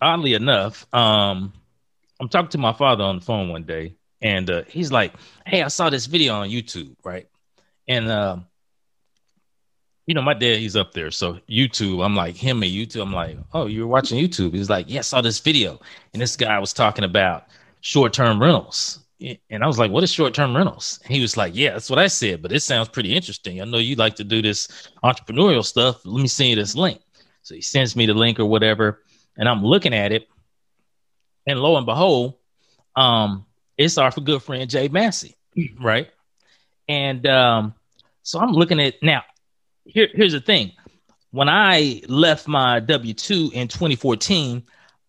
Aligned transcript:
oddly 0.00 0.34
enough, 0.34 0.86
um, 0.94 1.52
I'm 2.20 2.28
talking 2.28 2.50
to 2.50 2.58
my 2.58 2.72
father 2.72 3.04
on 3.04 3.18
the 3.18 3.24
phone 3.24 3.48
one 3.48 3.64
day, 3.64 3.94
and 4.22 4.48
uh, 4.50 4.62
he's 4.66 4.90
like, 4.90 5.14
"Hey, 5.46 5.62
I 5.62 5.68
saw 5.68 5.90
this 5.90 6.06
video 6.06 6.34
on 6.34 6.48
YouTube, 6.48 6.94
right?" 7.04 7.28
And 7.86 8.08
uh, 8.08 8.38
you 10.08 10.14
know, 10.14 10.22
my 10.22 10.32
dad, 10.32 10.56
he's 10.56 10.74
up 10.74 10.92
there. 10.92 11.10
So 11.10 11.34
YouTube, 11.50 12.02
I'm 12.02 12.16
like 12.16 12.34
him 12.34 12.62
and 12.62 12.72
YouTube. 12.72 13.02
I'm 13.02 13.12
like, 13.12 13.36
oh, 13.52 13.66
you 13.66 13.82
were 13.82 13.86
watching 13.86 14.18
YouTube? 14.18 14.54
He's 14.54 14.70
like, 14.70 14.86
yeah, 14.88 15.00
I 15.00 15.02
saw 15.02 15.20
this 15.20 15.38
video, 15.38 15.78
and 16.14 16.22
this 16.22 16.34
guy 16.34 16.58
was 16.58 16.72
talking 16.72 17.04
about 17.04 17.44
short-term 17.82 18.40
rentals. 18.40 19.00
And 19.50 19.62
I 19.62 19.66
was 19.66 19.78
like, 19.78 19.90
what 19.90 20.02
is 20.02 20.10
short-term 20.10 20.56
rentals? 20.56 20.98
And 21.04 21.14
he 21.14 21.20
was 21.20 21.36
like, 21.36 21.54
yeah, 21.54 21.72
that's 21.72 21.90
what 21.90 21.98
I 21.98 22.06
said, 22.06 22.40
but 22.40 22.52
it 22.52 22.60
sounds 22.60 22.88
pretty 22.88 23.14
interesting. 23.14 23.60
I 23.60 23.66
know 23.66 23.76
you 23.76 23.96
like 23.96 24.16
to 24.16 24.24
do 24.24 24.40
this 24.40 24.90
entrepreneurial 25.04 25.64
stuff. 25.64 26.00
Let 26.06 26.22
me 26.22 26.28
send 26.28 26.50
you 26.50 26.56
this 26.56 26.74
link. 26.74 27.02
So 27.42 27.54
he 27.54 27.60
sends 27.60 27.94
me 27.94 28.06
the 28.06 28.14
link 28.14 28.40
or 28.40 28.46
whatever, 28.46 29.02
and 29.38 29.48
I'm 29.48 29.64
looking 29.64 29.94
at 29.94 30.12
it, 30.12 30.28
and 31.46 31.60
lo 31.60 31.76
and 31.76 31.86
behold, 31.86 32.34
um, 32.96 33.46
it's 33.78 33.96
our 33.96 34.10
good 34.10 34.42
friend 34.42 34.68
Jay 34.68 34.88
Massey, 34.88 35.36
right? 35.80 36.08
And 36.88 37.26
um, 37.26 37.74
so 38.22 38.40
I'm 38.40 38.52
looking 38.52 38.80
at 38.80 39.02
now. 39.02 39.22
Here, 39.84 40.08
here's 40.12 40.32
the 40.32 40.40
thing: 40.40 40.72
when 41.30 41.48
I 41.48 42.02
left 42.08 42.48
my 42.48 42.80
W 42.80 43.14
two 43.14 43.50
in 43.54 43.68
2014, 43.68 44.62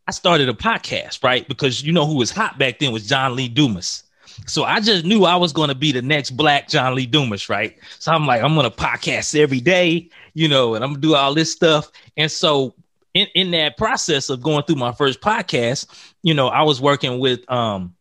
I 0.07 0.11
started 0.11 0.47
a 0.47 0.53
podcast, 0.53 1.23
right? 1.23 1.47
Because 1.47 1.83
you 1.83 1.91
know 1.91 2.05
who 2.05 2.15
was 2.15 2.31
hot 2.31 2.57
back 2.57 2.79
then 2.79 2.91
was 2.91 3.07
John 3.07 3.35
Lee 3.35 3.49
Dumas. 3.49 4.03
So 4.47 4.63
I 4.63 4.79
just 4.79 5.05
knew 5.05 5.25
I 5.25 5.35
was 5.35 5.51
going 5.51 5.69
to 5.69 5.75
be 5.75 5.91
the 5.91 6.01
next 6.01 6.31
black 6.31 6.69
John 6.69 6.95
Lee 6.95 7.05
Dumas, 7.05 7.49
right? 7.49 7.77
So 7.99 8.11
I'm 8.11 8.25
like, 8.25 8.41
I'm 8.41 8.55
going 8.55 8.69
to 8.69 8.75
podcast 8.75 9.37
every 9.37 9.59
day, 9.59 10.09
you 10.33 10.47
know, 10.47 10.75
and 10.75 10.83
I'm 10.83 10.91
going 10.91 11.01
to 11.01 11.07
do 11.09 11.15
all 11.15 11.33
this 11.33 11.51
stuff. 11.51 11.91
And 12.15 12.31
so 12.31 12.73
in, 13.13 13.27
in 13.35 13.51
that 13.51 13.77
process 13.77 14.29
of 14.29 14.41
going 14.41 14.63
through 14.63 14.75
my 14.75 14.91
first 14.91 15.21
podcast, 15.21 15.87
you 16.23 16.33
know, 16.33 16.47
I 16.47 16.63
was 16.63 16.81
working 16.81 17.19
with 17.19 17.49
um 17.51 17.95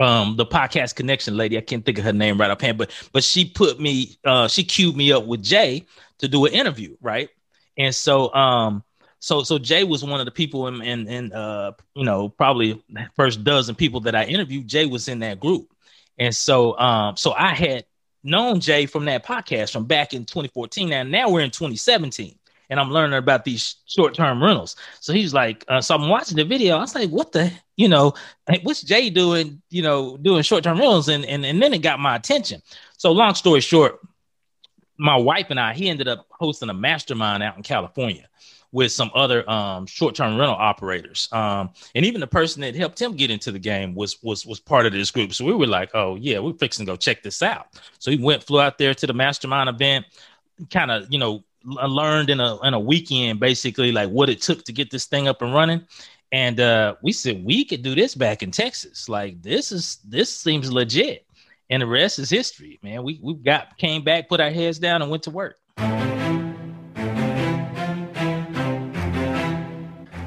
um 0.00 0.36
the 0.36 0.46
podcast 0.46 0.94
connection 0.94 1.36
lady. 1.36 1.56
I 1.56 1.60
can't 1.60 1.84
think 1.84 1.98
of 1.98 2.04
her 2.04 2.12
name 2.12 2.38
right 2.40 2.50
offhand, 2.50 2.78
but 2.78 2.90
but 3.12 3.24
she 3.24 3.44
put 3.44 3.80
me 3.80 4.16
uh 4.24 4.48
she 4.48 4.64
queued 4.64 4.96
me 4.96 5.12
up 5.12 5.26
with 5.26 5.42
Jay 5.42 5.86
to 6.18 6.28
do 6.28 6.44
an 6.46 6.52
interview, 6.52 6.96
right? 7.00 7.28
And 7.78 7.94
so 7.94 8.32
um 8.34 8.82
so 9.20 9.42
so 9.42 9.58
Jay 9.58 9.84
was 9.84 10.04
one 10.04 10.20
of 10.20 10.26
the 10.26 10.32
people 10.32 10.66
in 10.66 10.82
in, 10.82 11.08
in 11.08 11.32
uh 11.32 11.72
you 11.94 12.04
know 12.04 12.28
probably 12.28 12.82
first 13.14 13.44
dozen 13.44 13.74
people 13.74 14.00
that 14.00 14.14
I 14.14 14.24
interviewed. 14.24 14.66
Jay 14.66 14.86
was 14.86 15.08
in 15.08 15.20
that 15.20 15.38
group, 15.38 15.72
and 16.18 16.34
so 16.34 16.76
um 16.78 17.16
so 17.16 17.32
I 17.32 17.54
had 17.54 17.84
known 18.24 18.60
Jay 18.60 18.86
from 18.86 19.04
that 19.04 19.24
podcast 19.24 19.72
from 19.72 19.84
back 19.84 20.14
in 20.14 20.24
2014. 20.24 20.88
Now 20.88 21.02
now 21.04 21.30
we're 21.30 21.40
in 21.42 21.50
2017 21.50 22.38
and 22.72 22.80
I'm 22.80 22.90
learning 22.90 23.18
about 23.18 23.44
these 23.44 23.76
short 23.84 24.14
term 24.14 24.42
rentals. 24.42 24.76
So 25.00 25.12
he's 25.12 25.34
like, 25.34 25.62
uh, 25.68 25.82
so 25.82 25.94
I'm 25.94 26.08
watching 26.08 26.38
the 26.38 26.44
video. 26.44 26.78
I 26.78 26.80
was 26.80 26.94
like, 26.94 27.10
what 27.10 27.30
the, 27.30 27.52
you 27.76 27.86
know, 27.86 28.14
what's 28.62 28.80
Jay 28.80 29.10
doing, 29.10 29.60
you 29.68 29.82
know, 29.82 30.16
doing 30.16 30.42
short 30.42 30.64
term 30.64 30.78
rentals? 30.78 31.08
And, 31.08 31.26
and, 31.26 31.44
and 31.44 31.60
then 31.60 31.74
it 31.74 31.82
got 31.82 32.00
my 32.00 32.16
attention. 32.16 32.62
So 32.96 33.12
long 33.12 33.34
story 33.34 33.60
short, 33.60 34.00
my 34.96 35.16
wife 35.16 35.48
and 35.50 35.60
I, 35.60 35.74
he 35.74 35.90
ended 35.90 36.08
up 36.08 36.26
hosting 36.30 36.70
a 36.70 36.74
mastermind 36.74 37.42
out 37.42 37.58
in 37.58 37.62
California 37.62 38.26
with 38.72 38.90
some 38.90 39.10
other 39.14 39.48
um, 39.50 39.84
short-term 39.84 40.38
rental 40.38 40.56
operators. 40.56 41.28
Um, 41.30 41.74
and 41.94 42.06
even 42.06 42.22
the 42.22 42.26
person 42.26 42.62
that 42.62 42.74
helped 42.74 42.98
him 42.98 43.16
get 43.16 43.30
into 43.30 43.52
the 43.52 43.58
game 43.58 43.94
was 43.94 44.22
was 44.22 44.46
was 44.46 44.60
part 44.60 44.86
of 44.86 44.92
this 44.92 45.10
group. 45.10 45.34
So 45.34 45.44
we 45.44 45.52
were 45.52 45.66
like, 45.66 45.90
oh 45.92 46.16
yeah, 46.16 46.38
we're 46.38 46.54
fixing 46.54 46.86
to 46.86 46.92
go 46.92 46.96
check 46.96 47.22
this 47.22 47.42
out. 47.42 47.66
So 47.98 48.10
he 48.10 48.16
went, 48.16 48.42
flew 48.42 48.62
out 48.62 48.78
there 48.78 48.94
to 48.94 49.06
the 49.06 49.12
mastermind 49.12 49.68
event, 49.68 50.06
kind 50.70 50.90
of, 50.90 51.12
you 51.12 51.18
know, 51.18 51.44
learned 51.64 52.30
in 52.30 52.40
a 52.40 52.60
in 52.62 52.74
a 52.74 52.80
weekend 52.80 53.40
basically 53.40 53.92
like 53.92 54.08
what 54.10 54.28
it 54.28 54.40
took 54.40 54.64
to 54.64 54.72
get 54.72 54.90
this 54.90 55.06
thing 55.06 55.28
up 55.28 55.42
and 55.42 55.54
running. 55.54 55.86
And 56.32 56.60
uh 56.60 56.96
we 57.02 57.12
said 57.12 57.44
we 57.44 57.64
could 57.64 57.82
do 57.82 57.94
this 57.94 58.14
back 58.14 58.42
in 58.42 58.50
texas. 58.50 59.08
Like 59.08 59.42
this 59.42 59.72
is 59.72 59.98
this 60.04 60.34
seems 60.34 60.72
legit. 60.72 61.26
And 61.70 61.82
the 61.82 61.86
rest 61.86 62.18
is 62.18 62.30
history 62.30 62.78
man. 62.82 63.02
We 63.02 63.18
we 63.22 63.34
got 63.34 63.76
came 63.78 64.02
back 64.02 64.28
put 64.28 64.40
our 64.40 64.50
heads 64.50 64.78
down 64.78 65.02
and 65.02 65.10
went 65.10 65.22
to 65.24 65.30
work 65.30 65.58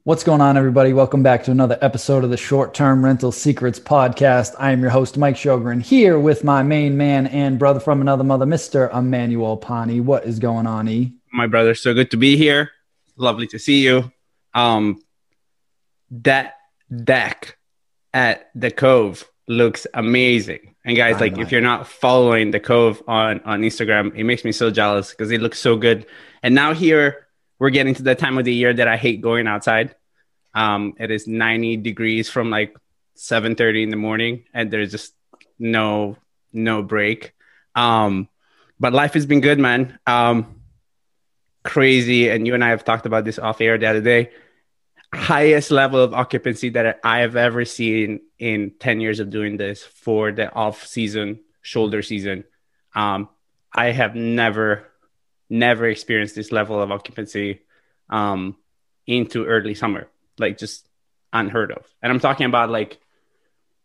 What's 0.04 0.24
going 0.24 0.42
on, 0.42 0.58
everybody? 0.58 0.94
Welcome 0.94 1.22
back 1.22 1.44
to 1.44 1.52
another 1.52 1.78
episode 1.80 2.24
of 2.24 2.32
the 2.32 2.38
Short 2.38 2.74
Term 2.74 3.06
Rental 3.06 3.32
Secrets 3.32 3.80
Podcast. 3.80 4.56
I 4.58 4.72
am 4.72 4.82
your 4.82 4.90
host, 4.90 5.16
Mike 5.16 5.36
Shogren, 5.36 5.80
here 5.80 6.18
with 6.18 6.44
my 6.44 6.64
main 6.64 6.98
man 6.98 7.28
and 7.28 7.60
brother 7.60 7.80
from 7.80 8.02
another 8.02 8.24
mother, 8.24 8.48
Mr. 8.48 8.92
Emmanuel 8.98 9.58
Pani. 9.58 10.00
What 10.00 10.26
is 10.26 10.40
going 10.40 10.66
on, 10.66 10.90
E? 10.90 11.14
My 11.32 11.46
brother, 11.46 11.76
so 11.76 11.94
good 11.94 12.10
to 12.10 12.18
be 12.18 12.36
here. 12.36 12.72
Lovely 13.16 13.46
to 13.46 13.60
see 13.60 13.86
you. 13.86 14.12
Um, 14.56 15.00
that 16.10 16.56
deck 17.04 17.60
at 18.12 18.50
the 18.56 18.72
Cove 18.72 19.30
looks 19.48 19.86
amazing. 19.94 20.74
And 20.84 20.98
guys, 20.98 21.22
like 21.22 21.38
if 21.38 21.52
you're 21.52 21.62
not 21.62 21.88
following 21.88 22.50
the 22.50 22.60
Cove 22.60 23.04
on 23.08 23.40
on 23.42 23.62
Instagram, 23.62 24.16
it 24.16 24.24
makes 24.24 24.44
me 24.44 24.52
so 24.52 24.72
jealous 24.72 25.12
because 25.12 25.30
it 25.30 25.42
looks 25.42 25.60
so 25.60 25.78
good. 25.78 26.08
And 26.42 26.56
now 26.56 26.74
here 26.74 27.28
we're 27.62 27.70
getting 27.70 27.94
to 27.94 28.02
the 28.02 28.16
time 28.16 28.40
of 28.40 28.44
the 28.44 28.52
year 28.52 28.74
that 28.74 28.88
I 28.88 28.98
hate 28.98 29.22
going 29.22 29.46
outside. 29.46 29.94
Um, 30.56 30.96
it 30.98 31.12
is 31.12 31.28
90 31.28 31.78
degrees 31.78 32.28
from 32.28 32.50
like 32.50 32.76
7:30 33.16 33.84
in 33.84 33.92
the 33.92 33.98
morning, 33.98 34.46
and 34.52 34.72
there's 34.72 34.90
just 34.90 35.14
no 35.60 36.18
no 36.52 36.82
break. 36.82 37.34
Um, 37.76 38.28
but 38.80 38.94
life 38.94 39.14
has 39.14 39.28
been 39.28 39.42
good, 39.42 39.60
man. 39.60 40.00
Um, 40.08 40.60
crazy, 41.64 42.30
and 42.30 42.48
you 42.48 42.56
and 42.56 42.64
I 42.64 42.70
have 42.70 42.84
talked 42.84 43.06
about 43.06 43.26
this 43.26 43.38
off 43.38 43.62
air 43.62 43.78
the 43.78 43.86
other 43.86 44.02
day. 44.02 44.32
Highest 45.14 45.70
level 45.70 46.00
of 46.02 46.16
occupancy 46.16 46.70
that 46.70 47.00
I 47.04 47.20
have 47.20 47.36
ever 47.36 47.64
seen 47.64 48.22
in 48.40 48.72
10 48.80 49.02
years 49.02 49.20
of 49.20 49.30
doing 49.30 49.58
this 49.58 49.84
for 49.84 50.32
the 50.32 50.52
off 50.52 50.88
season 50.88 51.42
shoulder 51.62 52.02
season. 52.02 52.44
Um, 52.96 53.30
I 53.72 53.92
have 53.92 54.16
never 54.16 54.91
never 55.52 55.86
experienced 55.86 56.34
this 56.34 56.52
level 56.52 56.82
of 56.82 56.92
occupancy 56.92 57.60
um, 58.10 58.56
into 59.06 59.46
early 59.46 59.76
summer, 59.76 60.08
like 60.40 60.58
just 60.58 60.88
unheard 61.34 61.72
of. 61.72 61.86
And 62.02 62.12
I'm 62.12 62.20
talking 62.20 62.46
about 62.46 62.70
like 62.70 63.00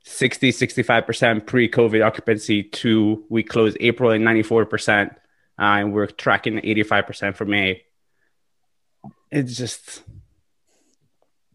60, 0.04 0.52
65% 0.52 1.44
pre 1.46 1.68
COVID 1.68 2.06
occupancy 2.06 2.62
to 2.62 3.24
we 3.28 3.42
closed 3.42 3.76
April 3.80 4.12
at 4.12 4.20
94%, 4.20 5.10
uh, 5.10 5.14
and 5.58 5.92
we're 5.92 6.06
tracking 6.06 6.54
85% 6.60 7.34
for 7.34 7.44
May. 7.44 7.82
It's 9.30 9.56
just 9.56 10.02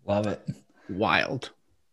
love 0.06 0.28
it. 0.28 0.46
Wild. 0.90 1.52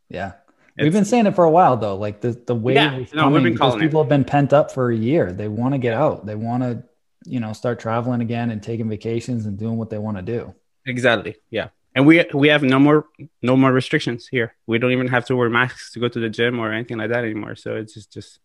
Yeah. 0.08 0.32
It's, 0.76 0.84
we've 0.84 0.92
been 0.92 1.04
saying 1.04 1.26
it 1.26 1.36
for 1.36 1.44
a 1.44 1.50
while 1.50 1.76
though. 1.76 1.96
Like 1.96 2.20
the, 2.20 2.32
the 2.32 2.54
wave 2.54 2.76
yeah, 2.76 3.04
no, 3.14 3.30
people 3.78 4.00
it. 4.00 4.04
have 4.04 4.08
been 4.08 4.24
pent 4.24 4.52
up 4.52 4.72
for 4.72 4.90
a 4.90 4.96
year. 4.96 5.32
They 5.32 5.46
want 5.48 5.74
to 5.74 5.78
get 5.78 5.94
out. 5.94 6.26
They 6.26 6.34
want 6.34 6.64
to, 6.64 6.82
you 7.28 7.40
know, 7.40 7.52
start 7.52 7.78
traveling 7.78 8.20
again 8.20 8.50
and 8.50 8.62
taking 8.62 8.88
vacations 8.88 9.46
and 9.46 9.58
doing 9.58 9.76
what 9.76 9.90
they 9.90 9.98
want 9.98 10.16
to 10.16 10.22
do. 10.22 10.54
Exactly. 10.86 11.36
Yeah 11.50 11.68
and 11.98 12.06
we 12.06 12.24
we 12.32 12.46
have 12.48 12.62
no 12.62 12.78
more 12.78 13.06
no 13.42 13.56
more 13.56 13.72
restrictions 13.72 14.28
here. 14.28 14.54
We 14.68 14.78
don't 14.78 14.92
even 14.92 15.08
have 15.08 15.24
to 15.26 15.36
wear 15.36 15.50
masks 15.50 15.92
to 15.92 16.00
go 16.00 16.06
to 16.06 16.20
the 16.20 16.28
gym 16.28 16.60
or 16.60 16.72
anything 16.72 16.96
like 16.96 17.10
that 17.10 17.24
anymore. 17.24 17.56
So 17.56 17.74
it's 17.74 17.92
just 17.94 18.12
just 18.12 18.38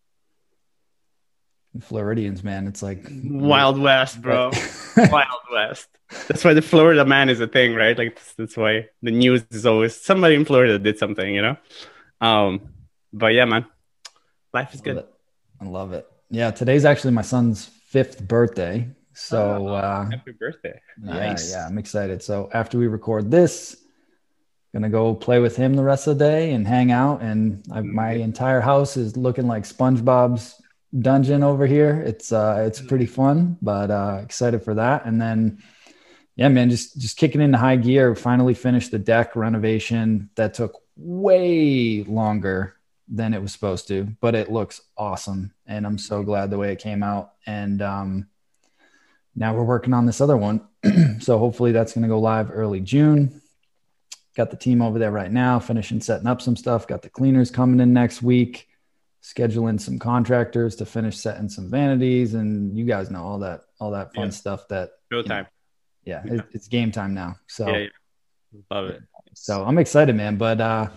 Floridians, 1.80 2.42
man. 2.42 2.66
It's 2.66 2.82
like 2.82 3.06
Wild 3.24 3.78
West, 3.78 4.20
bro. 4.20 4.50
Wild 4.96 5.44
West. 5.52 5.88
That's 6.26 6.44
why 6.44 6.54
the 6.54 6.62
Florida 6.62 7.04
man 7.04 7.28
is 7.28 7.40
a 7.40 7.46
thing, 7.46 7.76
right? 7.76 7.96
Like 7.96 8.16
that's, 8.16 8.34
that's, 8.34 8.56
why 8.56 8.88
the 9.02 9.12
news 9.12 9.44
is 9.50 9.66
always 9.66 10.00
somebody 10.00 10.34
in 10.34 10.44
Florida 10.44 10.78
did 10.78 10.98
something, 10.98 11.34
you 11.34 11.42
know. 11.42 11.56
Um, 12.20 12.60
but 13.12 13.34
yeah, 13.34 13.44
man, 13.44 13.66
life 14.52 14.74
is 14.74 14.80
good. 14.80 15.04
I 15.60 15.64
love 15.64 15.92
it. 15.92 16.08
Yeah, 16.30 16.50
today's 16.50 16.84
actually 16.84 17.12
my 17.12 17.22
son's 17.22 17.70
fifth 17.94 18.26
birthday. 18.26 18.88
So 19.12 19.68
oh, 19.68 19.74
uh, 19.74 20.10
happy 20.10 20.32
birthday! 20.32 20.80
Nice. 20.98 21.52
Yeah, 21.52 21.58
yeah, 21.58 21.66
I'm 21.68 21.78
excited. 21.78 22.20
So 22.24 22.50
after 22.52 22.76
we 22.76 22.88
record 22.88 23.30
this, 23.30 23.76
gonna 24.72 24.90
go 24.90 25.14
play 25.14 25.38
with 25.38 25.54
him 25.54 25.74
the 25.74 25.84
rest 25.84 26.08
of 26.08 26.18
the 26.18 26.24
day 26.24 26.54
and 26.54 26.66
hang 26.66 26.90
out. 26.90 27.22
And 27.22 27.62
I, 27.70 27.78
mm-hmm. 27.78 27.94
my 27.94 28.10
entire 28.14 28.60
house 28.60 28.96
is 28.96 29.16
looking 29.16 29.46
like 29.46 29.62
SpongeBob's 29.62 30.60
dungeon 30.98 31.44
over 31.44 31.66
here. 31.66 32.02
It's 32.04 32.32
uh, 32.32 32.64
it's 32.66 32.80
mm-hmm. 32.80 32.88
pretty 32.88 33.06
fun, 33.06 33.58
but 33.62 33.92
uh, 33.92 34.18
excited 34.24 34.64
for 34.64 34.74
that. 34.74 35.06
And 35.06 35.20
then, 35.20 35.62
yeah, 36.34 36.48
man, 36.48 36.70
just 36.70 37.00
just 37.00 37.16
kicking 37.16 37.40
into 37.40 37.58
high 37.58 37.76
gear. 37.76 38.16
Finally 38.16 38.54
finished 38.54 38.90
the 38.90 38.98
deck 38.98 39.36
renovation 39.36 40.30
that 40.34 40.54
took 40.54 40.82
way 40.96 42.02
longer 42.02 42.74
than 43.08 43.34
it 43.34 43.42
was 43.42 43.52
supposed 43.52 43.88
to, 43.88 44.04
but 44.20 44.34
it 44.34 44.50
looks 44.50 44.80
awesome, 44.96 45.52
and 45.66 45.86
I'm 45.86 45.98
so 45.98 46.22
glad 46.22 46.50
the 46.50 46.58
way 46.58 46.72
it 46.72 46.78
came 46.78 47.02
out. 47.02 47.32
And 47.46 47.82
um, 47.82 48.28
now 49.34 49.54
we're 49.54 49.64
working 49.64 49.92
on 49.92 50.06
this 50.06 50.20
other 50.20 50.36
one. 50.36 50.66
so 51.20 51.38
hopefully 51.38 51.72
that's 51.72 51.92
going 51.92 52.02
to 52.02 52.08
go 52.08 52.18
live 52.18 52.50
early 52.52 52.80
June. 52.80 53.42
Got 54.36 54.50
the 54.50 54.56
team 54.56 54.82
over 54.82 54.98
there 54.98 55.10
right 55.12 55.30
now, 55.30 55.58
finishing 55.60 56.00
setting 56.00 56.26
up 56.26 56.42
some 56.42 56.56
stuff. 56.56 56.86
Got 56.86 57.02
the 57.02 57.10
cleaners 57.10 57.50
coming 57.50 57.78
in 57.78 57.92
next 57.92 58.22
week, 58.22 58.68
scheduling 59.22 59.80
some 59.80 59.98
contractors 59.98 60.76
to 60.76 60.86
finish 60.86 61.16
setting 61.16 61.48
some 61.48 61.70
vanities, 61.70 62.34
and 62.34 62.76
you 62.76 62.84
guys 62.84 63.10
know 63.10 63.22
all 63.22 63.38
that 63.40 63.62
all 63.78 63.92
that 63.92 64.12
fun 64.14 64.26
yeah. 64.26 64.30
stuff. 64.30 64.66
That 64.68 64.90
time. 65.26 65.46
yeah, 66.04 66.22
yeah. 66.24 66.34
It, 66.34 66.44
it's 66.52 66.68
game 66.68 66.90
time 66.90 67.14
now. 67.14 67.36
So 67.46 67.68
yeah, 67.68 67.86
love 68.70 68.86
it. 68.86 69.02
So 69.34 69.64
I'm 69.64 69.78
excited, 69.78 70.16
man. 70.16 70.36
But 70.36 70.60
uh, 70.60 70.88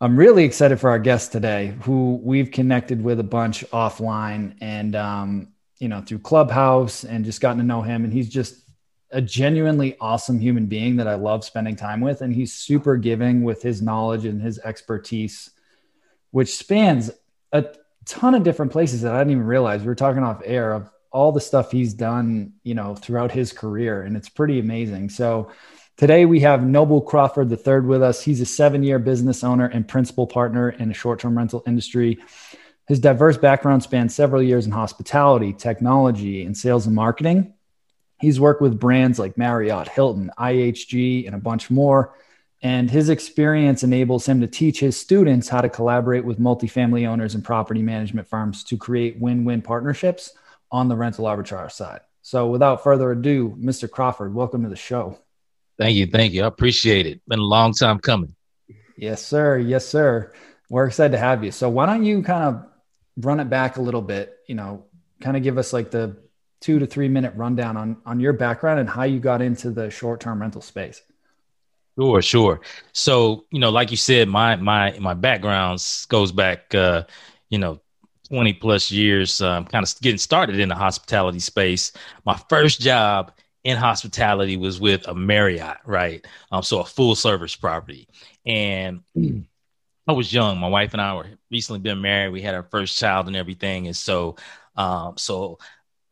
I'm 0.00 0.16
really 0.16 0.44
excited 0.44 0.78
for 0.78 0.90
our 0.90 0.98
guest 1.00 1.32
today, 1.32 1.74
who 1.82 2.20
we've 2.22 2.52
connected 2.52 3.02
with 3.02 3.18
a 3.18 3.24
bunch 3.24 3.64
offline, 3.70 4.54
and 4.60 4.94
um, 4.94 5.48
you 5.80 5.88
know, 5.88 6.00
through 6.02 6.20
Clubhouse 6.20 7.02
and 7.02 7.24
just 7.24 7.40
gotten 7.40 7.58
to 7.58 7.64
know 7.64 7.82
him. 7.82 8.04
And 8.04 8.12
he's 8.12 8.28
just 8.28 8.62
a 9.10 9.20
genuinely 9.20 9.96
awesome 10.00 10.38
human 10.38 10.66
being 10.66 10.96
that 10.96 11.08
I 11.08 11.14
love 11.14 11.44
spending 11.44 11.74
time 11.74 12.00
with. 12.00 12.20
And 12.20 12.32
he's 12.32 12.52
super 12.52 12.96
giving 12.96 13.42
with 13.42 13.60
his 13.60 13.82
knowledge 13.82 14.24
and 14.24 14.40
his 14.40 14.60
expertise, 14.60 15.50
which 16.30 16.56
spans 16.56 17.10
a 17.52 17.64
ton 18.04 18.34
of 18.34 18.44
different 18.44 18.70
places 18.70 19.02
that 19.02 19.14
I 19.14 19.18
didn't 19.18 19.32
even 19.32 19.46
realize. 19.46 19.80
We 19.80 19.88
were 19.88 19.94
talking 19.96 20.22
off 20.22 20.42
air 20.44 20.74
of 20.74 20.90
all 21.10 21.32
the 21.32 21.40
stuff 21.40 21.72
he's 21.72 21.94
done, 21.94 22.52
you 22.62 22.74
know, 22.74 22.94
throughout 22.94 23.32
his 23.32 23.52
career. 23.52 24.02
And 24.02 24.16
it's 24.16 24.28
pretty 24.28 24.60
amazing. 24.60 25.08
So 25.08 25.50
today 25.98 26.24
we 26.24 26.38
have 26.40 26.64
Noble 26.64 27.00
Crawford 27.00 27.50
III 27.50 27.80
with 27.80 28.02
us. 28.02 28.22
He's 28.22 28.40
a 28.40 28.46
seven 28.46 28.82
year 28.82 28.98
business 28.98 29.44
owner 29.44 29.66
and 29.66 29.86
principal 29.86 30.26
partner 30.26 30.70
in 30.70 30.88
the 30.88 30.94
short 30.94 31.20
term 31.20 31.36
rental 31.36 31.62
industry. 31.66 32.18
His 32.86 33.00
diverse 33.00 33.36
background 33.36 33.82
spans 33.82 34.14
several 34.14 34.42
years 34.42 34.64
in 34.64 34.72
hospitality, 34.72 35.52
technology, 35.52 36.44
and 36.44 36.56
sales 36.56 36.86
and 36.86 36.94
marketing. 36.94 37.52
He's 38.18 38.40
worked 38.40 38.62
with 38.62 38.80
brands 38.80 39.18
like 39.18 39.36
Marriott, 39.36 39.88
Hilton, 39.88 40.30
IHG, 40.38 41.26
and 41.26 41.34
a 41.34 41.38
bunch 41.38 41.70
more. 41.70 42.14
And 42.62 42.90
his 42.90 43.08
experience 43.08 43.84
enables 43.84 44.26
him 44.26 44.40
to 44.40 44.46
teach 44.46 44.80
his 44.80 44.96
students 44.96 45.48
how 45.48 45.60
to 45.60 45.68
collaborate 45.68 46.24
with 46.24 46.40
multifamily 46.40 47.06
owners 47.06 47.34
and 47.34 47.44
property 47.44 47.82
management 47.82 48.26
firms 48.26 48.64
to 48.64 48.76
create 48.76 49.20
win 49.20 49.44
win 49.44 49.62
partnerships 49.62 50.32
on 50.70 50.88
the 50.88 50.96
rental 50.96 51.26
arbitrage 51.26 51.72
side. 51.72 52.00
So, 52.22 52.48
without 52.48 52.82
further 52.82 53.12
ado, 53.12 53.56
Mr. 53.60 53.88
Crawford, 53.88 54.34
welcome 54.34 54.62
to 54.62 54.68
the 54.68 54.76
show. 54.76 55.18
Thank 55.78 55.96
you. 55.96 56.06
Thank 56.06 56.32
you. 56.32 56.44
I 56.44 56.46
appreciate 56.46 57.06
it. 57.06 57.20
Been 57.28 57.38
a 57.38 57.42
long 57.42 57.72
time 57.72 57.98
coming. 58.00 58.34
Yes, 58.96 59.24
sir. 59.24 59.58
Yes, 59.58 59.86
sir. 59.86 60.32
We're 60.68 60.86
excited 60.86 61.12
to 61.12 61.18
have 61.18 61.44
you. 61.44 61.52
So, 61.52 61.68
why 61.68 61.86
don't 61.86 62.04
you 62.04 62.22
kind 62.22 62.44
of 62.44 62.66
run 63.24 63.40
it 63.40 63.48
back 63.48 63.76
a 63.76 63.80
little 63.80 64.02
bit, 64.02 64.36
you 64.46 64.54
know, 64.54 64.84
kind 65.20 65.36
of 65.36 65.42
give 65.42 65.58
us 65.58 65.72
like 65.72 65.90
the 65.90 66.16
two 66.60 66.78
to 66.78 66.86
three 66.86 67.08
minute 67.08 67.32
rundown 67.36 67.76
on 67.76 67.96
on 68.04 68.20
your 68.20 68.32
background 68.32 68.80
and 68.80 68.88
how 68.88 69.04
you 69.04 69.20
got 69.20 69.40
into 69.40 69.70
the 69.70 69.90
short 69.90 70.20
term 70.20 70.40
rental 70.40 70.60
space. 70.60 71.02
Sure, 71.98 72.22
sure. 72.22 72.60
So, 72.92 73.46
you 73.50 73.58
know, 73.58 73.70
like 73.70 73.90
you 73.90 73.96
said, 73.96 74.28
my 74.28 74.56
my 74.56 74.96
my 74.98 75.14
background 75.14 75.84
goes 76.08 76.32
back, 76.32 76.74
uh, 76.74 77.04
you 77.50 77.58
know, 77.58 77.80
20 78.28 78.52
plus 78.54 78.90
years, 78.90 79.40
um, 79.40 79.64
kind 79.64 79.84
of 79.84 80.00
getting 80.00 80.18
started 80.18 80.60
in 80.60 80.68
the 80.68 80.74
hospitality 80.74 81.40
space. 81.40 81.92
My 82.24 82.38
first 82.48 82.80
job 82.80 83.32
in 83.64 83.76
hospitality 83.76 84.56
was 84.56 84.80
with 84.80 85.06
a 85.08 85.14
Marriott, 85.14 85.78
right? 85.84 86.26
Um, 86.50 86.62
so 86.62 86.80
a 86.80 86.84
full 86.84 87.14
service 87.14 87.56
property. 87.56 88.08
And 88.46 89.02
I 90.06 90.12
was 90.12 90.32
young. 90.32 90.58
My 90.58 90.68
wife 90.68 90.94
and 90.94 91.02
I 91.02 91.14
were 91.14 91.26
recently 91.50 91.80
been 91.80 92.00
married. 92.00 92.32
We 92.32 92.40
had 92.40 92.54
our 92.54 92.62
first 92.62 92.96
child 92.96 93.26
and 93.26 93.36
everything, 93.36 93.86
and 93.86 93.96
so, 93.96 94.36
um, 94.76 95.18
so 95.18 95.58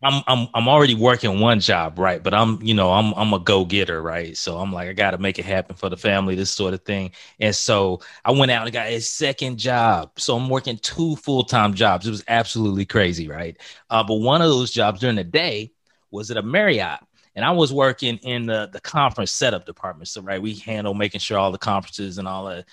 I'm 0.02 0.22
I'm 0.26 0.48
I'm 0.52 0.68
already 0.68 0.94
working 0.94 1.40
one 1.40 1.60
job, 1.60 1.98
right? 1.98 2.22
But 2.22 2.34
I'm 2.34 2.60
you 2.62 2.74
know 2.74 2.92
I'm 2.92 3.14
I'm 3.14 3.32
a 3.32 3.38
go 3.38 3.64
getter, 3.64 4.02
right? 4.02 4.36
So 4.36 4.58
I'm 4.58 4.70
like 4.70 4.88
I 4.88 4.92
got 4.92 5.12
to 5.12 5.18
make 5.18 5.38
it 5.38 5.46
happen 5.46 5.76
for 5.76 5.88
the 5.88 5.96
family, 5.96 6.34
this 6.34 6.50
sort 6.50 6.74
of 6.74 6.82
thing. 6.84 7.12
And 7.40 7.56
so 7.56 8.00
I 8.24 8.32
went 8.32 8.50
out 8.50 8.66
and 8.66 8.72
got 8.72 8.88
a 8.88 9.00
second 9.00 9.58
job. 9.58 10.10
So 10.18 10.36
I'm 10.36 10.50
working 10.50 10.76
two 10.78 11.16
full 11.16 11.44
time 11.44 11.72
jobs. 11.72 12.06
It 12.06 12.10
was 12.10 12.24
absolutely 12.28 12.84
crazy, 12.84 13.28
right? 13.28 13.56
Uh, 13.88 14.04
but 14.04 14.16
one 14.16 14.42
of 14.42 14.50
those 14.50 14.70
jobs 14.70 15.00
during 15.00 15.16
the 15.16 15.24
day 15.24 15.72
was 16.10 16.30
at 16.30 16.36
a 16.36 16.42
Marriott 16.42 17.00
and 17.36 17.44
I 17.44 17.50
was 17.50 17.72
working 17.72 18.16
in 18.18 18.46
the 18.46 18.68
the 18.72 18.80
conference 18.80 19.30
setup 19.30 19.66
department. 19.66 20.08
So 20.08 20.22
right, 20.22 20.40
we 20.40 20.54
handle 20.54 20.94
making 20.94 21.20
sure 21.20 21.38
all 21.38 21.52
the 21.52 21.58
conferences 21.58 22.18
and 22.18 22.26
all 22.26 22.46
the 22.46 22.64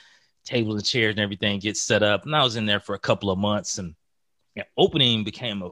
tables 0.46 0.76
and 0.76 0.86
chairs 0.86 1.12
and 1.12 1.20
everything 1.20 1.60
gets 1.60 1.82
set 1.82 2.02
up. 2.02 2.26
And 2.26 2.36
I 2.36 2.44
was 2.44 2.56
in 2.56 2.66
there 2.66 2.80
for 2.80 2.96
a 2.96 3.00
couple 3.00 3.30
of 3.30 3.38
months, 3.38 3.78
and 3.78 3.94
opening 4.78 5.24
became 5.24 5.62
a 5.62 5.72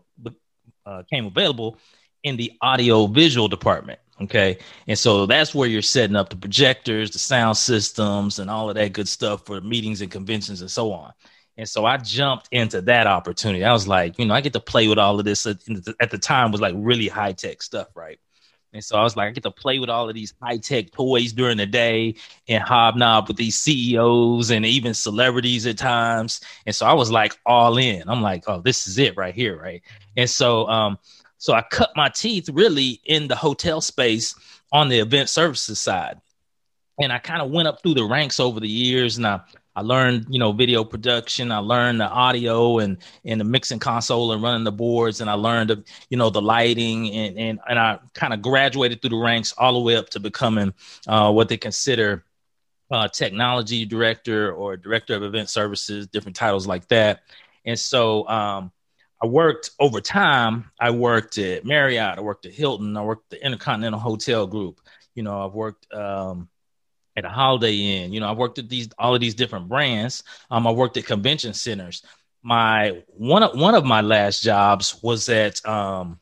uh, 0.86 1.04
came 1.10 1.26
available 1.26 1.78
in 2.24 2.36
the 2.38 2.52
audio 2.62 3.08
visual 3.08 3.48
department. 3.48 4.00
Okay, 4.22 4.60
and 4.88 5.00
so 5.00 5.26
that's 5.26 5.56
where 5.56 5.68
you're 5.68 5.82
setting 5.82 6.16
up 6.16 6.30
the 6.30 6.36
projectors, 6.36 7.10
the 7.10 7.18
sound 7.18 7.58
systems, 7.58 8.38
and 8.38 8.52
all 8.52 8.70
of 8.70 8.76
that 8.76 8.94
good 8.94 9.08
stuff 9.08 9.46
for 9.46 9.62
meetings 9.62 10.02
and 10.02 10.12
conventions 10.12 10.62
and 10.62 10.70
so 10.70 10.92
on. 10.92 11.12
And 11.58 11.68
so 11.68 11.86
I 11.86 11.98
jumped 11.98 12.48
into 12.52 12.82
that 12.82 13.08
opportunity. 13.08 13.64
I 13.64 13.74
was 13.74 13.88
like, 13.88 14.20
you 14.20 14.26
know, 14.26 14.34
I 14.34 14.42
get 14.42 14.54
to 14.54 14.60
play 14.60 14.88
with 14.88 14.98
all 15.00 15.20
of 15.20 15.26
this. 15.26 15.46
At 15.46 15.60
the 16.12 16.18
time, 16.22 16.52
was 16.52 16.62
like 16.62 16.76
really 16.78 17.08
high 17.08 17.34
tech 17.34 17.62
stuff, 17.62 17.88
right? 17.96 18.20
And 18.74 18.84
so 18.84 18.98
I 18.98 19.04
was 19.04 19.18
like, 19.18 19.28
I 19.28 19.32
get 19.32 19.44
to 19.44 19.52
play 19.52 19.80
with 19.80 19.90
all 19.90 20.08
of 20.08 20.16
these 20.16 20.34
high 20.42 20.58
tech 20.58 20.92
toys 20.92 21.34
during 21.34 21.58
the 21.58 21.66
day 21.66 22.16
and 22.48 22.64
hobnob 22.64 23.28
with 23.28 23.38
these 23.38 23.58
CEOs 23.58 24.50
and 24.50 24.66
even 24.66 24.94
celebrities 24.94 25.68
at 25.68 25.78
times. 25.78 26.40
And 26.66 26.74
so 26.74 26.86
I 26.86 26.94
was 26.94 27.12
like 27.12 27.38
all 27.46 27.78
in. 27.78 28.08
I'm 28.08 28.22
like, 28.22 28.46
oh, 28.48 28.62
this 28.62 28.88
is 28.88 28.98
it 28.98 29.18
right 29.18 29.36
here, 29.36 29.60
right? 29.60 29.82
And 30.16 30.30
so, 30.30 30.68
um, 30.70 30.98
so 31.38 31.54
I 31.54 31.64
cut 31.64 31.92
my 31.96 32.08
teeth 32.10 32.50
really 32.50 33.02
in 33.04 33.28
the 33.28 33.36
hotel 33.36 33.82
space 33.82 34.36
on 34.72 34.88
the 34.88 35.00
event 35.00 35.28
services 35.28 35.80
side. 35.80 36.22
And 37.02 37.12
I 37.12 37.18
kind 37.18 37.42
of 37.42 37.52
went 37.52 37.68
up 37.68 37.82
through 37.82 37.96
the 37.96 38.06
ranks 38.06 38.40
over 38.40 38.60
the 38.60 38.70
years 38.70 39.18
and 39.18 39.28
I 39.28 39.42
I 39.76 39.82
learned, 39.82 40.28
you 40.30 40.40
know, 40.40 40.52
video 40.52 40.84
production. 40.84 41.52
I 41.52 41.60
learned 41.60 42.02
the 42.02 42.10
audio 42.10 42.80
and 42.80 42.98
and 43.24 43.40
the 43.40 43.46
mixing 43.46 43.80
console 43.80 44.34
and 44.34 44.44
running 44.44 44.66
the 44.66 44.72
boards, 44.72 45.22
and 45.22 45.30
I 45.30 45.34
learned, 45.34 45.70
the, 45.70 45.84
you 46.10 46.18
know, 46.18 46.30
the 46.30 46.42
lighting, 46.42 47.10
and 47.12 47.38
and 47.38 47.60
and 47.70 47.80
I 47.80 48.00
kind 48.14 48.34
of 48.34 48.42
graduated 48.42 49.02
through 49.02 49.12
the 49.12 49.18
ranks 49.18 49.54
all 49.58 49.74
the 49.74 49.80
way 49.80 49.96
up 49.96 50.10
to 50.10 50.20
becoming 50.20 50.74
uh, 51.08 51.32
what 51.32 51.48
they 51.48 51.58
consider 51.58 52.26
uh, 52.92 53.08
technology 53.08 53.86
director 53.86 54.52
or 54.52 54.76
director 54.76 55.16
of 55.16 55.24
event 55.24 55.50
services, 55.50 56.08
different 56.08 56.36
titles 56.36 56.68
like 56.68 56.88
that. 56.90 57.22
And 57.66 57.80
so 57.80 58.28
um, 58.28 58.72
I 59.24 59.28
worked 59.28 59.72
over 59.80 60.02
time. 60.02 60.72
I 60.80 60.92
worked 60.92 61.38
at 61.38 61.64
Marriott. 61.64 62.18
I 62.18 62.22
worked 62.22 62.46
at 62.46 62.54
Hilton. 62.54 62.98
I 62.98 63.04
worked 63.04 63.32
at 63.34 63.40
the 63.40 63.46
Intercontinental 63.46 64.00
Hotel 64.00 64.46
Group. 64.48 64.82
You 65.16 65.24
know, 65.24 65.46
I've 65.46 65.54
worked 65.54 65.92
um, 65.94 66.50
at 67.16 67.26
a 67.26 67.30
Holiday 67.30 67.76
Inn. 67.76 68.14
You 68.14 68.20
know, 68.20 68.28
I 68.28 68.34
worked 68.34 68.60
at 68.60 68.70
these 68.70 68.90
all 68.98 69.16
of 69.16 69.22
these 69.22 69.36
different 69.36 69.68
brands. 69.68 70.24
Um, 70.50 70.68
I 70.68 70.72
worked 70.72 70.98
at 70.98 71.06
convention 71.06 71.54
centers. 71.54 72.04
My 72.44 73.04
one 73.08 73.44
of 73.44 73.60
one 73.60 73.76
of 73.76 73.86
my 73.86 74.02
last 74.02 74.44
jobs 74.44 75.02
was 75.04 75.30
at 75.30 75.66
um, 75.68 76.20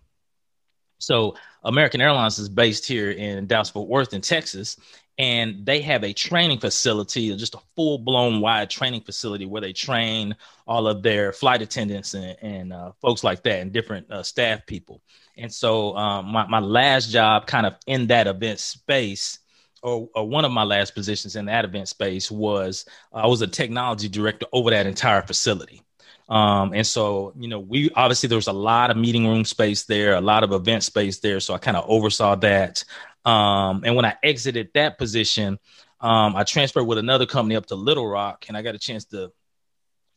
so 0.98 1.36
American 1.64 2.02
Airlines 2.02 2.40
is 2.40 2.50
based 2.50 2.86
here 2.86 3.12
in 3.12 3.48
Dallas 3.48 3.70
Fort 3.70 3.88
Worth 3.88 4.14
in 4.14 4.22
Texas, 4.22 4.78
and 5.18 5.66
they 5.66 5.82
have 5.82 6.04
a 6.04 6.14
training 6.14 6.60
facility, 6.60 7.36
just 7.36 7.56
a 7.56 7.60
full 7.76 7.98
blown 7.98 8.42
wide 8.42 8.70
training 8.70 9.02
facility 9.02 9.46
where 9.46 9.62
they 9.62 9.74
train 9.74 10.36
all 10.68 10.88
of 10.88 11.04
their 11.04 11.34
flight 11.34 11.62
attendants 11.62 12.14
and, 12.14 12.38
and 12.42 12.74
uh, 12.74 12.92
folks 13.02 13.24
like 13.24 13.44
that 13.44 13.60
and 13.60 13.74
different 13.74 14.10
uh, 14.12 14.24
staff 14.24 14.66
people. 14.66 15.02
And 15.38 15.54
so 15.54 15.96
um, 15.96 16.28
my, 16.28 16.48
my 16.48 16.60
last 16.60 17.12
job 17.12 17.48
kind 17.48 17.66
of 17.66 17.76
in 17.88 18.08
that 18.08 18.28
event 18.28 18.60
space 18.60 19.39
or, 19.84 20.10
or, 20.14 20.28
one 20.28 20.46
of 20.46 20.52
my 20.52 20.64
last 20.64 20.94
positions 20.94 21.36
in 21.36 21.46
that 21.46 21.66
event 21.66 21.88
space 21.88 22.30
was 22.30 22.86
I 23.14 23.28
was 23.28 23.42
a 23.42 23.48
technology 23.48 24.10
director 24.10 24.46
over 24.52 24.70
that 24.72 24.86
entire 24.86 25.22
facility. 25.22 25.82
Um, 26.30 26.74
and 26.74 26.86
so, 26.86 27.34
you 27.38 27.48
know, 27.48 27.60
we 27.60 27.90
obviously 27.96 28.30
there 28.30 28.38
was 28.38 28.48
a 28.48 28.54
lot 28.54 28.92
of 28.92 28.98
meeting 28.98 29.28
room 29.28 29.46
space 29.46 29.86
there, 29.86 30.16
a 30.16 30.22
lot 30.22 30.44
of 30.44 30.52
event 30.52 30.84
space 30.84 31.20
there. 31.20 31.40
So 31.40 31.54
I 31.56 31.58
kind 31.58 31.76
of 31.76 31.86
oversaw 31.90 32.36
that. 32.36 32.84
Um, 33.26 33.84
and 33.84 33.96
when 33.96 34.06
I 34.06 34.16
exited 34.24 34.70
that 34.76 34.98
position, 34.98 35.58
um, 36.02 36.36
I 36.36 36.44
transferred 36.44 36.86
with 36.86 36.98
another 36.98 37.26
company 37.26 37.56
up 37.56 37.66
to 37.68 37.76
Little 37.76 38.08
Rock, 38.08 38.46
and 38.48 38.56
I 38.56 38.62
got 38.62 38.76
a 38.76 38.80
chance 38.80 39.06
to 39.06 39.32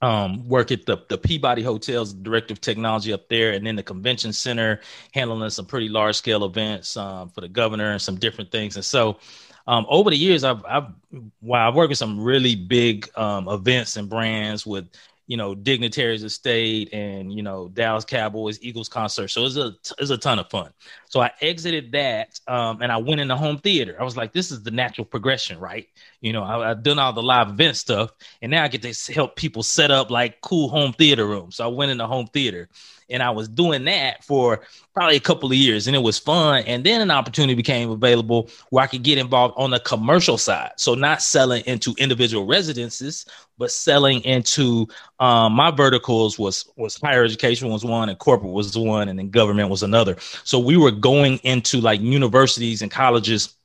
um, 0.00 0.48
work 0.48 0.70
at 0.72 0.84
the, 0.84 0.98
the 1.08 1.16
Peabody 1.16 1.62
Hotels, 1.62 2.12
director 2.12 2.52
of 2.52 2.60
technology 2.60 3.12
up 3.12 3.28
there, 3.28 3.52
and 3.52 3.66
then 3.66 3.76
the 3.76 3.82
convention 3.82 4.32
center, 4.32 4.80
handling 5.12 5.48
some 5.50 5.66
pretty 5.66 5.88
large 5.88 6.16
scale 6.16 6.44
events 6.44 6.96
um, 6.96 7.30
for 7.30 7.40
the 7.40 7.48
governor 7.48 7.92
and 7.92 8.02
some 8.02 8.16
different 8.16 8.50
things. 8.50 8.76
And 8.76 8.84
so, 8.84 9.18
um, 9.66 9.86
over 9.88 10.10
the 10.10 10.16
years, 10.16 10.44
I've 10.44 10.64
I've 10.64 10.86
wow, 11.40 11.68
I've 11.68 11.74
worked 11.74 11.90
with 11.90 11.98
some 11.98 12.20
really 12.20 12.54
big 12.54 13.08
um, 13.16 13.48
events 13.48 13.96
and 13.96 14.08
brands 14.08 14.66
with 14.66 14.88
you 15.28 15.36
know 15.36 15.54
dignitaries 15.54 16.22
of 16.24 16.32
state 16.32 16.92
and 16.92 17.32
you 17.32 17.42
know 17.42 17.68
Dallas 17.68 18.04
Cowboys 18.04 18.58
Eagles 18.60 18.88
concert. 18.88 19.28
So 19.28 19.44
it's 19.44 19.56
a 19.56 19.74
it's 19.98 20.10
a 20.10 20.18
ton 20.18 20.38
of 20.38 20.50
fun. 20.50 20.72
So 21.08 21.20
I 21.20 21.30
exited 21.40 21.92
that 21.92 22.40
um, 22.48 22.82
and 22.82 22.90
I 22.90 22.96
went 22.96 23.20
into 23.20 23.36
home 23.36 23.58
theater. 23.58 23.96
I 24.00 24.04
was 24.04 24.16
like, 24.16 24.32
this 24.32 24.50
is 24.50 24.62
the 24.62 24.70
natural 24.70 25.04
progression, 25.04 25.58
right? 25.58 25.88
You 26.22 26.32
know, 26.32 26.44
I, 26.44 26.68
have 26.68 26.84
done 26.84 27.00
all 27.00 27.12
the 27.12 27.22
live 27.22 27.48
event 27.48 27.76
stuff, 27.76 28.12
and 28.40 28.52
now 28.52 28.62
I 28.62 28.68
get 28.68 28.82
to 28.82 29.12
help 29.12 29.34
people 29.34 29.64
set 29.64 29.90
up 29.90 30.08
like 30.08 30.40
cool 30.40 30.68
home 30.68 30.92
theater 30.92 31.26
rooms. 31.26 31.56
So 31.56 31.64
I 31.64 31.66
went 31.66 31.90
into 31.90 32.06
home 32.06 32.28
theater, 32.28 32.68
and 33.10 33.24
I 33.24 33.30
was 33.30 33.48
doing 33.48 33.84
that 33.86 34.22
for 34.22 34.62
probably 34.94 35.16
a 35.16 35.20
couple 35.20 35.50
of 35.50 35.56
years, 35.56 35.88
and 35.88 35.96
it 35.96 35.98
was 35.98 36.20
fun. 36.20 36.62
And 36.68 36.84
then 36.84 37.00
an 37.00 37.10
opportunity 37.10 37.54
became 37.54 37.90
available 37.90 38.48
where 38.70 38.84
I 38.84 38.86
could 38.86 39.02
get 39.02 39.18
involved 39.18 39.54
on 39.56 39.72
the 39.72 39.80
commercial 39.80 40.38
side. 40.38 40.70
So 40.76 40.94
not 40.94 41.22
selling 41.22 41.64
into 41.66 41.92
individual 41.98 42.46
residences, 42.46 43.26
but 43.58 43.72
selling 43.72 44.20
into 44.20 44.86
um, 45.18 45.54
my 45.54 45.72
verticals 45.72 46.38
was 46.38 46.70
was 46.76 47.00
higher 47.00 47.24
education 47.24 47.68
was 47.68 47.84
one, 47.84 48.08
and 48.08 48.18
corporate 48.18 48.52
was 48.52 48.78
one, 48.78 49.08
and 49.08 49.18
then 49.18 49.30
government 49.30 49.70
was 49.70 49.82
another. 49.82 50.16
So 50.44 50.60
we 50.60 50.76
were 50.76 50.92
going 50.92 51.38
into 51.38 51.80
like 51.80 52.00
universities 52.00 52.80
and 52.80 52.92
colleges 52.92 53.56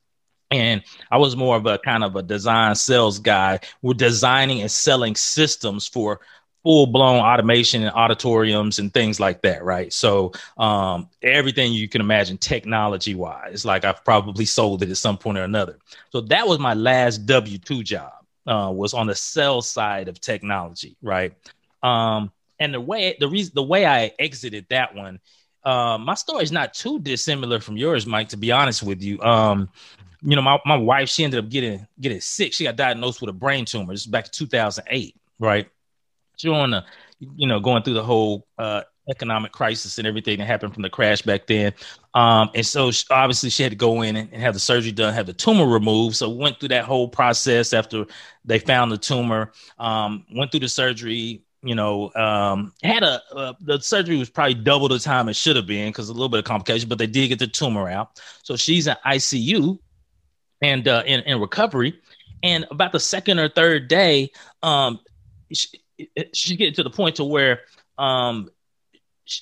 and 0.51 0.81
I 1.11 1.17
was 1.17 1.35
more 1.35 1.55
of 1.57 1.65
a 1.65 1.77
kind 1.79 2.03
of 2.03 2.15
a 2.15 2.23
design 2.23 2.75
sales 2.75 3.19
guy. 3.19 3.59
We're 3.81 3.93
designing 3.93 4.61
and 4.61 4.71
selling 4.71 5.15
systems 5.15 5.87
for 5.87 6.19
full 6.63 6.87
blown 6.87 7.19
automation 7.19 7.83
and 7.83 7.91
auditoriums 7.95 8.79
and 8.79 8.93
things 8.93 9.19
like 9.19 9.41
that, 9.41 9.63
right? 9.63 9.91
So 9.93 10.33
um, 10.57 11.09
everything 11.21 11.73
you 11.73 11.87
can 11.87 12.01
imagine 12.01 12.37
technology 12.37 13.15
wise, 13.15 13.65
like 13.65 13.85
I've 13.85 14.03
probably 14.03 14.45
sold 14.45 14.83
it 14.83 14.89
at 14.89 14.97
some 14.97 15.17
point 15.17 15.37
or 15.37 15.43
another. 15.43 15.77
So 16.11 16.21
that 16.21 16.47
was 16.47 16.59
my 16.59 16.73
last 16.73 17.25
W 17.25 17.57
two 17.57 17.83
job. 17.83 18.11
Uh, 18.45 18.71
was 18.71 18.93
on 18.93 19.07
the 19.07 19.15
sales 19.15 19.67
side 19.67 20.07
of 20.07 20.21
technology, 20.21 20.95
right? 21.01 21.33
Um, 21.83 22.31
and 22.59 22.73
the 22.73 22.79
way 22.79 23.17
the 23.19 23.27
reason 23.27 23.51
the 23.55 23.63
way 23.63 23.85
I 23.85 24.11
exited 24.19 24.67
that 24.69 24.95
one, 24.95 25.19
uh, 25.63 25.97
my 25.97 26.13
story 26.13 26.43
is 26.43 26.51
not 26.51 26.73
too 26.73 26.97
dissimilar 26.99 27.59
from 27.59 27.75
yours, 27.75 28.05
Mike. 28.05 28.29
To 28.29 28.37
be 28.37 28.53
honest 28.53 28.83
with 28.83 29.03
you, 29.03 29.21
um, 29.21 29.69
you 30.29 30.35
know, 30.35 30.41
my, 30.41 30.59
my 30.65 30.77
wife 30.77 31.09
she 31.09 31.23
ended 31.23 31.43
up 31.43 31.49
getting 31.49 31.87
getting 31.99 32.21
sick. 32.21 32.53
She 32.53 32.65
got 32.65 32.75
diagnosed 32.75 33.21
with 33.21 33.29
a 33.29 33.33
brain 33.33 33.65
tumor. 33.65 33.93
This 33.93 34.01
is 34.01 34.07
back 34.07 34.25
in 34.25 34.31
2008, 34.31 35.15
right? 35.39 35.67
during 36.37 36.71
the, 36.71 36.85
you 37.19 37.47
know, 37.47 37.59
going 37.59 37.83
through 37.83 37.95
the 37.95 38.03
whole 38.03 38.47
uh, 38.57 38.83
economic 39.09 39.51
crisis 39.51 39.97
and 39.97 40.07
everything 40.07 40.39
that 40.39 40.45
happened 40.45 40.73
from 40.73 40.83
the 40.83 40.89
crash 40.89 41.21
back 41.21 41.47
then. 41.47 41.73
Um, 42.13 42.49
and 42.55 42.65
so 42.65 42.91
she, 42.91 43.05
obviously 43.09 43.49
she 43.49 43.63
had 43.63 43.71
to 43.71 43.77
go 43.77 44.01
in 44.01 44.15
and, 44.15 44.29
and, 44.31 44.41
have 44.41 44.53
the 44.53 44.59
surgery 44.59 44.91
done, 44.91 45.13
have 45.13 45.25
the 45.25 45.33
tumor 45.33 45.67
removed. 45.67 46.15
So 46.15 46.29
went 46.29 46.59
through 46.59 46.69
that 46.69 46.85
whole 46.85 47.07
process 47.07 47.73
after 47.73 48.05
they 48.45 48.59
found 48.59 48.91
the 48.91 48.97
tumor. 48.97 49.51
Um, 49.79 50.25
went 50.33 50.51
through 50.51 50.61
the 50.61 50.69
surgery. 50.69 51.43
You 51.63 51.73
know, 51.73 52.13
um, 52.13 52.71
had 52.83 53.03
a 53.03 53.19
uh, 53.35 53.53
the 53.59 53.79
surgery 53.79 54.15
was 54.15 54.29
probably 54.29 54.53
double 54.53 54.87
the 54.87 54.99
time 54.99 55.27
it 55.27 55.35
should 55.35 55.55
have 55.55 55.65
been 55.65 55.89
because 55.89 56.07
a 56.07 56.13
little 56.13 56.29
bit 56.29 56.37
of 56.37 56.45
complication, 56.45 56.87
but 56.87 56.99
they 56.99 57.07
did 57.07 57.29
get 57.29 57.39
the 57.39 57.47
tumor 57.47 57.89
out. 57.89 58.21
So 58.43 58.55
she's 58.55 58.85
in 58.85 58.95
ICU 59.05 59.79
and 60.61 60.87
uh, 60.87 61.03
in, 61.05 61.21
in 61.21 61.39
recovery. 61.39 61.99
And 62.43 62.65
about 62.69 62.91
the 62.91 62.99
second 62.99 63.39
or 63.39 63.49
third 63.49 63.87
day, 63.87 64.31
um, 64.61 64.99
she, 65.51 65.69
she's 66.33 66.57
getting 66.57 66.73
to 66.75 66.83
the 66.83 66.89
point 66.89 67.15
to 67.15 67.23
where 67.23 67.61
um 67.97 68.49
she, 69.25 69.41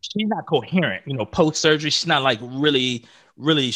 she's 0.00 0.28
not 0.28 0.46
coherent 0.46 1.02
you 1.06 1.14
know 1.14 1.24
post 1.24 1.60
surgery 1.60 1.90
she's 1.90 2.06
not 2.06 2.22
like 2.22 2.38
really 2.42 3.04
really 3.36 3.72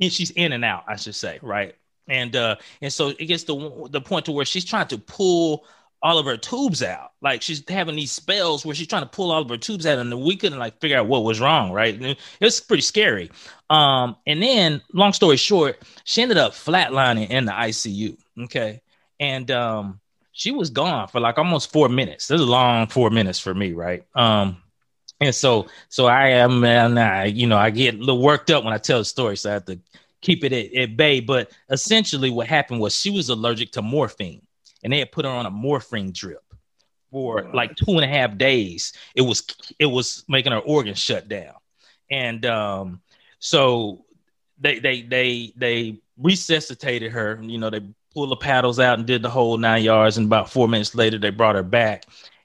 and 0.00 0.12
she's 0.12 0.30
in 0.30 0.52
and 0.52 0.64
out 0.64 0.84
i 0.88 0.96
should 0.96 1.14
say 1.14 1.38
right 1.42 1.74
and 2.08 2.36
uh 2.36 2.56
and 2.80 2.92
so 2.92 3.08
it 3.08 3.26
gets 3.26 3.44
to 3.44 3.86
the 3.90 4.00
point 4.00 4.24
to 4.24 4.32
where 4.32 4.44
she's 4.44 4.64
trying 4.64 4.86
to 4.88 4.98
pull 4.98 5.66
all 6.02 6.18
of 6.18 6.26
her 6.26 6.36
tubes 6.36 6.82
out 6.82 7.12
like 7.20 7.42
she's 7.42 7.62
having 7.68 7.96
these 7.96 8.12
spells 8.12 8.64
where 8.64 8.74
she's 8.74 8.86
trying 8.86 9.02
to 9.02 9.08
pull 9.08 9.30
all 9.30 9.42
of 9.42 9.48
her 9.48 9.56
tubes 9.56 9.86
out 9.86 9.98
and 9.98 10.22
we 10.22 10.36
couldn't 10.36 10.58
like 10.58 10.78
figure 10.80 10.96
out 10.96 11.06
what 11.06 11.24
was 11.24 11.40
wrong 11.40 11.72
right 11.72 12.00
it 12.00 12.18
was 12.40 12.60
pretty 12.60 12.82
scary 12.82 13.30
um 13.70 14.16
and 14.26 14.42
then 14.42 14.80
long 14.92 15.12
story 15.12 15.36
short 15.36 15.82
she 16.04 16.22
ended 16.22 16.38
up 16.38 16.52
flatlining 16.52 17.28
in 17.30 17.44
the 17.44 17.52
icu 17.52 18.16
okay 18.44 18.80
and 19.18 19.50
um 19.50 20.00
she 20.38 20.52
was 20.52 20.70
gone 20.70 21.08
for 21.08 21.20
like 21.20 21.36
almost 21.36 21.72
four 21.72 21.88
minutes. 21.88 22.28
This 22.28 22.40
is 22.40 22.46
a 22.46 22.50
long 22.50 22.86
four 22.86 23.10
minutes 23.10 23.40
for 23.40 23.52
me, 23.52 23.72
right? 23.72 24.04
Um, 24.14 24.62
and 25.20 25.34
so 25.34 25.66
so 25.88 26.06
I 26.06 26.28
am, 26.28 26.64
and 26.64 26.96
I, 26.98 27.24
you 27.24 27.48
know, 27.48 27.58
I 27.58 27.70
get 27.70 27.96
a 27.96 27.98
little 27.98 28.22
worked 28.22 28.50
up 28.50 28.62
when 28.62 28.72
I 28.72 28.78
tell 28.78 28.98
the 29.00 29.04
story, 29.04 29.36
so 29.36 29.50
I 29.50 29.54
have 29.54 29.64
to 29.64 29.80
keep 30.20 30.44
it 30.44 30.52
at, 30.52 30.72
at 30.80 30.96
bay. 30.96 31.18
But 31.18 31.50
essentially, 31.70 32.30
what 32.30 32.46
happened 32.46 32.80
was 32.80 32.94
she 32.94 33.10
was 33.10 33.28
allergic 33.28 33.72
to 33.72 33.82
morphine, 33.82 34.42
and 34.82 34.92
they 34.92 34.98
had 34.98 35.12
put 35.12 35.24
her 35.24 35.30
on 35.30 35.46
a 35.46 35.50
morphine 35.50 36.12
drip 36.12 36.42
for 37.10 37.50
like 37.54 37.74
two 37.76 37.92
and 37.92 38.04
a 38.04 38.08
half 38.08 38.36
days. 38.36 38.92
It 39.14 39.22
was 39.22 39.44
it 39.78 39.86
was 39.86 40.24
making 40.28 40.52
her 40.52 40.58
organs 40.58 40.98
shut 40.98 41.28
down, 41.28 41.54
and 42.10 42.44
um, 42.46 43.00
so 43.38 44.04
they 44.58 44.78
they 44.78 45.02
they 45.02 45.52
they 45.56 46.00
resuscitated 46.16 47.12
her. 47.12 47.38
You 47.42 47.58
know, 47.58 47.70
they 47.70 47.82
pulled 48.12 48.30
the 48.30 48.36
paddles 48.36 48.80
out 48.80 48.98
and 48.98 49.06
did 49.06 49.22
the 49.22 49.30
whole 49.30 49.56
nine 49.56 49.82
yards. 49.82 50.16
And 50.16 50.26
about 50.26 50.50
four 50.50 50.68
minutes 50.68 50.94
later, 50.94 51.18
they 51.18 51.30
brought 51.30 51.54
her 51.54 51.62
back, 51.62 52.04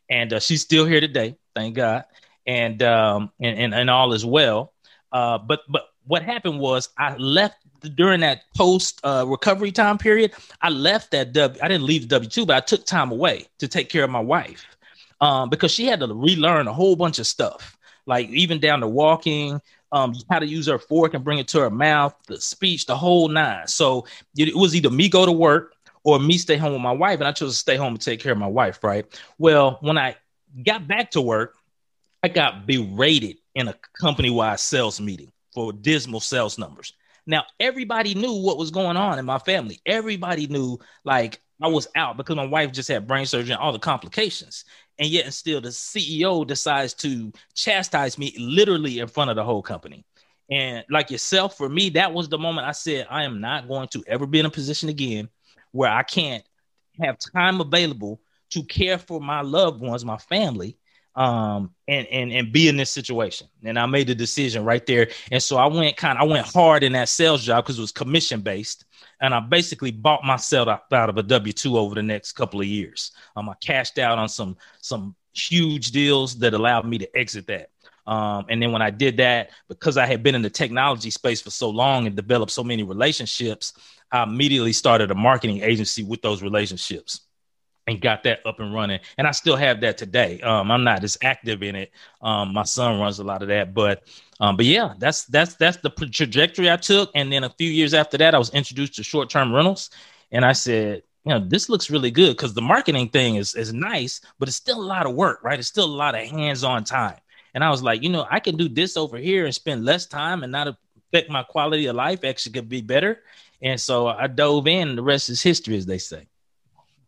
and 0.09 0.33
uh, 0.33 0.39
she's 0.39 0.61
still 0.61 0.85
here 0.85 1.01
today, 1.01 1.35
thank 1.55 1.75
God. 1.75 2.05
And 2.45 2.81
um, 2.83 3.31
and, 3.39 3.57
and, 3.57 3.73
and 3.73 3.89
all 3.89 4.13
is 4.13 4.25
well. 4.25 4.73
Uh, 5.11 5.37
but 5.37 5.61
but 5.69 5.89
what 6.05 6.23
happened 6.23 6.59
was 6.59 6.89
I 6.97 7.15
left 7.15 7.57
during 7.95 8.21
that 8.21 8.43
post 8.55 8.99
uh, 9.03 9.25
recovery 9.27 9.71
time 9.71 9.97
period. 9.97 10.33
I 10.61 10.69
left 10.69 11.11
that 11.11 11.33
W. 11.33 11.59
I 11.61 11.67
didn't 11.67 11.85
leave 11.85 12.03
the 12.03 12.15
W 12.15 12.29
two, 12.29 12.45
but 12.45 12.55
I 12.55 12.59
took 12.59 12.85
time 12.85 13.11
away 13.11 13.47
to 13.59 13.67
take 13.67 13.89
care 13.89 14.03
of 14.03 14.09
my 14.09 14.19
wife 14.19 14.65
um, 15.21 15.49
because 15.49 15.71
she 15.71 15.85
had 15.85 15.99
to 15.99 16.07
relearn 16.07 16.67
a 16.67 16.73
whole 16.73 16.95
bunch 16.95 17.19
of 17.19 17.27
stuff, 17.27 17.77
like 18.05 18.29
even 18.29 18.59
down 18.59 18.79
to 18.81 18.87
walking, 18.87 19.61
um, 19.91 20.15
how 20.29 20.39
to 20.39 20.45
use 20.45 20.67
her 20.67 20.79
fork 20.79 21.13
and 21.13 21.23
bring 21.23 21.39
it 21.39 21.47
to 21.49 21.59
her 21.59 21.69
mouth, 21.69 22.15
the 22.27 22.39
speech, 22.41 22.85
the 22.85 22.95
whole 22.95 23.27
nine. 23.27 23.67
So 23.67 24.05
it 24.35 24.55
was 24.55 24.75
either 24.75 24.89
me 24.89 25.09
go 25.09 25.25
to 25.25 25.31
work 25.31 25.73
or 26.03 26.19
me 26.19 26.37
stay 26.37 26.57
home 26.57 26.73
with 26.73 26.81
my 26.81 26.91
wife, 26.91 27.19
and 27.19 27.27
I 27.27 27.31
chose 27.31 27.51
to 27.51 27.57
stay 27.57 27.77
home 27.77 27.93
and 27.93 28.01
take 28.01 28.19
care 28.19 28.33
of 28.33 28.37
my 28.37 28.47
wife. 28.47 28.83
Right. 28.83 29.05
Well, 29.37 29.77
when 29.81 29.97
I 29.97 30.15
got 30.65 30.87
back 30.87 31.11
to 31.11 31.21
work, 31.21 31.55
I 32.23 32.29
got 32.29 32.65
berated 32.65 33.37
in 33.53 33.67
a 33.67 33.75
company-wide 33.99 34.59
sales 34.59 34.99
meeting 34.99 35.31
for 35.53 35.73
dismal 35.73 36.21
sales 36.21 36.57
numbers. 36.57 36.93
Now 37.25 37.45
everybody 37.59 38.15
knew 38.15 38.33
what 38.33 38.57
was 38.57 38.71
going 38.71 38.97
on 38.97 39.19
in 39.19 39.25
my 39.25 39.39
family. 39.39 39.81
Everybody 39.85 40.47
knew 40.47 40.79
like 41.03 41.41
I 41.61 41.67
was 41.67 41.87
out 41.95 42.17
because 42.17 42.35
my 42.35 42.45
wife 42.45 42.71
just 42.71 42.89
had 42.89 43.07
brain 43.07 43.25
surgery 43.25 43.53
and 43.53 43.61
all 43.61 43.71
the 43.71 43.79
complications 43.79 44.65
and 44.99 45.07
yet 45.07 45.25
and 45.25 45.33
still 45.33 45.61
the 45.61 45.69
CEO 45.69 46.45
decides 46.45 46.93
to 46.95 47.31
chastise 47.55 48.17
me 48.17 48.35
literally 48.37 48.99
in 48.99 49.07
front 49.07 49.29
of 49.29 49.35
the 49.35 49.43
whole 49.43 49.61
company. 49.61 50.05
And 50.51 50.83
like 50.89 51.09
yourself, 51.09 51.57
for 51.57 51.69
me, 51.69 51.89
that 51.91 52.13
was 52.13 52.29
the 52.29 52.37
moment 52.37 52.67
I 52.67 52.73
said, 52.73 53.07
I 53.09 53.23
am 53.23 53.41
not 53.41 53.67
going 53.67 53.87
to 53.89 54.03
ever 54.07 54.27
be 54.27 54.39
in 54.39 54.45
a 54.45 54.51
position 54.51 54.89
again 54.89 55.29
where 55.71 55.89
I 55.89 56.03
can't 56.03 56.43
have 57.01 57.17
time 57.33 57.61
available 57.61 58.21
to 58.51 58.63
care 58.63 58.97
for 58.97 59.19
my 59.19 59.41
loved 59.41 59.81
ones, 59.81 60.05
my 60.05 60.17
family, 60.17 60.77
um, 61.15 61.73
and 61.87 62.07
and 62.07 62.31
and 62.31 62.51
be 62.51 62.67
in 62.67 62.77
this 62.77 62.91
situation. 62.91 63.47
And 63.63 63.77
I 63.77 63.85
made 63.85 64.07
the 64.07 64.15
decision 64.15 64.65
right 64.65 64.85
there. 64.85 65.09
And 65.31 65.41
so 65.41 65.57
I 65.57 65.67
went 65.67 65.97
kind 65.97 66.17
of 66.17 66.23
I 66.23 66.31
went 66.31 66.47
hard 66.47 66.83
in 66.83 66.93
that 66.93 67.09
sales 67.09 67.43
job 67.43 67.63
because 67.63 67.77
it 67.77 67.81
was 67.81 67.91
commission 67.91 68.41
based. 68.41 68.85
And 69.21 69.33
I 69.33 69.39
basically 69.39 69.91
bought 69.91 70.23
myself 70.23 70.67
out, 70.91 71.09
of 71.09 71.17
a 71.17 71.23
W 71.23 71.53
two 71.53 71.77
over 71.77 71.95
the 71.95 72.03
next 72.03 72.33
couple 72.33 72.59
of 72.59 72.67
years. 72.67 73.11
Um, 73.35 73.49
I 73.49 73.53
cashed 73.61 73.99
out 73.99 74.17
on 74.17 74.27
some 74.27 74.57
some 74.81 75.15
huge 75.33 75.91
deals 75.91 76.37
that 76.39 76.53
allowed 76.53 76.87
me 76.87 76.97
to 76.99 77.17
exit 77.17 77.47
that. 77.47 77.69
Um, 78.05 78.45
and 78.49 78.61
then 78.61 78.73
when 78.73 78.81
I 78.81 78.89
did 78.89 79.17
that, 79.17 79.51
because 79.69 79.97
I 79.97 80.05
had 80.05 80.23
been 80.23 80.35
in 80.35 80.41
the 80.41 80.49
technology 80.49 81.09
space 81.09 81.41
for 81.41 81.51
so 81.51 81.69
long 81.69 82.05
and 82.05 82.15
developed 82.15 82.51
so 82.51 82.63
many 82.63 82.83
relationships, 82.83 83.73
I 84.11 84.23
immediately 84.23 84.73
started 84.73 85.09
a 85.09 85.15
marketing 85.15 85.61
agency 85.61 86.03
with 86.03 86.21
those 86.21 86.43
relationships 86.43 87.21
and 87.87 88.01
got 88.01 88.23
that 88.23 88.39
up 88.45 88.59
and 88.59 88.73
running. 88.73 88.99
And 89.17 89.27
I 89.27 89.31
still 89.31 89.55
have 89.55 89.81
that 89.81 89.97
today. 89.97 90.39
Um, 90.41 90.71
I'm 90.71 90.83
not 90.83 91.03
as 91.03 91.17
active 91.21 91.63
in 91.63 91.75
it. 91.75 91.91
Um, 92.21 92.53
my 92.53 92.63
son 92.63 92.99
runs 92.99 93.19
a 93.19 93.23
lot 93.23 93.41
of 93.41 93.49
that, 93.49 93.73
but 93.73 94.03
um, 94.39 94.57
but 94.57 94.65
yeah, 94.65 94.93
that's 94.97 95.25
that's 95.25 95.55
that's 95.55 95.77
the 95.77 95.89
trajectory 95.89 96.71
I 96.71 96.77
took. 96.77 97.11
And 97.15 97.31
then 97.31 97.43
a 97.43 97.49
few 97.49 97.69
years 97.69 97.93
after 97.93 98.17
that, 98.17 98.35
I 98.35 98.37
was 98.37 98.49
introduced 98.51 98.95
to 98.95 99.03
short 99.03 99.29
term 99.29 99.53
rentals, 99.53 99.89
and 100.31 100.45
I 100.45 100.53
said, 100.53 101.03
you 101.25 101.29
know, 101.33 101.39
this 101.39 101.69
looks 101.69 101.89
really 101.89 102.11
good 102.11 102.35
because 102.35 102.53
the 102.53 102.61
marketing 102.61 103.09
thing 103.09 103.35
is 103.35 103.55
is 103.55 103.73
nice, 103.73 104.21
but 104.39 104.47
it's 104.47 104.57
still 104.57 104.81
a 104.81 104.83
lot 104.83 105.05
of 105.05 105.15
work, 105.15 105.43
right? 105.43 105.59
It's 105.59 105.67
still 105.67 105.85
a 105.85 105.87
lot 105.87 106.15
of 106.15 106.21
hands 106.21 106.63
on 106.63 106.83
time. 106.83 107.17
And 107.53 107.63
I 107.63 107.69
was 107.69 107.83
like, 107.83 108.01
you 108.01 108.09
know, 108.09 108.25
I 108.29 108.39
can 108.39 108.57
do 108.57 108.67
this 108.67 108.97
over 108.97 109.17
here 109.17 109.45
and 109.45 109.53
spend 109.53 109.85
less 109.85 110.07
time 110.07 110.43
and 110.43 110.51
not 110.51 110.67
affect 110.67 111.29
my 111.29 111.43
quality 111.43 111.85
of 111.85 111.95
life. 111.95 112.23
Actually, 112.23 112.53
could 112.53 112.69
be 112.69 112.81
better. 112.81 113.21
And 113.61 113.79
so 113.79 114.07
I 114.07 114.27
dove 114.27 114.67
in. 114.67 114.95
The 114.95 115.03
rest 115.03 115.29
is 115.29 115.41
history, 115.41 115.77
as 115.77 115.85
they 115.85 115.99
say. 115.99 116.27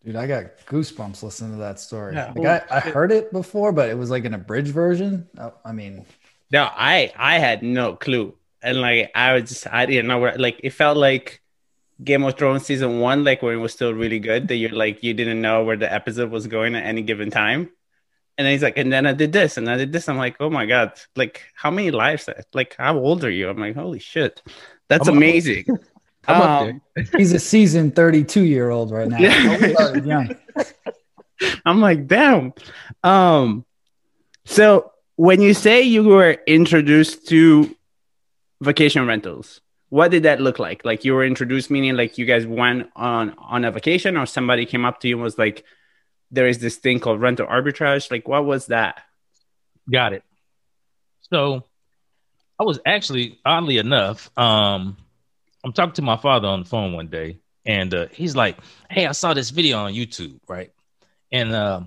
Dude, 0.05 0.15
I 0.15 0.27
got 0.27 0.57
goosebumps 0.67 1.24
listening 1.24 1.53
to 1.53 1.57
that 1.57 1.79
story. 1.79 2.13
Yeah. 2.13 2.31
Like 2.35 2.71
I, 2.71 2.77
I 2.77 2.79
heard 2.79 3.12
it 3.12 3.33
before, 3.33 3.71
but 3.71 3.89
it 3.89 3.97
was 3.97 4.12
like 4.12 4.24
an 4.25 4.35
abridged 4.35 4.71
version. 4.71 5.27
I 5.65 5.71
mean, 5.71 6.05
no, 6.51 6.69
I 6.71 7.12
I 7.15 7.39
had 7.39 7.63
no 7.63 7.95
clue, 7.95 8.35
and 8.62 8.81
like 8.81 9.09
I 9.15 9.33
was 9.33 9.50
just 9.50 9.67
I 9.74 9.88
didn't 9.88 10.05
know 10.05 10.19
where. 10.19 10.38
Like 10.38 10.59
it 10.63 10.71
felt 10.71 10.97
like 10.97 11.41
Game 12.03 12.24
of 12.24 12.38
Thrones 12.38 12.67
season 12.67 13.00
one, 13.00 13.24
like 13.24 13.41
when 13.41 13.55
it 13.55 13.57
was 13.57 13.74
still 13.74 13.95
really 13.95 14.19
good. 14.19 14.47
That 14.47 14.57
you're 14.57 14.69
like 14.69 15.01
you 15.01 15.15
didn't 15.15 15.41
know 15.41 15.63
where 15.63 15.77
the 15.77 15.91
episode 15.91 16.29
was 16.29 16.45
going 16.45 16.75
at 16.75 16.85
any 16.85 17.01
given 17.01 17.31
time. 17.31 17.71
And 18.38 18.45
then 18.45 18.51
he's 18.51 18.63
like, 18.63 18.77
and 18.77 18.93
then 18.93 19.07
I 19.07 19.13
did 19.13 19.31
this, 19.31 19.57
and 19.57 19.67
I 19.67 19.75
did 19.77 19.91
this. 19.91 20.07
I'm 20.07 20.17
like, 20.17 20.35
oh 20.39 20.51
my 20.51 20.67
god, 20.67 21.00
like 21.15 21.41
how 21.55 21.71
many 21.71 21.89
lives? 21.89 22.29
Like 22.53 22.75
how 22.77 22.95
old 23.00 23.24
are 23.24 23.31
you? 23.31 23.50
I'm 23.50 23.57
like, 23.57 23.75
holy 23.75 24.00
shit, 24.00 24.43
that's 24.88 25.07
I'm 25.07 25.17
amazing. 25.17 25.65
Um, 26.27 26.82
he's 27.17 27.34
a 27.34 27.39
seasoned 27.39 27.96
32 27.96 28.44
year 28.44 28.70
old 28.70 28.91
right 28.91 29.08
now. 29.08 29.17
Yeah. 29.17 30.27
I'm 31.65 31.82
like, 31.82 32.08
damn. 32.08 32.53
Um, 33.03 33.65
so 34.46 34.91
when 35.15 35.41
you 35.41 35.53
say 35.53 35.82
you 35.82 36.03
were 36.03 36.38
introduced 36.48 37.27
to 37.29 37.75
vacation 38.62 39.05
rentals, 39.05 39.62
what 39.89 40.12
did 40.12 40.24
that 40.24 40.41
look 40.41 40.60
like? 40.60 40.84
Like 40.84 41.05
you 41.05 41.13
were 41.13 41.25
introduced, 41.25 41.70
meaning 41.70 41.96
like 41.96 42.17
you 42.17 42.25
guys 42.25 42.46
went 42.46 42.89
on 42.96 43.36
on 43.38 43.65
a 43.65 43.72
vacation, 43.72 44.17
or 44.17 44.25
somebody 44.25 44.65
came 44.65 44.86
up 44.86 45.00
to 45.01 45.08
you 45.08 45.15
and 45.15 45.24
was 45.24 45.38
like, 45.38 45.63
there 46.32 46.48
is 46.48 46.60
this 46.60 46.77
thing 46.77 47.00
called 47.00 47.22
rental 47.22 47.48
arbitrage. 47.48 48.12
Like, 48.12 48.27
what 48.27 48.46
was 48.46 48.67
that? 48.67 49.01
Got 49.91 50.13
it. 50.13 50.24
So, 51.32 51.63
I 52.60 52.63
was 52.63 52.79
actually, 52.86 53.39
oddly 53.46 53.77
enough, 53.77 54.29
um, 54.38 54.98
I'm 55.65 55.74
talking 55.74 55.93
to 55.93 56.01
my 56.03 56.15
father 56.15 56.48
on 56.48 56.60
the 56.60 56.69
phone 56.69 56.93
one 56.93 57.07
day, 57.07 57.39
and 57.65 57.93
uh, 57.93 58.05
he's 58.12 58.36
like, 58.36 58.57
"Hey, 58.91 59.07
I 59.07 59.13
saw 59.13 59.34
this 59.34 59.50
video 59.50 59.79
on 59.79 59.93
YouTube, 59.93 60.39
right?" 60.48 60.72
And 61.31 61.51
uh, 61.51 61.81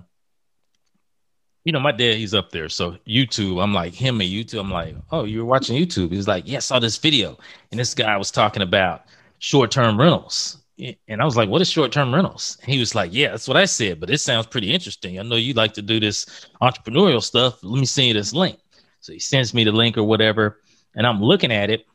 you 1.63 1.71
know, 1.71 1.79
my 1.79 1.93
dad, 1.93 2.15
he's 2.15 2.33
up 2.33 2.51
there, 2.51 2.67
so 2.67 2.97
YouTube. 3.07 3.63
I'm 3.63 3.73
like 3.73 3.93
him 3.93 4.19
and 4.19 4.29
YouTube. 4.29 4.59
I'm 4.59 4.69
like, 4.69 4.95
"Oh, 5.11 5.23
you 5.23 5.39
were 5.39 5.45
watching 5.45 5.77
YouTube?" 5.77 6.11
He's 6.11 6.27
like, 6.27 6.43
"Yeah, 6.45 6.57
I 6.57 6.59
saw 6.59 6.79
this 6.79 6.97
video, 6.97 7.37
and 7.71 7.79
this 7.79 7.93
guy 7.93 8.17
was 8.17 8.31
talking 8.31 8.61
about 8.61 9.05
short-term 9.39 9.97
rentals." 9.97 10.57
And 11.09 11.21
I 11.21 11.25
was 11.25 11.35
like, 11.35 11.49
what 11.49 11.61
is 11.61 11.69
short 11.69 11.91
term 11.91 12.13
rentals? 12.13 12.57
And 12.61 12.71
he 12.73 12.79
was 12.79 12.95
like, 12.95 13.11
yeah, 13.13 13.31
that's 13.31 13.49
what 13.49 13.57
I 13.57 13.65
said, 13.65 13.99
but 13.99 14.09
it 14.09 14.19
sounds 14.19 14.47
pretty 14.47 14.73
interesting. 14.73 15.19
I 15.19 15.23
know 15.23 15.35
you 15.35 15.53
like 15.53 15.73
to 15.73 15.81
do 15.81 15.99
this 15.99 16.47
entrepreneurial 16.61 17.21
stuff. 17.21 17.59
Let 17.61 17.81
me 17.81 17.85
send 17.85 18.07
you 18.07 18.13
this 18.13 18.31
link. 18.31 18.59
So 19.01 19.11
he 19.11 19.19
sends 19.19 19.53
me 19.53 19.65
the 19.65 19.73
link 19.73 19.97
or 19.97 20.03
whatever. 20.03 20.61
And 20.95 21.05
I'm 21.05 21.21
looking 21.21 21.51
at 21.51 21.69
it. 21.69 21.85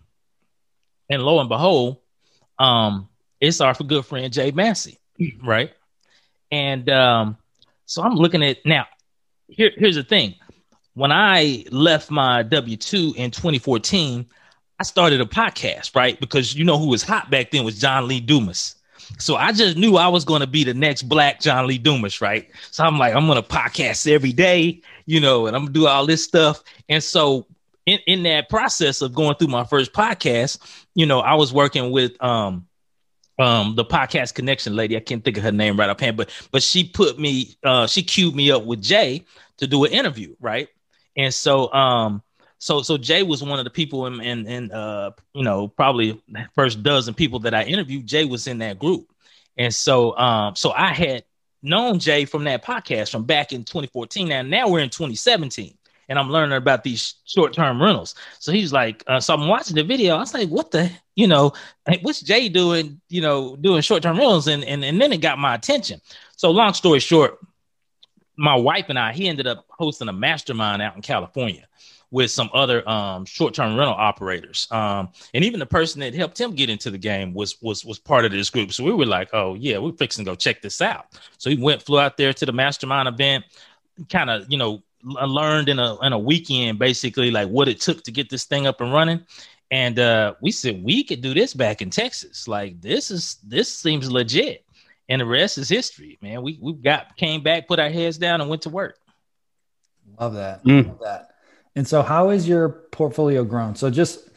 And 1.10 1.22
lo 1.22 1.40
and 1.40 1.48
behold, 1.48 1.98
um, 2.58 3.08
it's 3.40 3.60
our 3.60 3.74
good 3.74 4.04
friend 4.06 4.32
Jay 4.32 4.50
Massey, 4.50 4.98
right? 5.42 5.72
And 6.50 6.88
um, 6.88 7.36
so 7.86 8.02
I'm 8.02 8.14
looking 8.14 8.42
at 8.42 8.64
now. 8.64 8.86
Here, 9.48 9.70
here's 9.76 9.96
the 9.96 10.04
thing. 10.04 10.34
When 10.94 11.12
I 11.12 11.64
left 11.70 12.10
my 12.10 12.42
W 12.44 12.76
2 12.76 13.14
in 13.16 13.30
2014, 13.30 14.26
I 14.78 14.82
started 14.82 15.20
a 15.20 15.26
podcast, 15.26 15.94
right? 15.94 16.18
Because 16.18 16.54
you 16.54 16.64
know 16.64 16.78
who 16.78 16.88
was 16.88 17.02
hot 17.02 17.30
back 17.30 17.50
then 17.50 17.64
was 17.64 17.78
John 17.78 18.08
Lee 18.08 18.20
Dumas. 18.20 18.76
So 19.18 19.36
I 19.36 19.52
just 19.52 19.76
knew 19.76 19.96
I 19.96 20.08
was 20.08 20.24
going 20.24 20.40
to 20.40 20.46
be 20.46 20.64
the 20.64 20.74
next 20.74 21.02
black 21.02 21.40
John 21.40 21.66
Lee 21.66 21.78
Dumas, 21.78 22.20
right? 22.20 22.48
So 22.70 22.84
I'm 22.84 22.98
like, 22.98 23.14
I'm 23.14 23.26
going 23.26 23.40
to 23.40 23.48
podcast 23.48 24.10
every 24.10 24.32
day, 24.32 24.80
you 25.06 25.20
know, 25.20 25.46
and 25.46 25.54
I'm 25.54 25.62
going 25.62 25.74
to 25.74 25.80
do 25.80 25.86
all 25.86 26.06
this 26.06 26.24
stuff. 26.24 26.62
And 26.88 27.02
so 27.02 27.46
in, 27.86 27.98
in 28.06 28.22
that 28.24 28.48
process 28.48 29.02
of 29.02 29.14
going 29.14 29.36
through 29.36 29.48
my 29.48 29.64
first 29.64 29.92
podcast, 29.92 30.58
you 30.94 31.06
know, 31.06 31.20
I 31.20 31.34
was 31.34 31.52
working 31.52 31.90
with 31.90 32.22
um 32.22 32.66
um 33.38 33.74
the 33.74 33.84
podcast 33.84 34.34
connection 34.34 34.76
lady. 34.76 34.96
I 34.96 35.00
can't 35.00 35.24
think 35.24 35.36
of 35.36 35.42
her 35.42 35.52
name 35.52 35.78
right 35.78 35.90
offhand, 35.90 36.16
but 36.16 36.30
but 36.52 36.62
she 36.62 36.84
put 36.84 37.18
me 37.18 37.56
uh 37.64 37.86
she 37.86 38.02
queued 38.02 38.34
me 38.34 38.50
up 38.50 38.64
with 38.64 38.80
Jay 38.80 39.24
to 39.58 39.66
do 39.66 39.84
an 39.84 39.92
interview, 39.92 40.34
right? 40.40 40.68
And 41.16 41.32
so 41.34 41.72
um 41.72 42.22
so 42.58 42.82
so 42.82 42.96
Jay 42.96 43.22
was 43.22 43.42
one 43.42 43.58
of 43.58 43.64
the 43.64 43.70
people 43.70 44.06
in 44.06 44.20
in, 44.20 44.46
in 44.46 44.72
uh 44.72 45.10
you 45.34 45.42
know 45.42 45.68
probably 45.68 46.22
first 46.54 46.82
dozen 46.82 47.14
people 47.14 47.40
that 47.40 47.54
I 47.54 47.64
interviewed. 47.64 48.06
Jay 48.06 48.24
was 48.24 48.46
in 48.46 48.58
that 48.58 48.78
group, 48.78 49.08
and 49.58 49.74
so 49.74 50.16
um 50.16 50.54
so 50.54 50.70
I 50.70 50.92
had 50.92 51.24
known 51.62 51.98
Jay 51.98 52.24
from 52.24 52.44
that 52.44 52.64
podcast 52.64 53.10
from 53.10 53.24
back 53.24 53.52
in 53.52 53.64
2014. 53.64 54.28
Now 54.28 54.42
now 54.42 54.68
we're 54.68 54.80
in 54.80 54.90
2017 54.90 55.76
and 56.08 56.18
I'm 56.18 56.30
learning 56.30 56.56
about 56.56 56.84
these 56.84 57.14
short 57.24 57.52
term 57.52 57.80
rentals. 57.80 58.14
So 58.38 58.52
he's 58.52 58.72
like, 58.72 59.02
uh, 59.06 59.20
so 59.20 59.34
I'm 59.34 59.48
watching 59.48 59.76
the 59.76 59.84
video. 59.84 60.16
I 60.16 60.18
was 60.18 60.34
like, 60.34 60.48
what 60.48 60.70
the, 60.70 60.90
you 61.14 61.26
know, 61.26 61.52
what's 62.02 62.20
Jay 62.20 62.48
doing, 62.48 63.00
you 63.08 63.20
know, 63.20 63.56
doing 63.56 63.82
short 63.82 64.02
term 64.02 64.18
rentals? 64.18 64.48
And, 64.48 64.64
and, 64.64 64.84
and 64.84 65.00
then 65.00 65.12
it 65.12 65.20
got 65.20 65.38
my 65.38 65.54
attention. 65.54 66.00
So 66.36 66.50
long 66.50 66.74
story 66.74 67.00
short, 67.00 67.38
my 68.36 68.56
wife 68.56 68.86
and 68.88 68.98
I, 68.98 69.12
he 69.12 69.28
ended 69.28 69.46
up 69.46 69.66
hosting 69.68 70.08
a 70.08 70.12
mastermind 70.12 70.82
out 70.82 70.96
in 70.96 71.02
California 71.02 71.66
with 72.10 72.30
some 72.30 72.48
other 72.54 72.88
um, 72.88 73.24
short-term 73.24 73.76
rental 73.76 73.94
operators. 73.94 74.68
Um, 74.70 75.08
and 75.32 75.44
even 75.44 75.58
the 75.58 75.66
person 75.66 76.00
that 76.00 76.14
helped 76.14 76.40
him 76.40 76.54
get 76.54 76.70
into 76.70 76.90
the 76.90 76.98
game 76.98 77.34
was 77.34 77.60
was 77.60 77.84
was 77.84 77.98
part 77.98 78.24
of 78.24 78.30
this 78.30 78.50
group. 78.50 78.72
So 78.72 78.84
we 78.84 78.92
were 78.92 79.06
like, 79.06 79.30
oh 79.32 79.54
yeah, 79.54 79.78
we're 79.78 79.92
fixing 79.92 80.24
to 80.24 80.30
go 80.30 80.36
check 80.36 80.62
this 80.62 80.80
out. 80.80 81.06
So 81.38 81.50
he 81.50 81.56
went, 81.56 81.82
flew 81.82 81.98
out 81.98 82.16
there 82.16 82.32
to 82.32 82.46
the 82.46 82.52
mastermind 82.52 83.08
event, 83.08 83.44
kind 84.08 84.30
of, 84.30 84.46
you 84.48 84.58
know, 84.58 84.82
learned 85.04 85.68
in 85.68 85.78
a 85.78 86.00
in 86.00 86.12
a 86.12 86.18
weekend 86.18 86.78
basically 86.78 87.30
like 87.30 87.48
what 87.48 87.68
it 87.68 87.80
took 87.80 88.02
to 88.04 88.10
get 88.10 88.30
this 88.30 88.44
thing 88.44 88.66
up 88.66 88.80
and 88.80 88.92
running. 88.92 89.24
And 89.70 89.98
uh, 89.98 90.34
we 90.40 90.50
said 90.50 90.82
we 90.82 91.04
could 91.04 91.20
do 91.20 91.34
this 91.34 91.54
back 91.54 91.82
in 91.82 91.90
Texas. 91.90 92.46
Like 92.48 92.80
this 92.80 93.10
is 93.10 93.38
this 93.44 93.72
seems 93.72 94.10
legit. 94.10 94.64
And 95.08 95.20
the 95.20 95.26
rest 95.26 95.58
is 95.58 95.68
history, 95.68 96.18
man. 96.22 96.42
We 96.42 96.58
we 96.60 96.72
got 96.72 97.16
came 97.16 97.42
back, 97.42 97.68
put 97.68 97.78
our 97.78 97.90
heads 97.90 98.16
down, 98.16 98.40
and 98.40 98.48
went 98.48 98.62
to 98.62 98.70
work. 98.70 98.98
Love 100.18 100.34
that. 100.34 100.64
Mm. 100.64 100.88
Love 100.88 101.00
that. 101.00 101.30
And 101.76 101.86
so, 101.86 102.02
how 102.02 102.30
is 102.30 102.48
your 102.48 102.68
portfolio 102.68 103.44
grown? 103.44 103.74
So, 103.74 103.90
just 103.90 104.30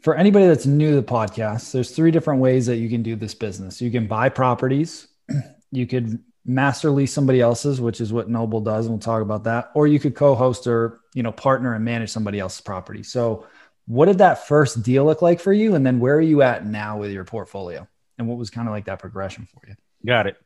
for 0.00 0.14
anybody 0.14 0.46
that's 0.46 0.66
new 0.66 0.90
to 0.90 0.96
the 0.96 1.02
podcast, 1.02 1.72
there's 1.72 1.90
three 1.90 2.10
different 2.10 2.40
ways 2.40 2.66
that 2.66 2.76
you 2.76 2.88
can 2.88 3.02
do 3.02 3.16
this 3.16 3.34
business. 3.34 3.80
You 3.80 3.90
can 3.90 4.06
buy 4.06 4.28
properties, 4.28 5.08
you 5.72 5.86
could 5.86 6.22
master 6.46 6.90
lease 6.90 7.12
somebody 7.12 7.40
else's, 7.40 7.80
which 7.80 8.00
is 8.00 8.12
what 8.12 8.28
Noble 8.28 8.60
does, 8.60 8.86
and 8.86 8.94
we'll 8.94 9.00
talk 9.00 9.22
about 9.22 9.44
that, 9.44 9.70
or 9.74 9.86
you 9.86 9.98
could 9.98 10.14
co-host 10.14 10.66
or 10.66 11.00
you 11.14 11.22
know 11.22 11.32
partner 11.32 11.74
and 11.74 11.84
manage 11.84 12.10
somebody 12.10 12.38
else's 12.38 12.60
property. 12.60 13.02
So, 13.02 13.46
what 13.86 14.06
did 14.06 14.18
that 14.18 14.46
first 14.46 14.82
deal 14.82 15.04
look 15.04 15.22
like 15.22 15.40
for 15.40 15.52
you, 15.52 15.74
and 15.74 15.84
then 15.84 15.98
where 15.98 16.16
are 16.16 16.20
you 16.20 16.42
at 16.42 16.64
now 16.64 16.98
with 16.98 17.10
your 17.10 17.24
portfolio, 17.24 17.86
and 18.18 18.28
what 18.28 18.38
was 18.38 18.50
kind 18.50 18.68
of 18.68 18.72
like 18.72 18.86
that 18.86 19.00
progression 19.00 19.46
for 19.52 19.66
you? 19.68 19.74
Got 20.06 20.28
it. 20.28 20.36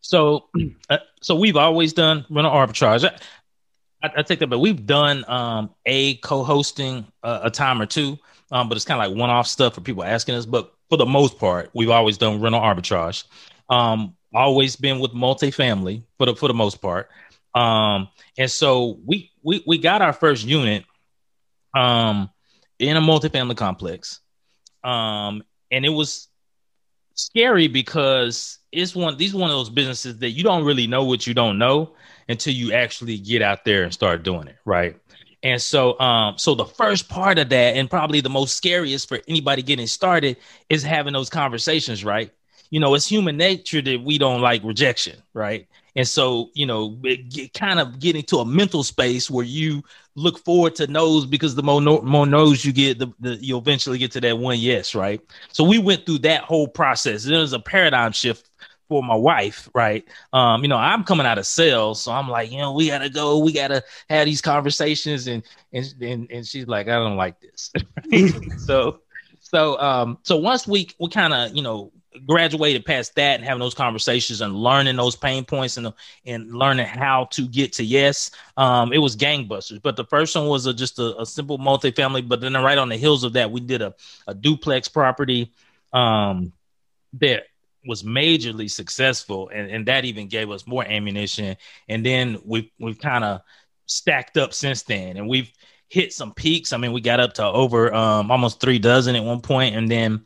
So, 0.00 0.48
uh, 0.90 0.98
so 1.22 1.36
we've 1.36 1.56
always 1.56 1.92
done 1.92 2.26
rental 2.28 2.52
arbitrage. 2.52 3.04
I, 4.02 4.10
I 4.16 4.22
take 4.22 4.40
that, 4.40 4.48
but 4.48 4.58
we've 4.58 4.84
done 4.84 5.24
um, 5.28 5.70
a 5.86 6.16
co-hosting 6.16 7.06
uh, 7.22 7.40
a 7.44 7.50
time 7.50 7.80
or 7.80 7.86
two, 7.86 8.18
um, 8.50 8.68
but 8.68 8.76
it's 8.76 8.84
kind 8.84 9.00
of 9.00 9.10
like 9.10 9.18
one-off 9.18 9.46
stuff 9.46 9.74
for 9.74 9.80
people 9.80 10.04
asking 10.04 10.34
us. 10.34 10.44
But 10.46 10.72
for 10.90 10.98
the 10.98 11.06
most 11.06 11.38
part, 11.38 11.70
we've 11.74 11.90
always 11.90 12.18
done 12.18 12.40
rental 12.40 12.60
arbitrage. 12.60 13.24
Um, 13.70 14.14
always 14.34 14.76
been 14.76 14.98
with 14.98 15.12
multifamily 15.12 16.02
for 16.18 16.26
the 16.26 16.34
for 16.34 16.48
the 16.48 16.54
most 16.54 16.82
part. 16.82 17.08
Um, 17.54 18.08
and 18.36 18.50
so 18.50 18.98
we 19.04 19.30
we 19.42 19.62
we 19.66 19.78
got 19.78 20.02
our 20.02 20.12
first 20.12 20.44
unit 20.44 20.84
um, 21.74 22.30
in 22.78 22.96
a 22.96 23.00
multifamily 23.00 23.56
complex. 23.56 24.20
Um, 24.82 25.42
and 25.70 25.84
it 25.84 25.90
was 25.90 26.28
scary 27.14 27.68
because 27.68 28.58
it's 28.72 28.94
one 28.94 29.16
these 29.16 29.34
one 29.34 29.50
of 29.50 29.56
those 29.56 29.70
businesses 29.70 30.18
that 30.18 30.30
you 30.30 30.42
don't 30.42 30.64
really 30.64 30.86
know 30.86 31.04
what 31.04 31.26
you 31.26 31.34
don't 31.34 31.58
know 31.58 31.94
until 32.28 32.52
you 32.52 32.72
actually 32.72 33.18
get 33.18 33.42
out 33.42 33.64
there 33.64 33.84
and 33.84 33.92
start 33.92 34.22
doing 34.22 34.48
it, 34.48 34.56
right? 34.64 34.96
And 35.42 35.60
so, 35.60 36.00
um, 36.00 36.38
so 36.38 36.54
the 36.54 36.64
first 36.64 37.10
part 37.10 37.38
of 37.38 37.50
that, 37.50 37.76
and 37.76 37.88
probably 37.88 38.22
the 38.22 38.30
most 38.30 38.56
scariest 38.56 39.08
for 39.08 39.20
anybody 39.28 39.60
getting 39.60 39.86
started, 39.86 40.38
is 40.70 40.82
having 40.82 41.12
those 41.12 41.28
conversations, 41.28 42.02
right? 42.02 42.32
You 42.74 42.80
know, 42.80 42.94
it's 42.94 43.06
human 43.06 43.36
nature 43.36 43.80
that 43.80 44.02
we 44.02 44.18
don't 44.18 44.40
like 44.40 44.64
rejection, 44.64 45.22
right? 45.32 45.68
And 45.96 46.08
so, 46.08 46.50
you 46.54 46.66
know, 46.66 47.00
kind 47.54 47.78
of 47.78 48.00
getting 48.00 48.24
to 48.24 48.38
a 48.38 48.44
mental 48.44 48.82
space 48.82 49.30
where 49.30 49.44
you 49.44 49.82
look 50.16 50.38
forward 50.38 50.74
to 50.76 50.86
no's 50.88 51.24
because 51.24 51.54
the 51.54 51.62
more 51.62 51.80
more 51.80 52.26
no's 52.26 52.64
you 52.64 52.72
get, 52.72 52.98
the, 52.98 53.12
the 53.20 53.36
you'll 53.40 53.60
eventually 53.60 53.98
get 53.98 54.10
to 54.12 54.20
that 54.22 54.38
one 54.38 54.58
yes, 54.58 54.94
right? 54.94 55.20
So 55.52 55.62
we 55.62 55.78
went 55.78 56.04
through 56.04 56.18
that 56.20 56.42
whole 56.42 56.66
process. 56.66 57.26
It 57.26 57.36
was 57.36 57.52
a 57.52 57.60
paradigm 57.60 58.12
shift 58.12 58.50
for 58.88 59.02
my 59.02 59.14
wife, 59.14 59.68
right? 59.74 60.04
Um, 60.32 60.62
you 60.62 60.68
know, 60.68 60.76
I'm 60.76 61.04
coming 61.04 61.26
out 61.26 61.38
of 61.38 61.46
sales, 61.46 62.02
so 62.02 62.12
I'm 62.12 62.28
like, 62.28 62.50
you 62.50 62.58
know, 62.58 62.72
we 62.72 62.88
gotta 62.88 63.08
go, 63.08 63.38
we 63.38 63.52
gotta 63.52 63.82
have 64.10 64.26
these 64.26 64.42
conversations, 64.42 65.28
and 65.28 65.44
and 65.72 65.94
and, 66.00 66.30
and 66.30 66.46
she's 66.46 66.66
like, 66.66 66.88
I 66.88 66.94
don't 66.94 67.16
like 67.16 67.36
this. 67.40 67.72
so 68.64 69.00
so 69.40 69.78
um 69.80 70.18
so 70.22 70.36
once 70.36 70.66
we 70.66 70.88
we 70.98 71.08
kind 71.08 71.32
of 71.32 71.54
you 71.54 71.62
know 71.62 71.92
graduated 72.26 72.84
past 72.84 73.14
that 73.16 73.36
and 73.36 73.44
having 73.44 73.60
those 73.60 73.74
conversations 73.74 74.40
and 74.40 74.54
learning 74.54 74.96
those 74.96 75.16
pain 75.16 75.44
points 75.44 75.76
and 75.76 75.92
and 76.24 76.54
learning 76.54 76.86
how 76.86 77.24
to 77.24 77.48
get 77.48 77.72
to 77.72 77.84
yes 77.84 78.30
um 78.56 78.92
it 78.92 78.98
was 78.98 79.16
gangbusters. 79.16 79.82
But 79.82 79.96
the 79.96 80.04
first 80.04 80.36
one 80.36 80.46
was 80.46 80.66
a, 80.66 80.74
just 80.74 80.98
a, 80.98 81.20
a 81.20 81.26
simple 81.26 81.58
multifamily 81.58 82.28
but 82.28 82.40
then 82.40 82.54
right 82.54 82.78
on 82.78 82.88
the 82.88 82.96
heels 82.96 83.24
of 83.24 83.32
that 83.32 83.50
we 83.50 83.60
did 83.60 83.82
a, 83.82 83.94
a 84.26 84.34
duplex 84.34 84.88
property 84.88 85.52
um 85.92 86.52
that 87.14 87.44
was 87.86 88.02
majorly 88.02 88.70
successful 88.70 89.50
and, 89.52 89.70
and 89.70 89.86
that 89.86 90.04
even 90.04 90.28
gave 90.28 90.50
us 90.50 90.66
more 90.66 90.84
ammunition. 90.84 91.56
And 91.88 92.04
then 92.04 92.38
we've 92.44 92.70
we've 92.78 92.98
kind 92.98 93.24
of 93.24 93.40
stacked 93.86 94.36
up 94.36 94.54
since 94.54 94.82
then 94.82 95.16
and 95.16 95.28
we've 95.28 95.52
hit 95.88 96.12
some 96.12 96.32
peaks. 96.32 96.72
I 96.72 96.76
mean 96.76 96.92
we 96.92 97.00
got 97.00 97.20
up 97.20 97.34
to 97.34 97.44
over 97.44 97.92
um, 97.92 98.30
almost 98.30 98.60
three 98.60 98.78
dozen 98.78 99.16
at 99.16 99.24
one 99.24 99.40
point 99.40 99.76
and 99.76 99.90
then 99.90 100.24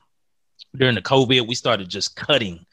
during 0.76 0.94
the 0.94 1.02
covid 1.02 1.46
we 1.46 1.54
started 1.54 1.88
just 1.88 2.16
cutting 2.16 2.64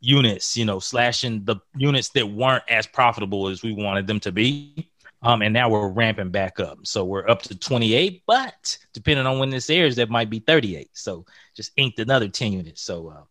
units 0.00 0.56
you 0.56 0.64
know 0.64 0.78
slashing 0.78 1.44
the 1.44 1.56
units 1.76 2.10
that 2.10 2.26
weren't 2.26 2.64
as 2.68 2.86
profitable 2.86 3.48
as 3.48 3.62
we 3.62 3.72
wanted 3.72 4.06
them 4.06 4.20
to 4.20 4.30
be 4.32 4.90
um, 5.22 5.42
and 5.42 5.52
now 5.52 5.68
we're 5.68 5.88
ramping 5.88 6.30
back 6.30 6.60
up 6.60 6.78
so 6.84 7.04
we're 7.04 7.28
up 7.28 7.42
to 7.42 7.58
28 7.58 8.22
but 8.26 8.78
depending 8.92 9.26
on 9.26 9.38
when 9.38 9.50
this 9.50 9.68
airs 9.70 9.96
that 9.96 10.08
might 10.08 10.30
be 10.30 10.38
38 10.38 10.88
so 10.92 11.24
just 11.56 11.72
inked 11.76 11.98
another 11.98 12.28
10 12.28 12.52
units 12.52 12.82
so 12.82 13.08
uh, 13.08 13.22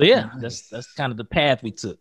so 0.00 0.06
yeah, 0.06 0.30
nice. 0.32 0.40
that's 0.40 0.68
that's 0.68 0.92
kind 0.94 1.10
of 1.10 1.18
the 1.18 1.24
path 1.24 1.62
we 1.62 1.72
took. 1.72 1.98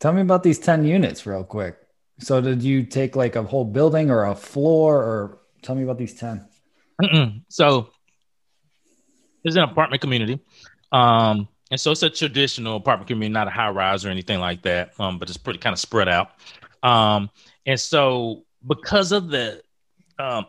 Tell 0.00 0.12
me 0.12 0.20
about 0.20 0.42
these 0.42 0.58
10 0.58 0.84
units 0.84 1.24
real 1.26 1.44
quick. 1.44 1.76
So 2.18 2.40
did 2.40 2.60
you 2.60 2.82
take 2.82 3.14
like 3.14 3.36
a 3.36 3.42
whole 3.44 3.64
building 3.64 4.10
or 4.10 4.24
a 4.24 4.34
floor 4.34 4.96
or 4.96 5.38
tell 5.62 5.76
me 5.76 5.84
about 5.84 5.96
these 5.96 6.14
10? 6.14 6.44
Mm-mm. 7.00 7.42
So 7.48 7.90
it's 9.44 9.54
an 9.54 9.62
apartment 9.62 10.02
community. 10.02 10.40
Um, 10.94 11.48
and 11.70 11.80
so 11.80 11.90
it's 11.90 12.04
a 12.04 12.10
traditional 12.10 12.76
apartment 12.76 13.08
community, 13.08 13.32
not 13.32 13.48
a 13.48 13.50
high 13.50 13.70
rise 13.70 14.04
or 14.04 14.10
anything 14.10 14.38
like 14.38 14.62
that. 14.62 14.92
Um, 15.00 15.18
but 15.18 15.28
it's 15.28 15.36
pretty 15.36 15.58
kind 15.58 15.72
of 15.72 15.80
spread 15.80 16.08
out. 16.08 16.30
Um, 16.82 17.30
and 17.66 17.80
so 17.80 18.44
because 18.66 19.10
of 19.10 19.28
the 19.28 19.60
um, 20.18 20.46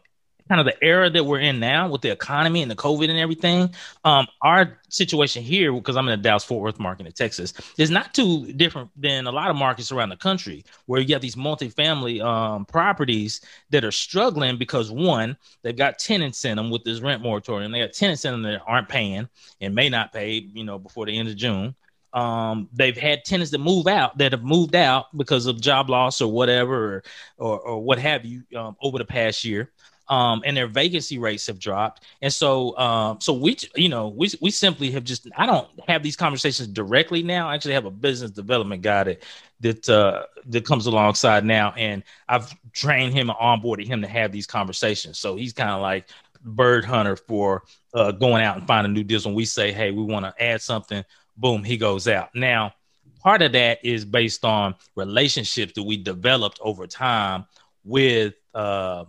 kind 0.47 0.61
of 0.61 0.65
the 0.65 0.83
era 0.83 1.09
that 1.09 1.23
we're 1.23 1.39
in 1.39 1.59
now 1.59 1.89
with 1.89 2.01
the 2.01 2.11
economy 2.11 2.61
and 2.61 2.69
the 2.69 2.75
COVID 2.75 3.09
and 3.09 3.17
everything, 3.17 3.73
um, 4.03 4.27
our 4.41 4.79
situation 4.89 5.41
here, 5.41 5.73
because 5.73 5.97
I'm 5.97 6.07
in 6.07 6.19
the 6.19 6.23
Dallas 6.23 6.43
Fort 6.43 6.61
Worth 6.61 6.79
market 6.79 7.07
in 7.07 7.13
Texas, 7.13 7.53
is 7.77 7.89
not 7.89 8.13
too 8.13 8.51
different 8.53 8.89
than 8.95 9.25
a 9.25 9.31
lot 9.31 9.49
of 9.49 9.55
markets 9.55 9.91
around 9.91 10.09
the 10.09 10.17
country 10.17 10.63
where 10.85 11.01
you 11.01 11.13
have 11.15 11.21
these 11.21 11.35
multifamily 11.35 12.23
um, 12.23 12.65
properties 12.65 13.41
that 13.71 13.83
are 13.83 13.91
struggling 13.91 14.57
because 14.57 14.91
one, 14.91 15.35
they've 15.63 15.75
got 15.75 15.97
tenants 15.97 16.45
in 16.45 16.57
them 16.57 16.69
with 16.69 16.83
this 16.83 16.99
rent 16.99 17.23
moratorium. 17.23 17.71
They 17.71 17.79
got 17.79 17.93
tenants 17.93 18.23
in 18.25 18.31
them 18.31 18.43
that 18.43 18.61
aren't 18.67 18.89
paying 18.89 19.27
and 19.61 19.73
may 19.73 19.89
not 19.89 20.13
pay, 20.13 20.47
you 20.53 20.63
know, 20.63 20.77
before 20.77 21.07
the 21.07 21.17
end 21.17 21.29
of 21.29 21.35
June. 21.35 21.75
Um, 22.13 22.69
they've 22.71 22.95
had 22.95 23.25
tenants 23.25 23.51
that 23.51 23.57
move 23.57 23.87
out 23.87 24.17
that 24.19 24.31
have 24.31 24.43
moved 24.43 24.73
out 24.73 25.07
because 25.17 25.47
of 25.47 25.59
job 25.59 25.89
loss 25.89 26.21
or 26.21 26.31
whatever, 26.31 26.95
or 26.95 27.03
or, 27.37 27.59
or 27.59 27.83
what 27.83 27.99
have 27.99 28.23
you, 28.23 28.43
um, 28.55 28.77
over 28.81 28.97
the 28.97 29.03
past 29.03 29.43
year 29.43 29.69
um, 30.07 30.43
and 30.45 30.55
their 30.55 30.67
vacancy 30.67 31.17
rates 31.17 31.47
have 31.47 31.59
dropped. 31.59 32.03
And 32.21 32.31
so, 32.31 32.77
um, 32.77 33.19
so 33.19 33.33
we, 33.33 33.57
you 33.75 33.89
know, 33.89 34.09
we 34.09 34.29
we 34.41 34.51
simply 34.51 34.91
have 34.91 35.03
just. 35.03 35.27
I 35.35 35.45
don't 35.45 35.67
have 35.87 36.03
these 36.03 36.15
conversations 36.15 36.67
directly 36.67 37.23
now. 37.23 37.49
I 37.49 37.55
actually 37.55 37.73
have 37.73 37.85
a 37.85 37.91
business 37.91 38.31
development 38.31 38.81
guy 38.81 39.03
that 39.03 39.23
that 39.61 39.89
uh, 39.89 40.23
that 40.47 40.65
comes 40.65 40.85
alongside 40.85 41.45
now, 41.45 41.73
and 41.77 42.03
I've 42.27 42.53
trained 42.71 43.13
him 43.13 43.29
and 43.29 43.39
onboarded 43.39 43.87
him 43.87 44.01
to 44.01 44.07
have 44.07 44.31
these 44.31 44.47
conversations. 44.47 45.19
So 45.19 45.35
he's 45.35 45.53
kind 45.53 45.71
of 45.71 45.81
like 45.81 46.09
bird 46.41 46.85
hunter 46.85 47.15
for 47.15 47.63
uh, 47.93 48.11
going 48.11 48.43
out 48.43 48.57
and 48.57 48.67
finding 48.67 48.93
new 48.93 49.03
deals. 49.03 49.25
When 49.25 49.35
we 49.35 49.45
say, 49.45 49.71
"Hey, 49.71 49.91
we 49.91 50.03
want 50.03 50.25
to 50.25 50.43
add 50.43 50.61
something," 50.61 51.03
boom, 51.35 51.63
he 51.63 51.77
goes 51.77 52.07
out. 52.07 52.29
Now, 52.35 52.73
part 53.19 53.41
of 53.41 53.53
that 53.53 53.83
is 53.83 54.05
based 54.05 54.45
on 54.45 54.75
relationships 54.95 55.73
that 55.73 55.83
we 55.83 55.97
developed 55.97 56.59
over 56.61 56.85
time 56.85 57.45
with. 57.83 58.35
Uh, 58.53 59.05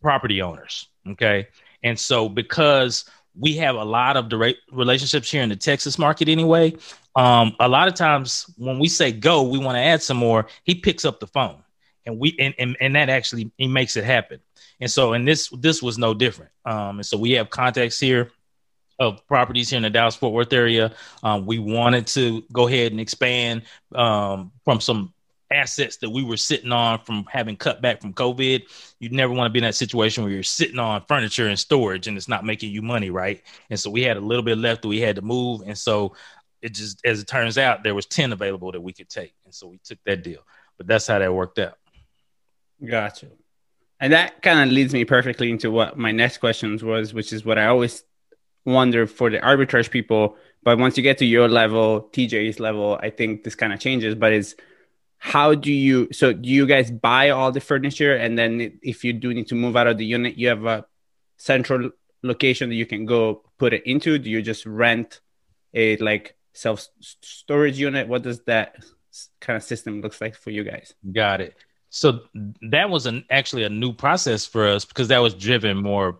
property 0.00 0.42
owners. 0.42 0.88
Okay. 1.08 1.48
And 1.82 1.98
so 1.98 2.28
because 2.28 3.04
we 3.38 3.56
have 3.56 3.76
a 3.76 3.84
lot 3.84 4.16
of 4.16 4.28
direct 4.28 4.58
relationships 4.72 5.30
here 5.30 5.42
in 5.42 5.48
the 5.48 5.56
Texas 5.56 5.98
market 5.98 6.28
anyway, 6.28 6.74
um, 7.14 7.54
a 7.60 7.68
lot 7.68 7.88
of 7.88 7.94
times 7.94 8.46
when 8.56 8.78
we 8.78 8.88
say 8.88 9.12
go, 9.12 9.42
we 9.42 9.58
want 9.58 9.76
to 9.76 9.82
add 9.82 10.02
some 10.02 10.16
more, 10.16 10.46
he 10.64 10.74
picks 10.74 11.04
up 11.04 11.20
the 11.20 11.26
phone 11.26 11.62
and 12.06 12.18
we 12.18 12.34
and, 12.38 12.54
and, 12.58 12.76
and 12.80 12.96
that 12.96 13.08
actually 13.08 13.50
he 13.58 13.68
makes 13.68 13.96
it 13.96 14.04
happen. 14.04 14.40
And 14.80 14.90
so 14.90 15.12
and 15.12 15.26
this 15.26 15.48
this 15.58 15.82
was 15.82 15.98
no 15.98 16.14
different. 16.14 16.52
Um, 16.64 16.98
and 16.98 17.06
so 17.06 17.18
we 17.18 17.32
have 17.32 17.50
contacts 17.50 17.98
here 17.98 18.30
of 18.98 19.26
properties 19.26 19.70
here 19.70 19.76
in 19.76 19.82
the 19.82 19.90
Dallas 19.90 20.16
Fort 20.16 20.32
Worth 20.32 20.52
area. 20.52 20.94
Um, 21.22 21.44
we 21.44 21.58
wanted 21.58 22.06
to 22.08 22.42
go 22.52 22.66
ahead 22.66 22.92
and 22.92 23.00
expand 23.00 23.62
um, 23.94 24.52
from 24.64 24.80
some 24.80 25.12
assets 25.50 25.98
that 25.98 26.10
we 26.10 26.24
were 26.24 26.36
sitting 26.36 26.72
on 26.72 26.98
from 27.00 27.24
having 27.30 27.56
cut 27.56 27.80
back 27.80 28.00
from 28.00 28.12
COVID. 28.12 28.62
You 28.98 29.08
never 29.10 29.32
want 29.32 29.46
to 29.46 29.52
be 29.52 29.60
in 29.60 29.64
that 29.64 29.74
situation 29.74 30.24
where 30.24 30.32
you're 30.32 30.42
sitting 30.42 30.78
on 30.78 31.02
furniture 31.06 31.46
and 31.46 31.58
storage 31.58 32.06
and 32.06 32.16
it's 32.16 32.28
not 32.28 32.44
making 32.44 32.72
you 32.72 32.82
money, 32.82 33.10
right? 33.10 33.42
And 33.70 33.78
so 33.78 33.90
we 33.90 34.02
had 34.02 34.16
a 34.16 34.20
little 34.20 34.42
bit 34.42 34.58
left 34.58 34.82
that 34.82 34.88
we 34.88 35.00
had 35.00 35.16
to 35.16 35.22
move. 35.22 35.62
And 35.66 35.78
so 35.78 36.14
it 36.62 36.74
just 36.74 37.04
as 37.04 37.20
it 37.20 37.28
turns 37.28 37.58
out, 37.58 37.82
there 37.84 37.94
was 37.94 38.06
10 38.06 38.32
available 38.32 38.72
that 38.72 38.80
we 38.80 38.92
could 38.92 39.08
take. 39.08 39.34
And 39.44 39.54
so 39.54 39.68
we 39.68 39.78
took 39.84 39.98
that 40.04 40.22
deal. 40.22 40.40
But 40.78 40.86
that's 40.86 41.06
how 41.06 41.18
that 41.18 41.32
worked 41.32 41.58
out. 41.58 41.78
Gotcha. 42.84 43.28
And 44.00 44.12
that 44.12 44.42
kind 44.42 44.60
of 44.60 44.74
leads 44.74 44.92
me 44.92 45.04
perfectly 45.04 45.50
into 45.50 45.70
what 45.70 45.96
my 45.96 46.12
next 46.12 46.38
questions 46.38 46.82
was, 46.82 47.14
which 47.14 47.32
is 47.32 47.44
what 47.44 47.58
I 47.58 47.66
always 47.66 48.02
wonder 48.64 49.06
for 49.06 49.30
the 49.30 49.38
arbitrage 49.38 49.90
people. 49.90 50.36
But 50.62 50.78
once 50.78 50.96
you 50.96 51.02
get 51.02 51.18
to 51.18 51.24
your 51.24 51.48
level, 51.48 52.10
TJ's 52.12 52.60
level, 52.60 52.98
I 53.00 53.10
think 53.10 53.44
this 53.44 53.54
kind 53.54 53.72
of 53.72 53.80
changes. 53.80 54.14
But 54.14 54.32
it's 54.32 54.54
how 55.18 55.54
do 55.54 55.72
you 55.72 56.08
so 56.12 56.32
do 56.32 56.48
you 56.48 56.66
guys 56.66 56.90
buy 56.90 57.30
all 57.30 57.50
the 57.50 57.60
furniture 57.60 58.14
and 58.14 58.38
then 58.38 58.78
if 58.82 59.04
you 59.04 59.12
do 59.12 59.32
need 59.32 59.48
to 59.48 59.54
move 59.54 59.76
out 59.76 59.86
of 59.86 59.98
the 59.98 60.04
unit 60.04 60.36
you 60.36 60.48
have 60.48 60.64
a 60.66 60.84
central 61.36 61.90
location 62.22 62.68
that 62.68 62.74
you 62.74 62.86
can 62.86 63.06
go 63.06 63.42
put 63.58 63.72
it 63.72 63.86
into? 63.86 64.18
Do 64.18 64.30
you 64.30 64.42
just 64.42 64.66
rent 64.66 65.20
a 65.74 65.96
like 65.98 66.36
self 66.52 66.86
storage 67.00 67.78
unit? 67.78 68.08
What 68.08 68.22
does 68.22 68.40
that 68.44 68.76
kind 69.40 69.56
of 69.56 69.62
system 69.62 70.00
looks 70.00 70.20
like 70.20 70.36
for 70.36 70.50
you 70.50 70.64
guys? 70.64 70.94
Got 71.12 71.40
it. 71.40 71.56
So 71.88 72.20
that 72.62 72.90
was 72.90 73.06
an 73.06 73.24
actually 73.30 73.64
a 73.64 73.70
new 73.70 73.92
process 73.92 74.44
for 74.44 74.68
us 74.68 74.84
because 74.84 75.08
that 75.08 75.18
was 75.18 75.34
driven 75.34 75.78
more 75.78 76.18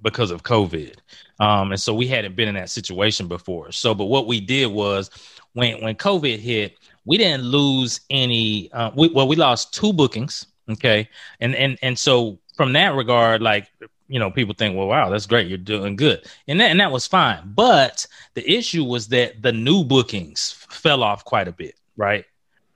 because 0.00 0.32
of 0.32 0.42
covid. 0.42 0.96
Um, 1.38 1.72
and 1.72 1.80
so 1.80 1.94
we 1.94 2.08
hadn't 2.08 2.34
been 2.34 2.48
in 2.48 2.56
that 2.56 2.70
situation 2.70 3.28
before. 3.28 3.70
So 3.72 3.94
but 3.94 4.06
what 4.06 4.26
we 4.26 4.40
did 4.40 4.66
was 4.66 5.10
when 5.52 5.80
when 5.82 5.94
covid 5.94 6.38
hit 6.38 6.76
we 7.04 7.18
didn't 7.18 7.44
lose 7.44 8.00
any. 8.10 8.70
Uh, 8.72 8.90
we, 8.94 9.08
well, 9.08 9.28
we 9.28 9.36
lost 9.36 9.74
two 9.74 9.92
bookings. 9.92 10.46
Okay, 10.70 11.08
and 11.40 11.54
and 11.54 11.78
and 11.82 11.98
so 11.98 12.38
from 12.56 12.72
that 12.74 12.94
regard, 12.94 13.42
like 13.42 13.68
you 14.08 14.18
know, 14.18 14.30
people 14.30 14.54
think, 14.54 14.76
well, 14.76 14.88
wow, 14.88 15.08
that's 15.08 15.26
great, 15.26 15.48
you're 15.48 15.58
doing 15.58 15.96
good, 15.96 16.24
and 16.46 16.60
that 16.60 16.70
and 16.70 16.80
that 16.80 16.92
was 16.92 17.06
fine. 17.06 17.40
But 17.46 18.06
the 18.34 18.48
issue 18.48 18.84
was 18.84 19.08
that 19.08 19.42
the 19.42 19.52
new 19.52 19.84
bookings 19.84 20.52
fell 20.70 21.02
off 21.02 21.24
quite 21.24 21.48
a 21.48 21.52
bit, 21.52 21.74
right? 21.96 22.24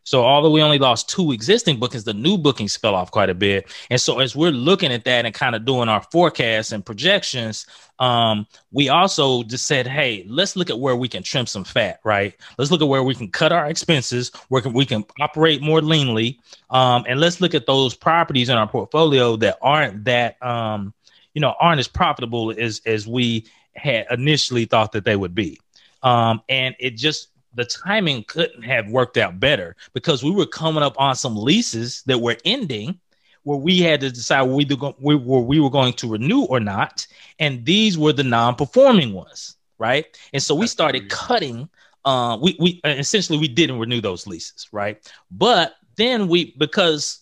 So 0.06 0.24
although 0.24 0.52
we 0.52 0.62
only 0.62 0.78
lost 0.78 1.08
two 1.10 1.32
existing 1.32 1.80
bookings, 1.80 2.04
the 2.04 2.14
new 2.14 2.38
bookings 2.38 2.76
fell 2.76 2.94
off 2.94 3.10
quite 3.10 3.28
a 3.28 3.34
bit. 3.34 3.66
And 3.90 4.00
so 4.00 4.20
as 4.20 4.36
we're 4.36 4.52
looking 4.52 4.92
at 4.92 5.04
that 5.04 5.26
and 5.26 5.34
kind 5.34 5.56
of 5.56 5.64
doing 5.64 5.88
our 5.88 6.00
forecasts 6.12 6.70
and 6.70 6.86
projections, 6.86 7.66
um, 7.98 8.46
we 8.70 8.88
also 8.88 9.42
just 9.42 9.66
said, 9.66 9.88
hey, 9.88 10.24
let's 10.28 10.54
look 10.54 10.70
at 10.70 10.78
where 10.78 10.94
we 10.94 11.08
can 11.08 11.24
trim 11.24 11.44
some 11.44 11.64
fat, 11.64 11.98
right? 12.04 12.36
Let's 12.56 12.70
look 12.70 12.82
at 12.82 12.88
where 12.88 13.02
we 13.02 13.16
can 13.16 13.28
cut 13.32 13.50
our 13.50 13.66
expenses, 13.66 14.30
where 14.48 14.62
can, 14.62 14.72
we 14.72 14.86
can 14.86 15.04
operate 15.20 15.60
more 15.60 15.80
leanly, 15.80 16.38
um, 16.70 17.04
and 17.08 17.18
let's 17.18 17.40
look 17.40 17.54
at 17.54 17.66
those 17.66 17.94
properties 17.94 18.48
in 18.48 18.56
our 18.56 18.68
portfolio 18.68 19.34
that 19.36 19.58
aren't 19.60 20.04
that, 20.04 20.40
um, 20.40 20.94
you 21.34 21.40
know, 21.40 21.54
aren't 21.58 21.80
as 21.80 21.88
profitable 21.88 22.54
as 22.56 22.80
as 22.86 23.08
we 23.08 23.44
had 23.74 24.06
initially 24.12 24.66
thought 24.66 24.92
that 24.92 25.04
they 25.04 25.16
would 25.16 25.34
be. 25.34 25.60
Um, 26.02 26.42
and 26.48 26.76
it 26.78 26.96
just 26.96 27.28
the 27.56 27.64
timing 27.64 28.24
couldn't 28.24 28.62
have 28.62 28.88
worked 28.88 29.16
out 29.16 29.40
better 29.40 29.74
because 29.94 30.22
we 30.22 30.30
were 30.30 30.46
coming 30.46 30.82
up 30.82 30.94
on 30.98 31.16
some 31.16 31.36
leases 31.36 32.02
that 32.06 32.18
were 32.18 32.36
ending 32.44 33.00
where 33.42 33.58
we 33.58 33.80
had 33.80 34.00
to 34.00 34.10
decide 34.10 34.42
where 34.42 34.56
we, 34.98 35.14
where 35.14 35.40
we 35.40 35.60
were 35.60 35.70
going 35.70 35.92
to 35.94 36.08
renew 36.08 36.42
or 36.42 36.60
not. 36.60 37.06
And 37.38 37.64
these 37.64 37.96
were 37.96 38.12
the 38.12 38.24
non 38.24 38.56
performing 38.56 39.12
ones, 39.12 39.56
right? 39.78 40.04
And 40.32 40.42
so 40.42 40.54
we 40.54 40.66
started 40.66 41.08
cutting. 41.08 41.68
Uh, 42.04 42.38
we, 42.40 42.56
we 42.60 42.80
essentially 42.84 43.38
we 43.38 43.48
didn't 43.48 43.78
renew 43.78 44.00
those 44.00 44.26
leases, 44.26 44.68
right? 44.72 45.00
But 45.30 45.74
then 45.96 46.28
we 46.28 46.54
because 46.58 47.20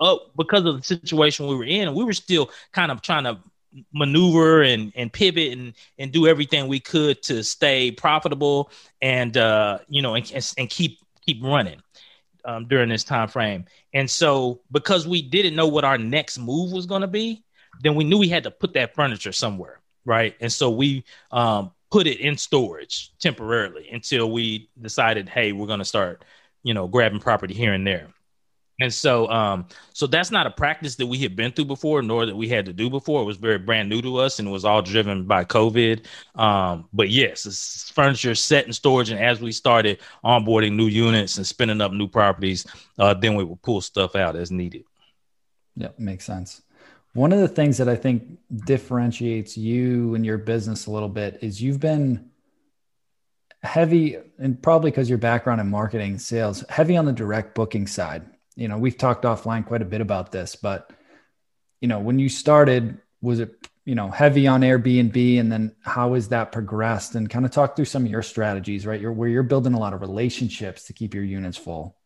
oh 0.00 0.30
because 0.36 0.64
of 0.64 0.78
the 0.78 0.82
situation 0.82 1.46
we 1.46 1.56
were 1.56 1.64
in, 1.64 1.94
we 1.94 2.04
were 2.04 2.12
still 2.12 2.50
kind 2.72 2.90
of 2.90 3.02
trying 3.02 3.24
to 3.24 3.38
maneuver 3.92 4.62
and 4.62 4.92
and 4.96 5.12
pivot 5.12 5.52
and 5.52 5.74
and 5.98 6.12
do 6.12 6.26
everything 6.26 6.66
we 6.68 6.80
could 6.80 7.22
to 7.22 7.42
stay 7.42 7.90
profitable 7.90 8.70
and 9.02 9.36
uh 9.36 9.78
you 9.88 10.02
know 10.02 10.14
and, 10.14 10.52
and 10.58 10.70
keep 10.70 10.98
keep 11.26 11.42
running 11.42 11.80
um, 12.44 12.66
during 12.68 12.88
this 12.88 13.02
time 13.02 13.28
frame. 13.28 13.64
And 13.92 14.08
so 14.08 14.60
because 14.70 15.06
we 15.06 15.20
didn't 15.20 15.56
know 15.56 15.66
what 15.66 15.84
our 15.84 15.98
next 15.98 16.38
move 16.38 16.72
was 16.72 16.86
going 16.86 17.02
to 17.02 17.08
be 17.08 17.42
then 17.82 17.94
we 17.94 18.04
knew 18.04 18.16
we 18.16 18.28
had 18.28 18.44
to 18.44 18.50
put 18.50 18.72
that 18.74 18.94
furniture 18.94 19.32
somewhere 19.32 19.80
right? 20.06 20.36
And 20.40 20.52
so 20.52 20.70
we 20.70 21.04
um 21.32 21.72
put 21.90 22.06
it 22.06 22.20
in 22.20 22.36
storage 22.36 23.12
temporarily 23.18 23.88
until 23.92 24.30
we 24.30 24.70
decided 24.80 25.28
hey 25.28 25.52
we're 25.52 25.66
going 25.66 25.78
to 25.78 25.84
start 25.84 26.24
you 26.62 26.74
know 26.74 26.86
grabbing 26.88 27.20
property 27.20 27.54
here 27.54 27.72
and 27.74 27.86
there 27.86 28.08
and 28.78 28.92
so, 28.92 29.28
um, 29.30 29.66
so 29.94 30.06
that's 30.06 30.30
not 30.30 30.46
a 30.46 30.50
practice 30.50 30.96
that 30.96 31.06
we 31.06 31.18
had 31.18 31.34
been 31.34 31.50
through 31.50 31.64
before, 31.64 32.02
nor 32.02 32.26
that 32.26 32.36
we 32.36 32.46
had 32.48 32.66
to 32.66 32.74
do 32.74 32.90
before. 32.90 33.22
It 33.22 33.24
was 33.24 33.38
very 33.38 33.58
brand 33.58 33.88
new 33.88 34.02
to 34.02 34.18
us, 34.18 34.38
and 34.38 34.46
it 34.46 34.50
was 34.50 34.66
all 34.66 34.82
driven 34.82 35.24
by 35.24 35.44
COVID. 35.44 36.04
Um, 36.34 36.86
but 36.92 37.08
yes, 37.08 37.90
furniture 37.94 38.34
set 38.34 38.66
in 38.66 38.74
storage, 38.74 39.08
and 39.08 39.18
as 39.18 39.40
we 39.40 39.52
started 39.52 40.00
onboarding 40.22 40.74
new 40.74 40.88
units 40.88 41.38
and 41.38 41.46
spinning 41.46 41.80
up 41.80 41.92
new 41.92 42.06
properties, 42.06 42.66
uh, 42.98 43.14
then 43.14 43.34
we 43.34 43.44
would 43.44 43.62
pull 43.62 43.80
stuff 43.80 44.14
out 44.14 44.36
as 44.36 44.50
needed. 44.50 44.84
Yep, 45.76 45.98
makes 45.98 46.26
sense. 46.26 46.60
One 47.14 47.32
of 47.32 47.38
the 47.38 47.48
things 47.48 47.78
that 47.78 47.88
I 47.88 47.96
think 47.96 48.38
differentiates 48.66 49.56
you 49.56 50.14
and 50.14 50.26
your 50.26 50.36
business 50.36 50.84
a 50.84 50.90
little 50.90 51.08
bit 51.08 51.38
is 51.40 51.62
you've 51.62 51.80
been 51.80 52.28
heavy, 53.62 54.18
and 54.38 54.62
probably 54.62 54.90
because 54.90 55.08
your 55.08 55.16
background 55.16 55.62
in 55.62 55.70
marketing 55.70 56.18
sales, 56.18 56.62
heavy 56.68 56.94
on 56.98 57.06
the 57.06 57.12
direct 57.12 57.54
booking 57.54 57.86
side 57.86 58.22
you 58.56 58.68
know, 58.68 58.78
we've 58.78 58.98
talked 58.98 59.24
offline 59.24 59.64
quite 59.66 59.82
a 59.82 59.86
bit 59.86 60.00
about 60.00 60.32
this, 60.32 60.56
but 60.56 60.90
you 61.80 61.88
know, 61.88 62.00
when 62.00 62.18
you 62.18 62.28
started, 62.28 62.98
was 63.20 63.40
it, 63.40 63.68
you 63.84 63.94
know, 63.94 64.10
heavy 64.10 64.46
on 64.46 64.62
Airbnb 64.62 65.38
and 65.38 65.52
then 65.52 65.76
how 65.82 66.14
has 66.14 66.28
that 66.28 66.50
progressed 66.50 67.14
and 67.14 67.30
kind 67.30 67.44
of 67.44 67.52
talk 67.52 67.76
through 67.76 67.84
some 67.84 68.04
of 68.04 68.10
your 68.10 68.22
strategies, 68.22 68.86
right? 68.86 69.00
You're 69.00 69.12
where 69.12 69.28
you're 69.28 69.42
building 69.42 69.74
a 69.74 69.78
lot 69.78 69.92
of 69.92 70.00
relationships 70.00 70.84
to 70.84 70.92
keep 70.92 71.14
your 71.14 71.22
units 71.22 71.56
full. 71.56 71.96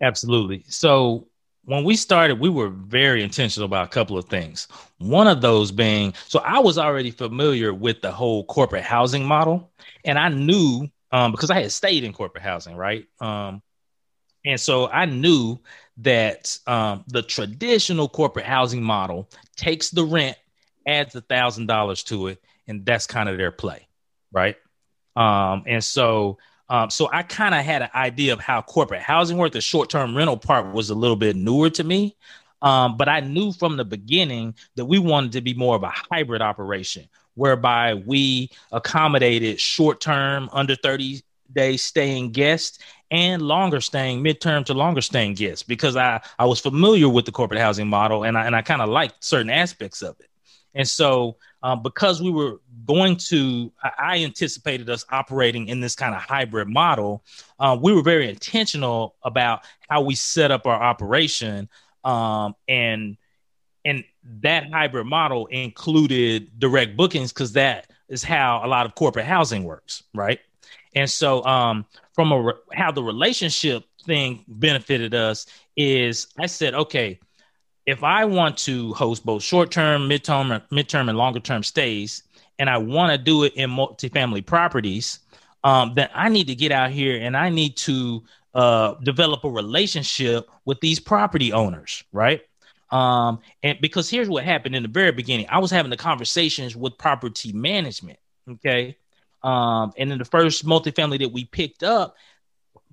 Absolutely. 0.00 0.64
So 0.68 1.28
when 1.64 1.84
we 1.84 1.96
started, 1.96 2.38
we 2.38 2.48
were 2.48 2.68
very 2.68 3.22
intentional 3.22 3.66
about 3.66 3.86
a 3.86 3.90
couple 3.90 4.18
of 4.18 4.26
things. 4.26 4.68
One 4.98 5.26
of 5.26 5.40
those 5.40 5.72
being, 5.72 6.14
so 6.26 6.40
I 6.40 6.58
was 6.58 6.78
already 6.78 7.10
familiar 7.10 7.72
with 7.72 8.00
the 8.00 8.12
whole 8.12 8.44
corporate 8.44 8.84
housing 8.84 9.24
model, 9.24 9.72
and 10.04 10.18
I 10.18 10.28
knew 10.28 10.88
um, 11.10 11.32
because 11.32 11.50
I 11.50 11.60
had 11.60 11.72
stayed 11.72 12.04
in 12.04 12.12
corporate 12.12 12.44
housing, 12.44 12.76
right? 12.76 13.06
Um, 13.20 13.62
and 14.44 14.60
so 14.60 14.88
I 14.88 15.06
knew 15.06 15.58
that 15.98 16.58
um, 16.66 17.04
the 17.08 17.22
traditional 17.22 18.08
corporate 18.08 18.46
housing 18.46 18.82
model 18.82 19.28
takes 19.56 19.90
the 19.90 20.04
rent, 20.04 20.36
adds 20.86 21.14
a 21.14 21.20
thousand 21.20 21.66
dollars 21.66 22.02
to 22.04 22.28
it, 22.28 22.42
and 22.66 22.84
that's 22.84 23.06
kind 23.06 23.28
of 23.28 23.36
their 23.38 23.52
play, 23.52 23.86
right? 24.32 24.56
Um, 25.16 25.62
and 25.66 25.82
so, 25.82 26.38
um, 26.68 26.90
so 26.90 27.08
I 27.12 27.22
kind 27.22 27.54
of 27.54 27.64
had 27.64 27.82
an 27.82 27.90
idea 27.94 28.32
of 28.32 28.40
how 28.40 28.62
corporate 28.62 29.02
housing 29.02 29.36
worked. 29.36 29.52
The 29.52 29.60
short-term 29.60 30.16
rental 30.16 30.36
part 30.36 30.72
was 30.72 30.90
a 30.90 30.94
little 30.94 31.16
bit 31.16 31.36
newer 31.36 31.70
to 31.70 31.84
me, 31.84 32.16
um, 32.62 32.96
but 32.96 33.08
I 33.08 33.20
knew 33.20 33.52
from 33.52 33.76
the 33.76 33.84
beginning 33.84 34.54
that 34.74 34.86
we 34.86 34.98
wanted 34.98 35.32
to 35.32 35.40
be 35.40 35.54
more 35.54 35.76
of 35.76 35.84
a 35.84 35.92
hybrid 36.10 36.42
operation, 36.42 37.08
whereby 37.34 37.94
we 37.94 38.50
accommodated 38.72 39.60
short-term, 39.60 40.48
under 40.52 40.74
thirty 40.74 41.22
day 41.54 41.76
staying 41.76 42.32
guests 42.32 42.78
and 43.10 43.42
longer 43.42 43.80
staying 43.80 44.22
midterm 44.22 44.64
to 44.64 44.74
longer 44.74 45.00
staying 45.00 45.34
guests 45.34 45.62
because 45.62 45.96
I, 45.96 46.20
I 46.38 46.46
was 46.46 46.60
familiar 46.60 47.08
with 47.08 47.26
the 47.26 47.32
corporate 47.32 47.60
housing 47.60 47.88
model 47.88 48.24
and 48.24 48.36
I, 48.36 48.46
and 48.46 48.56
I 48.56 48.62
kind 48.62 48.82
of 48.82 48.88
liked 48.88 49.22
certain 49.24 49.50
aspects 49.50 50.02
of 50.02 50.18
it. 50.20 50.28
And 50.74 50.88
so, 50.88 51.36
uh, 51.62 51.76
because 51.76 52.20
we 52.20 52.30
were 52.30 52.60
going 52.84 53.16
to, 53.16 53.72
I 53.98 54.24
anticipated 54.24 54.90
us 54.90 55.06
operating 55.10 55.68
in 55.68 55.80
this 55.80 55.94
kind 55.94 56.14
of 56.14 56.20
hybrid 56.20 56.68
model. 56.68 57.24
Uh, 57.58 57.78
we 57.80 57.92
were 57.92 58.02
very 58.02 58.28
intentional 58.28 59.14
about 59.22 59.62
how 59.88 60.02
we 60.02 60.14
set 60.14 60.50
up 60.50 60.66
our 60.66 60.80
operation, 60.82 61.68
um, 62.02 62.54
and 62.68 63.16
and 63.86 64.04
that 64.40 64.70
hybrid 64.70 65.06
model 65.06 65.46
included 65.46 66.58
direct 66.58 66.96
bookings 66.96 67.32
because 67.32 67.52
that 67.52 67.90
is 68.08 68.22
how 68.22 68.60
a 68.64 68.68
lot 68.68 68.86
of 68.86 68.94
corporate 68.94 69.26
housing 69.26 69.64
works, 69.64 70.02
right? 70.14 70.40
And 70.94 71.10
so, 71.10 71.44
um, 71.44 71.86
from 72.12 72.32
a 72.32 72.40
re- 72.40 72.54
how 72.72 72.92
the 72.92 73.02
relationship 73.02 73.84
thing 74.04 74.44
benefited 74.46 75.14
us 75.14 75.46
is 75.76 76.28
I 76.38 76.46
said, 76.46 76.74
okay, 76.74 77.18
if 77.86 78.02
I 78.02 78.24
want 78.24 78.56
to 78.58 78.94
host 78.94 79.24
both 79.26 79.42
short 79.42 79.70
term, 79.70 80.08
midterm, 80.08 80.62
midterm, 80.70 81.08
and 81.08 81.18
longer 81.18 81.40
term 81.40 81.62
stays, 81.62 82.22
and 82.58 82.70
I 82.70 82.78
want 82.78 83.12
to 83.12 83.18
do 83.18 83.44
it 83.44 83.54
in 83.54 83.70
multifamily 83.70 84.46
properties, 84.46 85.20
um, 85.64 85.94
then 85.94 86.08
I 86.14 86.28
need 86.28 86.46
to 86.46 86.54
get 86.54 86.72
out 86.72 86.90
here 86.90 87.20
and 87.20 87.36
I 87.36 87.48
need 87.48 87.76
to 87.78 88.22
uh, 88.54 88.94
develop 89.02 89.44
a 89.44 89.50
relationship 89.50 90.48
with 90.64 90.80
these 90.80 91.00
property 91.00 91.52
owners, 91.52 92.04
right? 92.12 92.42
Um, 92.90 93.40
and 93.62 93.78
because 93.80 94.08
here's 94.08 94.28
what 94.28 94.44
happened 94.44 94.76
in 94.76 94.82
the 94.82 94.88
very 94.88 95.10
beginning, 95.10 95.46
I 95.48 95.58
was 95.58 95.70
having 95.70 95.90
the 95.90 95.96
conversations 95.96 96.76
with 96.76 96.96
property 96.96 97.52
management. 97.52 98.18
Okay, 98.48 98.96
um, 99.44 99.92
and 99.98 100.10
then 100.10 100.18
the 100.18 100.24
first 100.24 100.64
multifamily 100.64 101.18
that 101.20 101.32
we 101.32 101.44
picked 101.44 101.82
up, 101.82 102.16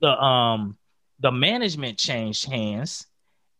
the 0.02 0.10
um 0.22 0.78
the 1.20 1.32
management 1.32 1.98
changed 1.98 2.46
hands. 2.46 3.08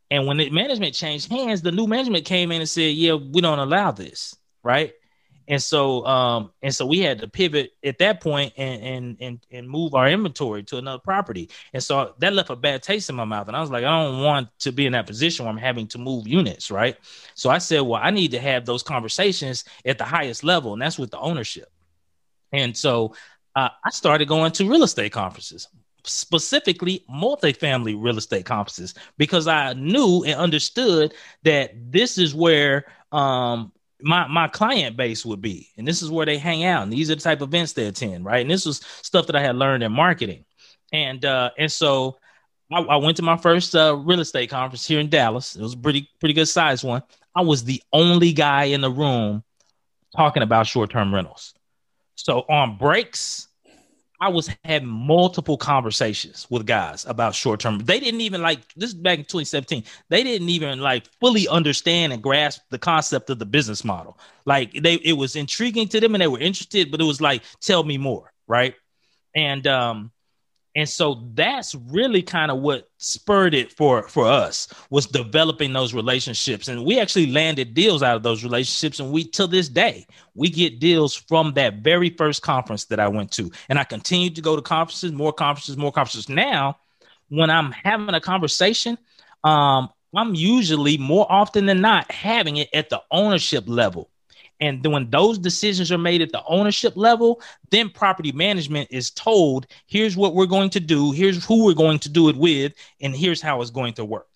And 0.10 0.28
when 0.28 0.38
the 0.38 0.50
management 0.50 0.94
changed 0.94 1.32
hands, 1.32 1.62
the 1.62 1.72
new 1.72 1.88
management 1.88 2.26
came 2.26 2.52
in 2.52 2.60
and 2.60 2.70
said, 2.70 2.94
"Yeah, 2.96 3.14
we 3.14 3.40
don't 3.42 3.60
allow 3.60 3.92
this." 3.92 4.36
Right? 4.62 4.94
And 5.48 5.62
so 5.64 6.06
um 6.06 6.52
and 6.62 6.76
so 6.76 6.86
we 6.86 7.00
had 7.00 7.20
to 7.20 7.28
pivot 7.30 7.72
at 7.84 7.98
that 8.00 8.22
point 8.22 8.54
and 8.58 8.84
and 8.84 9.18
and 9.22 9.46
and 9.52 9.70
move 9.70 9.96
our 9.96 10.10
inventory 10.10 10.64
to 10.64 10.78
another 10.78 11.00
property. 11.00 11.50
And 11.74 11.82
so 11.82 12.14
that 12.20 12.34
left 12.34 12.50
a 12.50 12.58
bad 12.58 12.84
taste 12.84 13.10
in 13.10 13.16
my 13.16 13.26
mouth. 13.26 13.48
And 13.48 13.56
I 13.56 13.62
was 13.62 13.72
like, 13.72 13.86
I 13.86 14.04
don't 14.04 14.22
want 14.22 14.50
to 14.60 14.74
be 14.74 14.86
in 14.86 14.94
that 14.94 15.08
position 15.08 15.46
where 15.46 15.52
I'm 15.54 15.58
having 15.58 15.88
to 15.88 15.98
move 15.98 16.28
units, 16.28 16.72
right? 16.72 16.98
So 17.36 17.50
I 17.50 17.60
said, 17.60 17.82
well, 17.82 18.02
I 18.04 18.12
need 18.12 18.32
to 18.32 18.40
have 18.40 18.66
those 18.66 18.84
conversations 18.84 19.64
at 19.86 19.98
the 19.98 20.04
highest 20.04 20.44
level, 20.44 20.74
and 20.74 20.82
that's 20.82 21.00
with 21.00 21.12
the 21.12 21.20
ownership. 21.20 21.71
And 22.52 22.76
so 22.76 23.16
uh, 23.56 23.70
I 23.84 23.90
started 23.92 24.28
going 24.28 24.52
to 24.54 24.70
real 24.70 24.84
estate 24.84 25.12
conferences, 25.12 25.68
specifically 26.04 27.04
multifamily 27.10 27.96
real 27.98 28.18
estate 28.18 28.46
conferences, 28.46 28.94
because 29.18 29.48
I 29.48 29.74
knew 29.74 30.24
and 30.26 30.40
understood 30.40 31.14
that 31.44 31.72
this 31.92 32.18
is 32.18 32.34
where 32.34 32.86
um, 33.12 33.72
my 34.02 34.28
my 34.28 34.48
client 34.48 34.98
base 34.98 35.26
would 35.26 35.42
be, 35.42 35.70
and 35.78 35.88
this 35.88 36.02
is 36.02 36.10
where 36.10 36.26
they 36.26 36.38
hang 36.38 36.64
out, 36.64 36.84
and 36.84 36.92
these 36.92 37.12
are 37.12 37.16
the 37.16 37.22
type 37.22 37.42
of 37.42 37.50
events 37.50 37.74
they 37.74 37.88
attend, 37.88 38.26
right? 38.26 38.42
And 38.42 38.50
this 38.50 38.66
was 38.66 38.82
stuff 39.02 39.28
that 39.28 39.36
I 39.36 39.42
had 39.42 39.56
learned 39.56 39.84
in 39.84 39.92
marketing, 39.92 40.46
and 40.92 41.24
uh, 41.24 41.52
and 41.58 41.72
so 41.72 42.18
I, 42.72 42.96
went 42.98 43.18
to 43.18 43.24
my 43.24 43.38
first 43.38 43.76
uh, 43.76 43.98
real 43.98 44.22
estate 44.22 44.50
conference 44.50 44.88
here 44.88 45.00
in 45.00 45.10
Dallas. 45.10 45.56
It 45.56 45.62
was 45.62 45.74
a 45.74 45.78
pretty 45.78 46.10
pretty 46.20 46.34
good 46.34 46.48
sized 46.48 46.84
one. 46.84 47.04
I 47.36 47.42
was 47.42 47.64
the 47.64 47.82
only 47.92 48.34
guy 48.34 48.66
in 48.66 48.82
the 48.82 48.92
room 48.92 49.44
talking 50.16 50.44
about 50.44 50.68
short 50.68 50.90
term 50.90 51.14
rentals. 51.14 51.54
So 52.16 52.42
on 52.50 52.78
breaks, 52.78 53.48
I 54.22 54.30
was 54.30 54.50
having 54.64 54.88
multiple 54.88 55.58
conversations 55.58 56.46
with 56.52 56.68
guys 56.68 57.06
about 57.06 57.34
short 57.34 57.60
term. 57.60 57.80
They 57.80 58.00
didn't 58.00 58.22
even 58.22 58.42
like 58.44 58.60
this 58.76 58.92
is 58.92 58.94
back 58.94 59.18
in 59.18 59.26
2017. 59.26 59.84
They 60.10 60.24
didn't 60.24 60.50
even 60.50 60.80
like 60.80 61.06
fully 61.20 61.48
understand 61.48 62.14
and 62.14 62.22
grasp 62.22 62.62
the 62.70 62.78
concept 62.78 63.32
of 63.32 63.40
the 63.40 63.48
business 63.48 63.84
model. 63.84 64.20
Like 64.46 64.74
they 64.74 64.96
it 64.96 65.14
was 65.14 65.36
intriguing 65.36 65.88
to 65.90 66.00
them 66.00 66.14
and 66.14 66.22
they 66.22 66.28
were 66.28 66.40
interested, 66.40 66.92
but 66.92 67.02
it 67.02 67.06
was 67.06 67.20
like, 67.20 67.42
tell 67.62 67.84
me 67.84 67.98
more, 67.98 68.32
right? 68.48 68.76
And 69.36 69.66
um 69.66 70.12
and 70.76 70.88
so 70.88 71.28
that's 71.34 71.76
really 71.76 72.22
kind 72.22 72.50
of 72.50 72.60
what 72.60 72.90
spurred 72.98 73.54
it 73.54 73.74
for 73.74 74.08
for 74.08 74.26
us 74.26 74.70
was 74.90 75.06
developing 75.06 75.74
those 75.74 75.94
relationships. 75.94 76.70
And 76.70 76.86
we 76.86 77.00
actually 77.00 77.28
landed 77.28 77.74
deals 77.74 78.02
out 78.02 78.16
of 78.16 78.24
those 78.24 78.44
relationships 78.44 79.00
and 79.00 79.12
we 79.12 79.26
till 79.26 79.48
this 79.48 79.68
day 79.68 80.06
we 80.34 80.50
get 80.50 80.80
deals 80.80 81.14
from 81.14 81.54
that 81.54 81.76
very 81.78 82.10
first 82.12 82.42
conference 82.42 82.86
that 82.86 83.00
i 83.00 83.08
went 83.08 83.32
to. 83.34 83.52
And 83.68 83.80
i 83.80 83.84
continue 83.84 84.30
to 84.30 84.42
go 84.42 84.56
to 84.56 84.62
conferences 84.62 85.12
more 85.12 85.34
conferences 85.34 85.76
more 85.76 85.92
conferences. 85.92 86.30
Now 86.30 86.78
when 87.28 87.50
i'm 87.50 87.72
having 87.72 88.16
a 88.16 88.22
conversation 88.22 88.98
um 89.44 89.90
i'm 90.16 90.36
usually 90.36 90.98
more 90.98 91.30
often 91.30 91.66
than 91.66 91.82
not 91.82 92.10
having 92.12 92.58
it 92.58 92.70
at 92.74 92.90
the 92.90 93.02
ownership 93.12 93.66
level 93.68 94.10
And 94.62 94.86
when 94.86 95.10
those 95.10 95.40
decisions 95.40 95.92
are 95.92 95.98
made 95.98 96.22
at 96.22 96.32
the 96.32 96.44
ownership 96.48 96.94
level, 96.96 97.42
then 97.72 97.90
property 97.90 98.32
management 98.32 98.90
is 98.92 99.10
told, 99.10 99.66
here's 99.88 100.16
what 100.16 100.36
we're 100.36 100.46
going 100.46 100.70
to 100.70 100.80
do, 100.80 101.12
here's 101.12 101.44
who 101.44 101.66
we're 101.66 101.74
going 101.74 102.00
to 102.00 102.10
do 102.10 102.30
it 102.30 102.38
with, 102.38 102.74
and 103.02 103.16
here's 103.16 103.42
how 103.42 103.60
it's 103.62 103.72
going 103.72 103.96
to 103.96 104.06
work. 104.06 104.28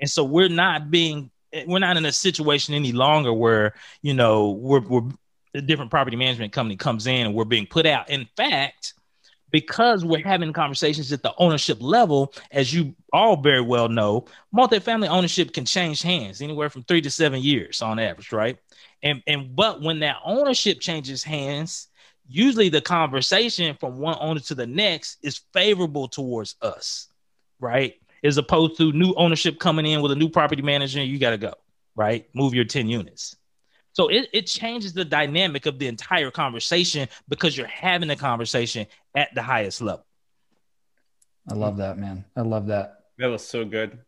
And 0.00 0.10
so 0.10 0.24
we're 0.24 0.48
not 0.48 0.90
being 0.90 1.30
we're 1.66 1.78
not 1.78 1.96
in 1.96 2.04
a 2.06 2.12
situation 2.12 2.74
any 2.74 2.92
longer 2.92 3.32
where, 3.32 3.74
you 4.00 4.14
know, 4.14 4.50
we're 4.50 4.80
we're 4.80 5.08
a 5.54 5.60
different 5.60 5.90
property 5.90 6.16
management 6.16 6.52
company 6.52 6.76
comes 6.76 7.06
in 7.06 7.26
and 7.26 7.34
we're 7.34 7.44
being 7.44 7.66
put 7.66 7.86
out. 7.86 8.10
In 8.10 8.26
fact, 8.36 8.94
because 9.52 10.04
we're 10.04 10.26
having 10.26 10.52
conversations 10.52 11.12
at 11.12 11.22
the 11.22 11.34
ownership 11.36 11.78
level, 11.80 12.34
as 12.50 12.74
you 12.74 12.94
all 13.12 13.36
very 13.36 13.60
well 13.60 13.88
know, 13.88 14.24
multifamily 14.54 15.08
ownership 15.08 15.52
can 15.52 15.64
change 15.64 16.02
hands 16.02 16.40
anywhere 16.40 16.70
from 16.70 16.82
three 16.82 17.02
to 17.02 17.10
seven 17.10 17.40
years 17.40 17.82
on 17.82 17.98
average, 17.98 18.32
right? 18.32 18.58
And 19.02 19.22
and 19.26 19.54
but 19.54 19.82
when 19.82 20.00
that 20.00 20.16
ownership 20.24 20.80
changes 20.80 21.22
hands, 21.22 21.88
usually 22.26 22.70
the 22.70 22.80
conversation 22.80 23.76
from 23.78 23.98
one 23.98 24.16
owner 24.20 24.40
to 24.40 24.54
the 24.54 24.66
next 24.66 25.18
is 25.22 25.42
favorable 25.52 26.08
towards 26.08 26.56
us, 26.62 27.08
right? 27.60 27.94
As 28.24 28.38
opposed 28.38 28.78
to 28.78 28.92
new 28.92 29.12
ownership 29.14 29.58
coming 29.58 29.84
in 29.84 30.00
with 30.00 30.12
a 30.12 30.16
new 30.16 30.28
property 30.28 30.62
manager, 30.62 31.02
you 31.02 31.18
got 31.18 31.30
to 31.30 31.38
go, 31.38 31.54
right? 31.94 32.26
Move 32.34 32.54
your 32.54 32.64
10 32.64 32.88
units. 32.88 33.36
So 33.92 34.08
it, 34.08 34.28
it 34.32 34.46
changes 34.46 34.92
the 34.92 35.04
dynamic 35.04 35.66
of 35.66 35.78
the 35.78 35.86
entire 35.86 36.30
conversation 36.30 37.08
because 37.28 37.56
you're 37.56 37.66
having 37.66 38.10
a 38.10 38.16
conversation 38.16 38.86
at 39.14 39.34
the 39.34 39.42
highest 39.42 39.82
level. 39.82 40.06
I 41.50 41.54
love 41.54 41.76
that, 41.78 41.98
man. 41.98 42.24
I 42.36 42.42
love 42.42 42.66
that. 42.68 43.04
That 43.18 43.26
was 43.26 43.46
so 43.46 43.64
good. 43.64 43.98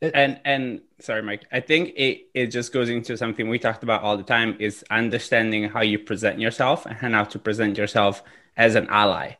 It, 0.00 0.12
and 0.14 0.40
and 0.44 0.82
sorry, 1.00 1.22
Mike. 1.22 1.44
I 1.50 1.60
think 1.60 1.94
it 1.96 2.26
it 2.34 2.46
just 2.48 2.72
goes 2.72 2.90
into 2.90 3.16
something 3.16 3.48
we 3.48 3.58
talked 3.58 3.82
about 3.82 4.02
all 4.02 4.16
the 4.16 4.22
time 4.22 4.56
is 4.60 4.84
understanding 4.90 5.64
how 5.68 5.80
you 5.82 5.98
present 5.98 6.38
yourself 6.38 6.86
and 6.86 7.14
how 7.14 7.24
to 7.24 7.38
present 7.38 7.78
yourself 7.78 8.22
as 8.56 8.74
an 8.74 8.86
ally 8.88 9.32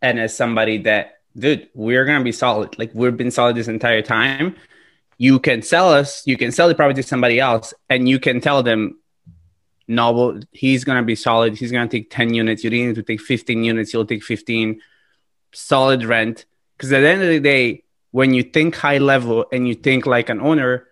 and 0.00 0.18
as 0.20 0.36
somebody 0.36 0.78
that, 0.78 1.20
dude, 1.36 1.68
we're 1.74 2.04
gonna 2.04 2.24
be 2.24 2.32
solid. 2.32 2.78
Like 2.78 2.92
we've 2.94 3.16
been 3.16 3.30
solid 3.30 3.56
this 3.56 3.68
entire 3.68 4.02
time 4.02 4.56
you 5.18 5.38
can 5.38 5.62
sell 5.62 5.92
us, 5.92 6.26
you 6.26 6.36
can 6.36 6.52
sell 6.52 6.68
the 6.68 6.74
property 6.74 7.02
to 7.02 7.08
somebody 7.08 7.40
else, 7.40 7.72
and 7.88 8.08
you 8.08 8.18
can 8.18 8.40
tell 8.40 8.62
them, 8.62 8.98
no, 9.88 10.40
he's 10.50 10.84
gonna 10.84 11.02
be 11.02 11.14
solid. 11.14 11.56
He's 11.56 11.72
gonna 11.72 11.88
take 11.88 12.10
10 12.10 12.34
units. 12.34 12.64
You 12.64 12.70
didn't 12.70 12.88
need 12.88 12.94
to 12.96 13.02
take 13.02 13.20
15 13.20 13.64
units, 13.64 13.92
he'll 13.92 14.04
take 14.04 14.24
15. 14.24 14.80
Solid 15.52 16.04
rent. 16.04 16.44
Because 16.76 16.92
at 16.92 17.00
the 17.00 17.08
end 17.08 17.22
of 17.22 17.28
the 17.28 17.40
day, 17.40 17.84
when 18.10 18.34
you 18.34 18.42
think 18.42 18.74
high 18.74 18.98
level 18.98 19.46
and 19.52 19.66
you 19.66 19.74
think 19.74 20.04
like 20.04 20.28
an 20.28 20.40
owner, 20.40 20.86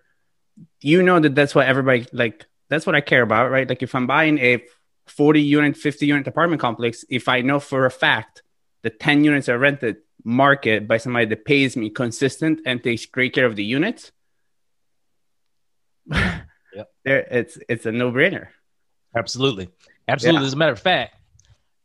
you 0.81 1.03
know 1.03 1.19
that 1.19 1.35
that's 1.35 1.55
what 1.55 1.67
everybody 1.67 2.07
like. 2.13 2.47
That's 2.69 2.87
what 2.87 2.95
I 2.95 3.01
care 3.01 3.23
about, 3.23 3.51
right? 3.51 3.69
Like 3.69 3.83
if 3.83 3.95
I'm 3.95 4.07
buying 4.07 4.39
a 4.39 4.63
40 5.07 5.43
unit, 5.43 5.77
50 5.77 6.07
unit 6.07 6.27
apartment 6.27 6.63
complex, 6.63 7.05
if 7.11 7.29
I 7.29 7.43
know 7.43 7.61
for 7.61 7.85
a 7.85 7.91
fact 7.91 8.43
the 8.85 8.91
10 8.91 9.25
units 9.25 9.49
are 9.49 9.59
rented 9.59 9.97
market 10.25 10.87
by 10.87 10.99
somebody 10.99 11.25
that 11.27 11.45
pays 11.45 11.77
me 11.77 11.91
consistent 11.91 12.61
and 12.67 12.85
takes 12.85 13.07
great 13.07 13.35
care 13.35 13.47
of 13.47 13.57
the 13.57 13.65
units, 13.65 14.13
yep. 16.13 16.93
there 17.05 17.27
it's 17.31 17.59
it's 17.69 17.87
a 17.87 17.93
no 17.93 18.13
brainer. 18.13 18.49
Absolutely, 19.17 19.71
absolutely. 20.07 20.43
Yeah. 20.43 20.47
As 20.47 20.53
a 20.53 20.57
matter 20.57 20.73
of 20.73 20.81
fact, 20.81 21.17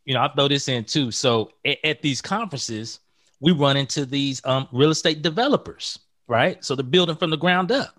you 0.04 0.14
know, 0.14 0.20
I'll 0.20 0.34
throw 0.34 0.50
this 0.50 0.68
in 0.68 0.84
too. 0.84 1.10
So 1.10 1.52
at, 1.66 1.78
at 1.86 2.02
these 2.02 2.22
conferences, 2.22 3.00
we 3.40 3.54
run 3.54 3.78
into 3.78 4.06
these 4.06 4.42
um, 4.46 4.68
real 4.74 4.90
estate 4.90 5.22
developers, 5.22 5.98
right? 6.28 6.64
So 6.64 6.76
they're 6.76 6.84
building 6.84 7.16
from 7.16 7.30
the 7.30 7.38
ground 7.38 7.72
up. 7.72 7.98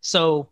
So 0.00 0.48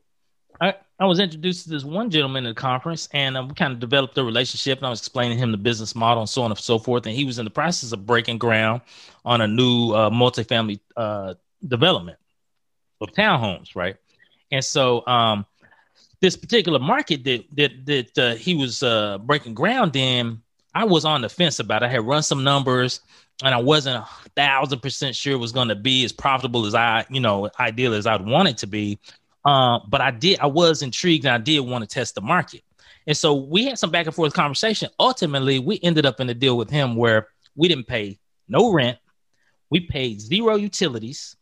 I, 0.61 0.75
I 0.99 1.05
was 1.05 1.19
introduced 1.19 1.65
to 1.65 1.71
this 1.71 1.85
one 1.85 2.09
gentleman 2.09 2.47
at 2.47 2.55
the 2.55 2.61
conference, 2.61 3.07
and 3.13 3.37
um, 3.37 3.49
we 3.49 3.55
kind 3.55 3.73
of 3.73 3.81
developed 3.81 4.17
a 4.17 4.25
relationship. 4.25 4.79
And 4.79 4.87
I 4.87 4.91
was 4.91 5.01
explaining 5.01 5.37
him 5.37 5.53
the 5.53 5.59
business 5.59 5.95
model 5.95 6.23
and 6.23 6.29
so 6.29 6.43
on 6.43 6.51
and 6.51 6.59
so 6.59 6.79
forth. 6.79 7.05
And 7.05 7.15
he 7.15 7.25
was 7.25 7.39
in 7.39 7.45
the 7.45 7.51
process 7.51 7.93
of 7.93 8.07
breaking 8.07 8.39
ground 8.39 8.81
on 9.25 9.43
a 9.43 9.47
new 9.47 9.93
uh, 9.93 10.09
multifamily 10.09 10.81
uh, 10.97 11.35
development 11.67 12.19
of 13.03 13.13
townhomes, 13.13 13.77
right? 13.77 13.97
And 14.51 14.65
so, 14.65 15.07
um, 15.07 15.45
this 16.23 16.37
particular 16.37 16.79
market 16.79 17.25
that 17.25 17.45
that 17.53 17.87
that 17.87 18.19
uh, 18.19 18.35
he 18.37 18.55
was 18.55 18.83
uh, 18.83 19.19
breaking 19.19 19.53
ground 19.53 19.95
in, 19.97 20.41
I 20.75 20.85
was 20.85 21.05
on 21.05 21.21
the 21.21 21.29
fence 21.29 21.59
about. 21.59 21.83
I 21.83 21.89
had 21.89 22.07
run 22.07 22.23
some 22.23 22.43
numbers, 22.43 23.01
and 23.43 23.55
I 23.55 23.59
wasn't 23.59 23.97
a 23.97 24.09
thousand 24.35 24.81
percent 24.81 25.15
sure 25.15 25.35
it 25.35 25.39
was 25.39 25.53
going 25.53 25.69
to 25.69 25.75
be 25.75 26.07
as 26.07 26.13
profitable 26.13 26.65
as 26.65 26.75
I, 26.75 27.05
you 27.11 27.21
know, 27.21 27.51
ideal 27.61 27.93
as 27.93 28.07
I'd 28.07 28.25
want 28.25 28.49
it 28.49 28.59
to 28.59 28.67
be. 28.67 28.99
Uh, 29.47 29.79
but 29.89 30.01
I 30.01 30.11
did, 30.11 30.41
I 30.41 30.47
was 30.47 30.83
intrigued 30.83 31.25
and 31.25 31.35
I 31.35 31.39
did 31.39 31.61
want 31.61 31.83
to 31.83 31.89
test 31.89 32.17
the 32.17 32.21
market. 32.21 32.63
And 33.07 33.17
so 33.17 33.35
we 33.35 33.65
had 33.65 33.79
some 33.79 33.91
back 33.91 34.07
and 34.07 34.15
forth 34.15 34.35
conversation. 34.35 34.91
Ultimately, 34.99 35.61
we 35.61 35.79
ended 35.83 36.05
up 36.05 36.21
in 36.21 36.29
a 36.29 36.35
deal 36.35 36.59
with 36.59 36.69
him 36.69 36.97
where 36.97 37.29
we 37.55 37.69
didn't 37.69 37.87
pay 37.87 38.19
no 38.49 38.73
rent, 38.73 38.99
we 39.71 39.81
paid 39.81 40.21
zero 40.21 40.57
utilities. 40.57 41.37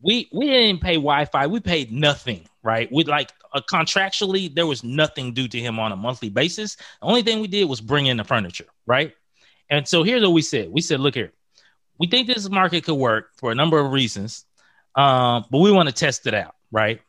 We 0.00 0.28
we 0.32 0.46
didn't 0.46 0.82
pay 0.82 0.94
Wi-Fi. 0.94 1.46
We 1.46 1.60
paid 1.60 1.90
nothing, 1.90 2.46
right? 2.62 2.90
We 2.92 3.04
like 3.04 3.32
uh, 3.52 3.60
contractually 3.70 4.54
there 4.54 4.66
was 4.66 4.84
nothing 4.84 5.32
due 5.32 5.48
to 5.48 5.58
him 5.58 5.78
on 5.78 5.92
a 5.92 5.96
monthly 5.96 6.28
basis. 6.28 6.76
The 6.76 7.06
only 7.06 7.22
thing 7.22 7.40
we 7.40 7.48
did 7.48 7.64
was 7.64 7.80
bring 7.80 8.06
in 8.06 8.16
the 8.16 8.24
furniture, 8.24 8.66
right? 8.86 9.14
And 9.70 9.86
so 9.88 10.02
here's 10.02 10.22
what 10.22 10.32
we 10.32 10.42
said. 10.42 10.70
We 10.70 10.80
said, 10.80 11.00
look 11.00 11.14
here, 11.14 11.32
we 11.98 12.06
think 12.06 12.26
this 12.26 12.48
market 12.48 12.84
could 12.84 12.94
work 12.94 13.30
for 13.36 13.50
a 13.50 13.54
number 13.54 13.78
of 13.78 13.90
reasons, 13.90 14.44
um, 14.94 15.44
but 15.50 15.58
we 15.58 15.72
want 15.72 15.88
to 15.88 15.94
test 15.94 16.26
it 16.26 16.34
out, 16.34 16.54
right? 16.70 17.00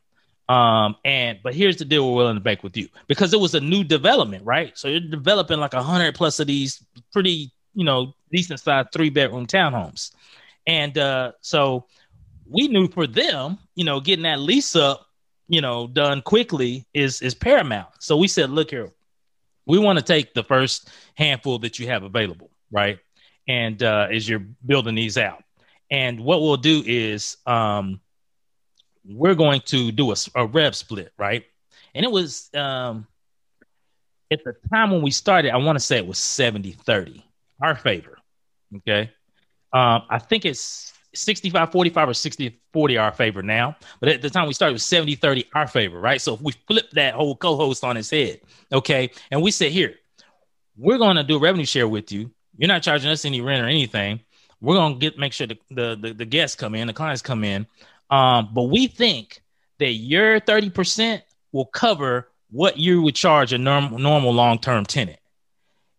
Um, 0.48 0.96
and 1.04 1.38
but 1.42 1.54
here's 1.54 1.76
the 1.76 1.84
deal 1.84 2.08
we're 2.08 2.16
willing 2.16 2.36
to 2.36 2.42
make 2.42 2.62
with 2.62 2.76
you 2.76 2.88
because 3.06 3.34
it 3.34 3.40
was 3.40 3.54
a 3.54 3.60
new 3.60 3.84
development, 3.84 4.44
right? 4.46 4.76
So 4.78 4.88
you're 4.88 5.00
developing 5.00 5.60
like 5.60 5.74
a 5.74 5.82
hundred 5.82 6.14
plus 6.14 6.40
of 6.40 6.46
these 6.46 6.82
pretty, 7.12 7.52
you 7.74 7.84
know, 7.84 8.14
decent 8.32 8.60
sized 8.60 8.88
three 8.92 9.10
bedroom 9.10 9.46
townhomes. 9.46 10.12
And 10.66 10.96
uh, 10.96 11.32
so 11.42 11.86
we 12.46 12.68
knew 12.68 12.88
for 12.88 13.06
them, 13.06 13.58
you 13.74 13.84
know, 13.84 14.00
getting 14.00 14.22
that 14.22 14.40
lease 14.40 14.74
up, 14.74 15.06
you 15.48 15.60
know, 15.60 15.86
done 15.86 16.22
quickly 16.22 16.86
is 16.94 17.20
is 17.20 17.34
paramount. 17.34 17.88
So 18.00 18.16
we 18.16 18.28
said, 18.28 18.48
look 18.50 18.70
here, 18.70 18.90
we 19.66 19.78
want 19.78 19.98
to 19.98 20.04
take 20.04 20.32
the 20.32 20.44
first 20.44 20.88
handful 21.14 21.58
that 21.60 21.78
you 21.78 21.88
have 21.88 22.04
available, 22.04 22.50
right? 22.72 22.98
And 23.46 23.82
uh, 23.82 24.08
as 24.10 24.26
you're 24.28 24.46
building 24.64 24.94
these 24.94 25.18
out, 25.18 25.42
and 25.90 26.20
what 26.20 26.40
we'll 26.40 26.56
do 26.56 26.82
is 26.86 27.36
um, 27.46 28.00
we're 29.04 29.34
going 29.34 29.60
to 29.66 29.92
do 29.92 30.12
a, 30.12 30.16
a 30.34 30.46
rev 30.46 30.74
split, 30.74 31.12
right? 31.18 31.44
And 31.94 32.04
it 32.04 32.10
was 32.10 32.50
um, 32.54 33.06
at 34.30 34.44
the 34.44 34.54
time 34.72 34.90
when 34.90 35.02
we 35.02 35.10
started, 35.10 35.52
I 35.52 35.56
want 35.56 35.76
to 35.76 35.84
say 35.84 35.96
it 35.96 36.06
was 36.06 36.18
70 36.18 36.72
30, 36.72 37.24
our 37.62 37.74
favor. 37.74 38.18
Okay. 38.76 39.10
Um, 39.72 40.02
I 40.08 40.18
think 40.18 40.44
it's 40.44 40.92
65 41.14 41.72
45 41.72 42.08
or 42.08 42.14
60 42.14 42.60
40 42.72 42.96
our 42.98 43.12
favor 43.12 43.42
now. 43.42 43.76
But 44.00 44.10
at 44.10 44.22
the 44.22 44.30
time 44.30 44.46
we 44.46 44.54
started, 44.54 44.72
it 44.72 44.74
was 44.74 44.86
70 44.86 45.14
30 45.16 45.46
our 45.54 45.66
favor, 45.66 46.00
right? 46.00 46.20
So 46.20 46.34
if 46.34 46.40
we 46.40 46.52
flip 46.66 46.90
that 46.92 47.14
whole 47.14 47.36
co 47.36 47.56
host 47.56 47.84
on 47.84 47.96
his 47.96 48.10
head, 48.10 48.40
okay, 48.72 49.10
and 49.30 49.42
we 49.42 49.50
said, 49.50 49.72
here, 49.72 49.94
we're 50.76 50.98
going 50.98 51.16
to 51.16 51.24
do 51.24 51.38
revenue 51.38 51.66
share 51.66 51.88
with 51.88 52.12
you. 52.12 52.30
You're 52.56 52.68
not 52.68 52.82
charging 52.82 53.10
us 53.10 53.24
any 53.24 53.40
rent 53.40 53.64
or 53.64 53.68
anything. 53.68 54.20
We're 54.60 54.74
going 54.74 54.94
to 54.94 54.98
get 54.98 55.18
make 55.18 55.32
sure 55.32 55.46
the, 55.46 55.58
the, 55.70 55.98
the, 56.00 56.14
the 56.14 56.24
guests 56.24 56.56
come 56.56 56.74
in, 56.74 56.86
the 56.86 56.92
clients 56.92 57.22
come 57.22 57.44
in. 57.44 57.66
Um, 58.10 58.50
but 58.52 58.64
we 58.64 58.86
think 58.86 59.42
that 59.78 59.92
your 59.92 60.40
30% 60.40 61.22
will 61.52 61.66
cover 61.66 62.28
what 62.50 62.78
you 62.78 63.02
would 63.02 63.14
charge 63.14 63.52
a 63.52 63.58
norm, 63.58 64.00
normal 64.00 64.32
long-term 64.32 64.86
tenant. 64.86 65.18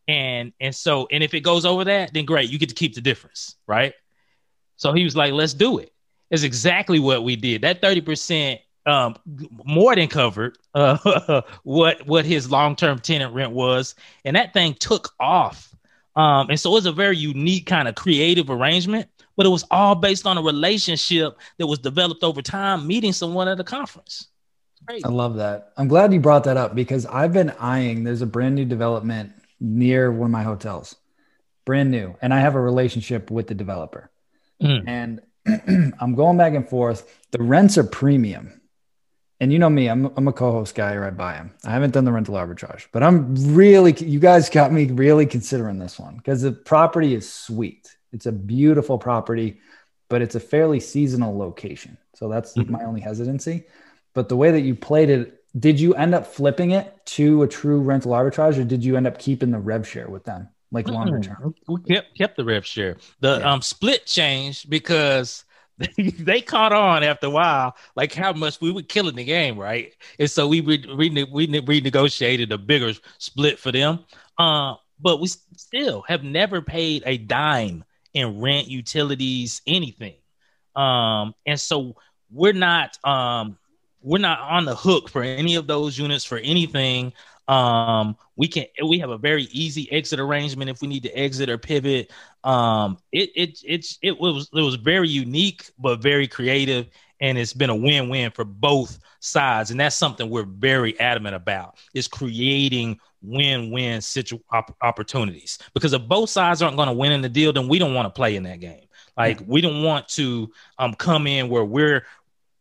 And 0.07 0.53
and 0.59 0.73
so 0.73 1.07
and 1.11 1.23
if 1.23 1.35
it 1.35 1.41
goes 1.41 1.65
over 1.65 1.83
that, 1.83 2.13
then 2.13 2.25
great, 2.25 2.49
you 2.49 2.57
get 2.57 2.69
to 2.69 2.75
keep 2.75 2.95
the 2.95 3.01
difference, 3.01 3.55
right? 3.67 3.93
So 4.75 4.91
he 4.91 5.03
was 5.03 5.15
like, 5.15 5.33
let's 5.33 5.53
do 5.53 5.77
it. 5.77 5.93
It's 6.31 6.41
exactly 6.41 6.99
what 6.99 7.23
we 7.23 7.35
did. 7.35 7.61
That 7.61 7.81
30% 7.81 8.59
um, 8.85 9.15
more 9.65 9.95
than 9.95 10.07
covered 10.07 10.57
uh, 10.73 11.41
what 11.63 12.05
what 12.07 12.25
his 12.25 12.49
long-term 12.49 12.99
tenant 12.99 13.35
rent 13.35 13.51
was, 13.51 13.93
and 14.25 14.35
that 14.35 14.53
thing 14.53 14.73
took 14.73 15.13
off. 15.19 15.75
Um, 16.15 16.49
and 16.49 16.59
so 16.59 16.75
it's 16.75 16.87
a 16.87 16.91
very 16.91 17.17
unique 17.17 17.67
kind 17.67 17.87
of 17.87 17.93
creative 17.93 18.49
arrangement 18.49 19.07
but 19.39 19.45
it 19.45 19.49
was 19.51 19.63
all 19.71 19.95
based 19.95 20.27
on 20.27 20.37
a 20.37 20.41
relationship 20.41 21.39
that 21.59 21.65
was 21.65 21.79
developed 21.79 22.25
over 22.25 22.41
time, 22.41 22.85
meeting 22.85 23.13
someone 23.13 23.47
at 23.47 23.57
a 23.57 23.63
conference. 23.63 24.27
Great. 24.85 25.05
I 25.05 25.07
love 25.07 25.37
that. 25.37 25.71
I'm 25.77 25.87
glad 25.87 26.11
you 26.11 26.19
brought 26.19 26.43
that 26.43 26.57
up 26.57 26.75
because 26.75 27.05
I've 27.05 27.31
been 27.31 27.51
eyeing, 27.51 28.03
there's 28.03 28.21
a 28.21 28.25
brand 28.25 28.55
new 28.55 28.65
development 28.65 29.31
near 29.61 30.11
one 30.11 30.25
of 30.25 30.31
my 30.33 30.43
hotels, 30.43 30.97
brand 31.63 31.89
new. 31.89 32.17
And 32.21 32.33
I 32.33 32.41
have 32.41 32.55
a 32.55 32.59
relationship 32.59 33.31
with 33.31 33.47
the 33.47 33.53
developer. 33.53 34.11
Mm. 34.61 34.83
And 34.85 35.21
I'm 36.01 36.15
going 36.15 36.35
back 36.35 36.53
and 36.53 36.67
forth. 36.67 37.09
The 37.31 37.41
rents 37.41 37.77
are 37.77 37.85
premium. 37.85 38.59
And 39.39 39.53
you 39.53 39.59
know 39.59 39.69
me, 39.69 39.87
I'm, 39.87 40.07
I'm 40.17 40.27
a 40.27 40.33
co-host 40.33 40.75
guy 40.75 40.97
right 40.97 41.15
by 41.15 41.35
him. 41.35 41.53
I 41.63 41.69
haven't 41.69 41.93
done 41.93 42.03
the 42.03 42.11
rental 42.11 42.35
arbitrage, 42.35 42.87
but 42.91 43.03
I'm 43.03 43.55
really, 43.55 43.93
you 43.93 44.19
guys 44.19 44.49
got 44.49 44.73
me 44.73 44.87
really 44.87 45.25
considering 45.25 45.79
this 45.79 45.97
one 45.97 46.17
because 46.17 46.41
the 46.41 46.51
property 46.51 47.15
is 47.15 47.31
sweet. 47.31 47.95
It's 48.11 48.25
a 48.25 48.31
beautiful 48.31 48.97
property, 48.97 49.59
but 50.09 50.21
it's 50.21 50.35
a 50.35 50.39
fairly 50.39 50.79
seasonal 50.79 51.37
location. 51.37 51.97
So 52.15 52.27
that's 52.29 52.55
mm-hmm. 52.55 52.71
my 52.71 52.83
only 52.83 53.01
hesitancy. 53.01 53.65
But 54.13 54.29
the 54.29 54.35
way 54.35 54.51
that 54.51 54.61
you 54.61 54.75
played 54.75 55.09
it 55.09 55.39
did 55.57 55.79
you 55.79 55.95
end 55.95 56.13
up 56.13 56.27
flipping 56.27 56.71
it 56.71 57.05
to 57.05 57.41
a 57.43 57.47
true 57.47 57.81
rental 57.81 58.11
arbitrage 58.11 58.59
or 58.59 58.63
did 58.63 58.83
you 58.83 58.97
end 58.97 59.07
up 59.07 59.17
keeping 59.17 59.51
the 59.51 59.57
rev 59.57 59.87
share 59.87 60.07
with 60.07 60.23
them 60.23 60.49
like 60.71 60.87
longer 60.87 61.19
term? 61.19 61.55
We 61.67 61.81
kept 61.81 62.15
kept 62.15 62.37
the 62.37 62.45
rev 62.45 62.65
share. 62.65 62.97
The 63.21 63.39
yeah. 63.39 63.51
um 63.51 63.61
split 63.61 64.05
changed 64.05 64.69
because 64.69 65.45
they, 65.97 66.41
caught 66.41 66.73
on 66.73 67.03
after 67.03 67.27
a 67.27 67.29
while, 67.29 67.75
like 67.95 68.13
how 68.13 68.33
much 68.33 68.59
we 68.59 68.69
were 68.69 68.81
killing 68.81 69.15
the 69.15 69.23
game, 69.23 69.57
right? 69.57 69.93
And 70.19 70.29
so 70.29 70.45
we 70.45 70.59
re- 70.59 70.83
re- 70.93 71.23
we 71.31 71.47
renegotiated 71.47 72.51
a 72.51 72.57
bigger 72.57 72.91
split 73.17 73.59
for 73.59 73.71
them. 73.71 73.99
Uh, 74.37 74.75
but 74.99 75.21
we 75.21 75.27
still 75.27 76.03
have 76.07 76.21
never 76.21 76.61
paid 76.61 77.03
a 77.05 77.17
dime 77.17 77.85
in 78.13 78.41
rent, 78.41 78.67
utilities, 78.67 79.61
anything. 79.67 80.15
Um, 80.75 81.33
and 81.45 81.59
so 81.59 81.95
we're 82.31 82.53
not 82.53 82.97
um 83.05 83.57
we're 84.01 84.19
not 84.19 84.39
on 84.39 84.65
the 84.65 84.75
hook 84.75 85.09
for 85.09 85.23
any 85.23 85.55
of 85.55 85.67
those 85.67 85.97
units 85.97 86.23
for 86.23 86.37
anything. 86.37 87.13
Um, 87.47 88.15
we 88.35 88.47
can 88.47 88.65
we 88.85 88.99
have 88.99 89.09
a 89.09 89.17
very 89.17 89.43
easy 89.51 89.91
exit 89.91 90.19
arrangement 90.19 90.69
if 90.69 90.81
we 90.81 90.87
need 90.87 91.03
to 91.03 91.17
exit 91.17 91.49
or 91.49 91.57
pivot. 91.57 92.11
Um, 92.43 92.97
it 93.11 93.31
it 93.35 93.59
it's 93.65 93.97
it 94.01 94.19
was 94.19 94.49
it 94.53 94.61
was 94.61 94.75
very 94.75 95.09
unique 95.09 95.69
but 95.79 96.01
very 96.01 96.27
creative, 96.27 96.87
and 97.19 97.37
it's 97.37 97.53
been 97.53 97.69
a 97.69 97.75
win 97.75 98.09
win 98.09 98.31
for 98.31 98.45
both 98.45 98.99
sides, 99.19 99.71
and 99.71 99.79
that's 99.79 99.95
something 99.95 100.29
we're 100.29 100.43
very 100.43 100.99
adamant 100.99 101.35
about 101.35 101.77
is 101.93 102.07
creating 102.07 102.99
win 103.21 103.69
win 103.71 103.99
situ 104.01 104.39
op- 104.51 104.75
opportunities 104.81 105.59
because 105.73 105.91
if 105.91 106.01
both 106.07 106.29
sides 106.29 106.61
aren't 106.61 106.77
going 106.77 106.87
to 106.87 106.93
win 106.93 107.11
in 107.11 107.21
the 107.21 107.29
deal, 107.29 107.51
then 107.51 107.67
we 107.67 107.77
don't 107.77 107.93
want 107.93 108.05
to 108.05 108.09
play 108.09 108.35
in 108.35 108.43
that 108.43 108.59
game. 108.59 108.85
Like 109.17 109.41
we 109.45 109.59
don't 109.59 109.83
want 109.83 110.07
to 110.09 110.49
um 110.77 110.93
come 110.93 111.27
in 111.27 111.49
where 111.49 111.65
we're 111.65 112.05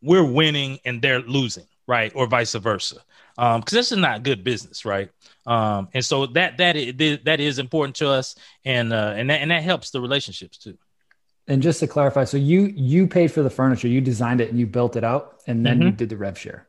we're 0.03 0.25
winning 0.25 0.79
and 0.85 1.01
they're 1.01 1.21
losing, 1.21 1.67
right? 1.87 2.13
Or 2.15 2.27
vice 2.27 2.55
versa. 2.55 2.97
Um, 3.37 3.61
because 3.61 3.75
this 3.75 3.93
is 3.93 3.99
not 3.99 4.25
good 4.25 4.43
business, 4.43 4.85
right? 4.85 5.11
Um, 5.47 5.89
and 5.95 6.05
so 6.05 6.27
that 6.27 6.59
that 6.59 6.77
is, 6.77 7.21
that 7.25 7.39
is 7.39 7.61
important 7.61 7.95
to 7.97 8.09
us, 8.09 8.35
and 8.65 8.93
uh, 8.93 9.15
and 9.17 9.31
that 9.31 9.41
and 9.41 9.51
that 9.53 9.63
helps 9.63 9.91
the 9.91 10.01
relationships 10.01 10.59
too. 10.59 10.77
And 11.49 11.63
just 11.63 11.81
to 11.81 11.87
clarify, 11.87 12.25
so 12.25 12.37
you 12.37 12.73
you 12.77 13.07
paid 13.07 13.33
for 13.33 13.43
the 13.43 13.51
furniture, 13.51 13.89
you 13.89 14.03
designed 14.03 14.43
it, 14.43 14.51
and 14.51 14.59
you 14.59 14.67
built 14.67 14.97
it 14.97 15.03
out, 15.03 15.41
and 15.47 15.65
then 15.65 15.79
mm-hmm. 15.79 15.87
you 15.87 15.93
did 15.93 16.11
the 16.11 16.17
rev 16.17 16.39
share. 16.39 16.67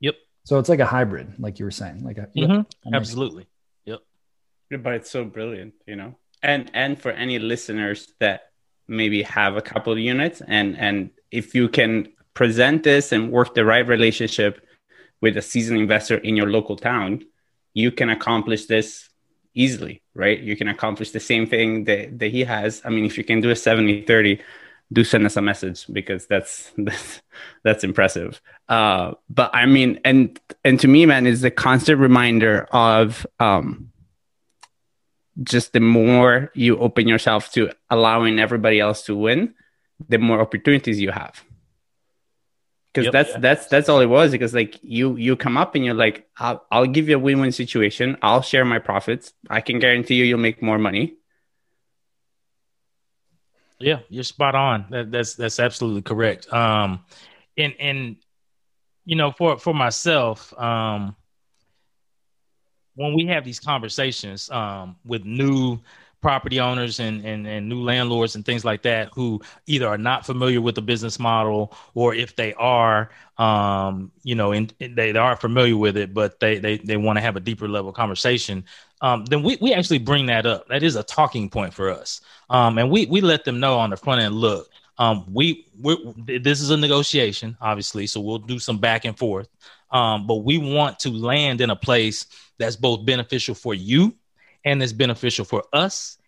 Yep. 0.00 0.16
So 0.44 0.58
it's 0.58 0.68
like 0.68 0.80
a 0.80 0.86
hybrid, 0.86 1.34
like 1.38 1.58
you 1.58 1.64
were 1.64 1.70
saying, 1.70 2.04
like 2.04 2.18
a 2.18 2.28
mm-hmm. 2.36 2.94
absolutely. 2.94 3.46
Yep. 3.86 4.00
But 4.82 4.92
it's 4.94 5.10
so 5.10 5.24
brilliant, 5.24 5.72
you 5.86 5.96
know. 5.96 6.14
And 6.42 6.70
and 6.74 7.00
for 7.00 7.10
any 7.10 7.38
listeners 7.38 8.12
that 8.20 8.50
maybe 8.86 9.22
have 9.22 9.56
a 9.56 9.62
couple 9.62 9.94
of 9.94 9.98
units, 9.98 10.42
and 10.46 10.76
and 10.76 11.10
if 11.30 11.54
you 11.54 11.70
can 11.70 12.12
present 12.34 12.82
this 12.82 13.12
and 13.12 13.32
work 13.32 13.54
the 13.54 13.64
right 13.64 13.86
relationship 13.88 14.60
with 15.22 15.38
a 15.38 15.42
seasoned 15.42 15.80
investor 15.80 16.18
in 16.18 16.36
your 16.36 16.50
local 16.50 16.76
town, 16.76 17.24
you 17.72 17.90
can 17.90 18.10
accomplish 18.10 18.66
this 18.66 19.07
easily, 19.58 20.02
right? 20.14 20.38
You 20.38 20.56
can 20.56 20.68
accomplish 20.68 21.10
the 21.10 21.20
same 21.20 21.46
thing 21.46 21.84
that, 21.84 22.18
that 22.18 22.30
he 22.30 22.44
has. 22.44 22.80
I 22.84 22.90
mean, 22.90 23.04
if 23.04 23.18
you 23.18 23.24
can 23.24 23.40
do 23.40 23.50
a 23.50 23.56
70 23.56 24.02
30, 24.02 24.40
do 24.90 25.04
send 25.04 25.26
us 25.26 25.36
a 25.36 25.42
message 25.42 25.86
because 25.92 26.26
that's 26.26 26.72
that's, 26.78 27.20
that's 27.64 27.84
impressive. 27.84 28.40
Uh, 28.68 29.12
but 29.28 29.50
I 29.54 29.66
mean, 29.66 30.00
and 30.04 30.40
and 30.64 30.80
to 30.80 30.88
me, 30.88 31.04
man, 31.06 31.26
is 31.26 31.40
the 31.42 31.50
constant 31.50 31.98
reminder 31.98 32.66
of 32.70 33.26
um, 33.40 33.90
just 35.42 35.72
the 35.72 35.80
more 35.80 36.50
you 36.54 36.78
open 36.78 37.08
yourself 37.08 37.52
to 37.52 37.70
allowing 37.90 38.38
everybody 38.38 38.80
else 38.80 39.02
to 39.02 39.16
win, 39.16 39.54
the 40.08 40.18
more 40.18 40.40
opportunities 40.40 41.00
you 41.00 41.10
have 41.10 41.44
because 42.92 43.06
yep, 43.06 43.12
that's 43.12 43.34
that's 43.40 43.66
that's 43.66 43.88
all 43.88 44.00
it 44.00 44.06
was 44.06 44.32
because 44.32 44.54
like 44.54 44.78
you 44.82 45.16
you 45.16 45.36
come 45.36 45.56
up 45.56 45.74
and 45.74 45.84
you're 45.84 45.94
like 45.94 46.26
I'll, 46.38 46.64
I'll 46.70 46.86
give 46.86 47.08
you 47.08 47.16
a 47.16 47.18
win-win 47.18 47.52
situation. 47.52 48.16
I'll 48.22 48.42
share 48.42 48.64
my 48.64 48.78
profits. 48.78 49.32
I 49.48 49.60
can 49.60 49.78
guarantee 49.78 50.14
you 50.14 50.24
you'll 50.24 50.38
make 50.38 50.62
more 50.62 50.78
money. 50.78 51.16
Yeah 53.78 54.00
you're 54.08 54.24
spot 54.24 54.54
on. 54.54 54.86
That, 54.90 55.10
that's 55.10 55.34
that's 55.34 55.60
absolutely 55.60 56.02
correct. 56.02 56.52
Um 56.52 57.04
and 57.56 57.74
and 57.78 58.16
you 59.04 59.16
know 59.16 59.32
for 59.32 59.58
for 59.58 59.74
myself 59.74 60.58
um 60.58 61.14
when 62.94 63.14
we 63.14 63.26
have 63.26 63.44
these 63.44 63.60
conversations 63.60 64.50
um 64.50 64.96
with 65.04 65.24
new 65.24 65.78
property 66.20 66.58
owners 66.58 66.98
and, 67.00 67.24
and, 67.24 67.46
and 67.46 67.68
new 67.68 67.80
landlords 67.80 68.34
and 68.34 68.44
things 68.44 68.64
like 68.64 68.82
that 68.82 69.08
who 69.14 69.40
either 69.66 69.86
are 69.86 69.98
not 69.98 70.26
familiar 70.26 70.60
with 70.60 70.74
the 70.74 70.82
business 70.82 71.18
model 71.18 71.76
or 71.94 72.14
if 72.14 72.34
they 72.34 72.52
are 72.54 73.10
um, 73.38 74.10
you 74.24 74.34
know 74.34 74.52
in, 74.52 74.70
they, 74.80 75.12
they 75.12 75.16
are 75.16 75.36
familiar 75.36 75.76
with 75.76 75.96
it 75.96 76.12
but 76.12 76.40
they 76.40 76.58
they, 76.58 76.78
they 76.78 76.96
want 76.96 77.16
to 77.16 77.20
have 77.20 77.36
a 77.36 77.40
deeper 77.40 77.68
level 77.68 77.92
conversation 77.92 78.64
um, 79.00 79.24
then 79.26 79.42
we, 79.42 79.56
we 79.60 79.72
actually 79.72 79.98
bring 79.98 80.26
that 80.26 80.44
up. 80.44 80.66
That 80.68 80.82
is 80.82 80.96
a 80.96 81.04
talking 81.04 81.48
point 81.48 81.72
for 81.72 81.88
us. 81.90 82.20
Um, 82.50 82.78
and 82.78 82.90
we 82.90 83.06
we 83.06 83.20
let 83.20 83.44
them 83.44 83.60
know 83.60 83.78
on 83.78 83.90
the 83.90 83.96
front 83.96 84.20
end 84.20 84.34
look 84.34 84.68
um, 84.98 85.24
we 85.32 85.66
this 86.26 86.60
is 86.60 86.70
a 86.70 86.76
negotiation 86.76 87.56
obviously 87.60 88.06
so 88.06 88.20
we'll 88.20 88.38
do 88.38 88.58
some 88.58 88.78
back 88.78 89.04
and 89.04 89.16
forth. 89.16 89.48
Um, 89.90 90.26
but 90.26 90.36
we 90.36 90.58
want 90.58 90.98
to 91.00 91.10
land 91.10 91.60
in 91.60 91.70
a 91.70 91.76
place 91.76 92.26
that's 92.58 92.76
both 92.76 93.06
beneficial 93.06 93.54
for 93.54 93.72
you 93.74 94.14
and 94.68 94.82
it's 94.82 94.92
beneficial 94.92 95.46
for 95.46 95.64
us 95.72 96.18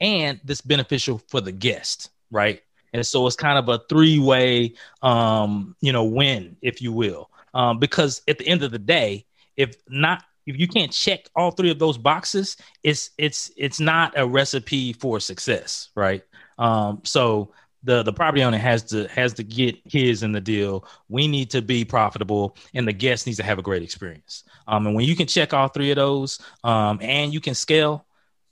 and 0.00 0.40
this 0.44 0.60
beneficial 0.60 1.20
for 1.28 1.40
the 1.40 1.50
guest, 1.50 2.10
right? 2.30 2.62
And 2.92 3.04
so 3.04 3.26
it's 3.26 3.36
kind 3.36 3.58
of 3.58 3.68
a 3.68 3.82
three-way 3.88 4.74
um, 5.02 5.74
you 5.80 5.92
know, 5.92 6.04
win, 6.04 6.56
if 6.62 6.80
you 6.80 6.92
will. 6.92 7.30
Um, 7.52 7.80
because 7.80 8.22
at 8.28 8.38
the 8.38 8.46
end 8.46 8.62
of 8.62 8.70
the 8.70 8.78
day, 8.78 9.26
if 9.56 9.74
not 9.88 10.22
if 10.46 10.58
you 10.58 10.68
can't 10.68 10.92
check 10.92 11.28
all 11.36 11.50
three 11.50 11.70
of 11.70 11.78
those 11.78 11.98
boxes, 11.98 12.56
it's 12.82 13.10
it's 13.18 13.50
it's 13.56 13.80
not 13.80 14.12
a 14.16 14.26
recipe 14.26 14.92
for 14.92 15.20
success, 15.20 15.90
right? 15.96 16.22
Um, 16.58 17.00
so 17.04 17.52
the 17.82 18.02
the 18.02 18.12
property 18.12 18.42
owner 18.42 18.58
has 18.58 18.82
to 18.84 19.08
has 19.08 19.32
to 19.34 19.42
get 19.42 19.76
his 19.84 20.22
in 20.22 20.32
the 20.32 20.40
deal. 20.40 20.86
We 21.08 21.26
need 21.26 21.50
to 21.50 21.62
be 21.62 21.84
profitable, 21.84 22.56
and 22.74 22.86
the 22.86 22.92
guest 22.92 23.26
needs 23.26 23.38
to 23.38 23.44
have 23.44 23.58
a 23.58 23.62
great 23.62 23.82
experience. 23.82 24.44
Um, 24.66 24.86
and 24.86 24.94
when 24.94 25.04
you 25.04 25.16
can 25.16 25.26
check 25.26 25.54
all 25.54 25.68
three 25.68 25.90
of 25.90 25.96
those, 25.96 26.38
um, 26.62 26.98
and 27.00 27.32
you 27.32 27.40
can 27.40 27.54
scale, 27.54 28.06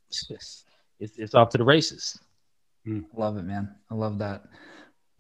it's, 0.08 0.64
it's, 0.98 1.18
it's 1.18 1.34
off 1.34 1.50
to 1.50 1.58
the 1.58 1.64
races. 1.64 2.18
Mm. 2.86 3.04
Love 3.14 3.36
it, 3.36 3.42
man. 3.42 3.74
I 3.90 3.94
love 3.94 4.18
that. 4.18 4.44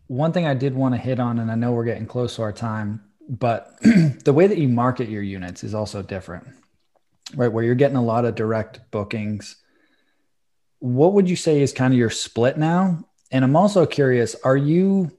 One 0.06 0.32
thing 0.32 0.46
I 0.46 0.54
did 0.54 0.74
want 0.74 0.94
to 0.94 1.00
hit 1.00 1.20
on, 1.20 1.38
and 1.38 1.50
I 1.50 1.54
know 1.54 1.72
we're 1.72 1.84
getting 1.84 2.06
close 2.06 2.36
to 2.36 2.42
our 2.42 2.52
time, 2.52 3.02
but 3.28 3.76
the 3.82 4.32
way 4.32 4.46
that 4.46 4.56
you 4.56 4.68
market 4.68 5.10
your 5.10 5.22
units 5.22 5.62
is 5.62 5.74
also 5.74 6.02
different, 6.02 6.48
right? 7.34 7.52
Where 7.52 7.62
you're 7.62 7.74
getting 7.74 7.98
a 7.98 8.04
lot 8.04 8.24
of 8.24 8.34
direct 8.34 8.90
bookings. 8.90 9.56
What 10.78 11.12
would 11.12 11.28
you 11.28 11.36
say 11.36 11.60
is 11.60 11.74
kind 11.74 11.92
of 11.92 11.98
your 11.98 12.08
split 12.08 12.56
now? 12.56 13.07
And 13.30 13.44
I'm 13.44 13.56
also 13.56 13.86
curious, 13.86 14.34
are 14.44 14.56
you 14.56 15.10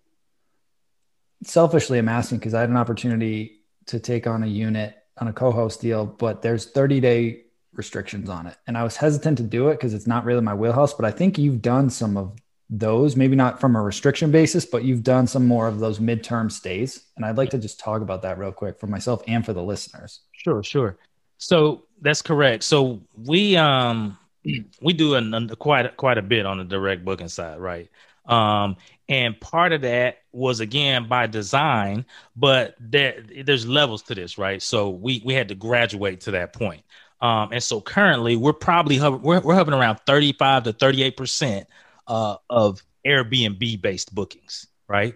selfishly 1.44 1.98
I'm 2.00 2.10
asking 2.10 2.40
because 2.40 2.54
I 2.54 2.62
had 2.62 2.70
an 2.70 2.78
opportunity 2.78 3.62
to 3.88 4.00
take 4.00 4.28
on 4.28 4.44
a 4.44 4.48
unit 4.48 4.96
on 5.18 5.28
a 5.28 5.34
co-host 5.34 5.82
deal, 5.82 6.06
but 6.06 6.42
there's 6.42 6.66
30 6.66 7.00
day 7.00 7.44
restrictions 7.74 8.30
on 8.30 8.48
it. 8.48 8.58
And 8.68 8.78
I 8.78 8.84
was 8.84 8.98
hesitant 8.98 9.38
to 9.38 9.44
do 9.44 9.70
it 9.70 9.76
because 9.76 9.94
it's 9.94 10.08
not 10.08 10.26
really 10.26 10.42
my 10.42 10.54
wheelhouse, 10.54 10.94
but 10.94 11.06
I 11.06 11.12
think 11.12 11.38
you've 11.38 11.62
done 11.62 11.90
some 11.90 12.18
of 12.18 12.38
those, 12.70 13.16
maybe 13.16 13.36
not 13.36 13.60
from 13.60 13.76
a 13.76 13.82
restriction 13.82 14.32
basis, 14.32 14.66
but 14.66 14.84
you've 14.84 15.04
done 15.04 15.28
some 15.28 15.48
more 15.48 15.68
of 15.68 15.80
those 15.80 16.00
midterm 16.00 16.52
stays. 16.52 17.06
And 17.16 17.26
I'd 17.26 17.38
like 17.38 17.50
to 17.52 17.58
just 17.58 17.80
talk 17.80 18.02
about 18.02 18.22
that 18.22 18.38
real 18.38 18.52
quick 18.52 18.80
for 18.80 18.88
myself 18.88 19.24
and 19.28 19.46
for 19.46 19.54
the 19.54 19.64
listeners. 19.64 20.22
Sure, 20.32 20.62
sure. 20.64 20.98
So 21.38 21.86
that's 22.02 22.22
correct. 22.22 22.64
So 22.64 23.02
we 23.18 23.56
um 23.58 24.18
we 24.82 24.94
do 24.94 25.16
a, 25.16 25.22
a, 25.22 25.56
quite 25.56 25.96
quite 25.98 26.18
a 26.18 26.22
bit 26.22 26.46
on 26.46 26.58
the 26.58 26.64
direct 26.64 27.06
booking 27.06 27.28
side, 27.28 27.60
right? 27.60 27.90
Um, 28.26 28.76
and 29.08 29.40
part 29.40 29.74
of 29.74 29.82
that 29.82 30.20
was 30.32 30.60
again 30.60 31.08
by 31.08 31.26
design, 31.26 32.06
but 32.36 32.76
there, 32.80 33.24
there's 33.44 33.68
levels 33.68 34.04
to 34.04 34.16
this, 34.16 34.38
right? 34.38 34.62
So 34.62 34.90
we 34.90 35.22
we 35.26 35.34
had 35.34 35.48
to 35.50 35.56
graduate 35.56 36.22
to 36.22 36.32
that 36.32 36.54
point. 36.54 36.84
Um, 37.22 37.52
and 37.52 37.62
so 37.62 37.82
currently 37.82 38.36
we're 38.36 38.54
probably 38.54 39.00
we're, 39.00 39.42
we're 39.42 39.56
hovering 39.56 39.78
around 39.78 40.00
35 40.06 40.64
to 40.64 40.74
38 40.74 41.18
percent 41.18 41.68
uh, 42.08 42.36
of 42.50 42.84
Airbnb 43.06 43.82
based 43.82 44.14
bookings, 44.14 44.68
right? 44.88 45.16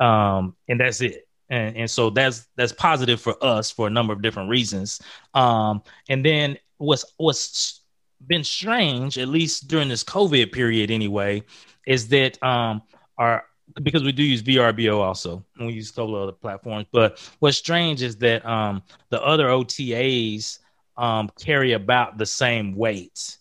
Um, 0.00 0.56
and 0.68 0.80
that's 0.80 1.00
it. 1.00 1.28
And, 1.50 1.76
and 1.76 1.90
so 1.90 2.10
that's 2.10 2.48
that's 2.56 2.72
positive 2.72 3.20
for 3.20 3.36
us 3.44 3.70
for 3.70 3.86
a 3.86 3.90
number 3.90 4.12
of 4.12 4.22
different 4.22 4.48
reasons. 4.48 5.00
Um, 5.34 5.82
and 6.08 6.24
then 6.24 6.56
what's 6.78 7.04
what's 7.18 7.80
been 8.26 8.44
strange, 8.44 9.18
at 9.18 9.28
least 9.28 9.68
during 9.68 9.88
this 9.88 10.04
COVID 10.04 10.52
period 10.52 10.90
anyway, 10.90 11.42
is 11.86 12.08
that 12.08 12.42
um 12.42 12.82
our 13.18 13.44
because 13.82 14.04
we 14.04 14.12
do 14.12 14.22
use 14.22 14.42
VRBO 14.42 14.98
also, 14.98 15.44
and 15.56 15.66
we 15.66 15.72
use 15.74 15.90
a 15.90 15.94
couple 15.94 16.16
of 16.16 16.22
other 16.22 16.32
platforms. 16.32 16.86
But 16.92 17.18
what's 17.38 17.56
strange 17.58 18.02
is 18.02 18.16
that 18.18 18.44
um 18.46 18.82
the 19.10 19.22
other 19.22 19.46
OTAs 19.48 20.58
um 20.96 21.30
carry 21.40 21.72
about 21.72 22.18
the 22.18 22.26
same 22.26 22.74
weight 22.76 23.36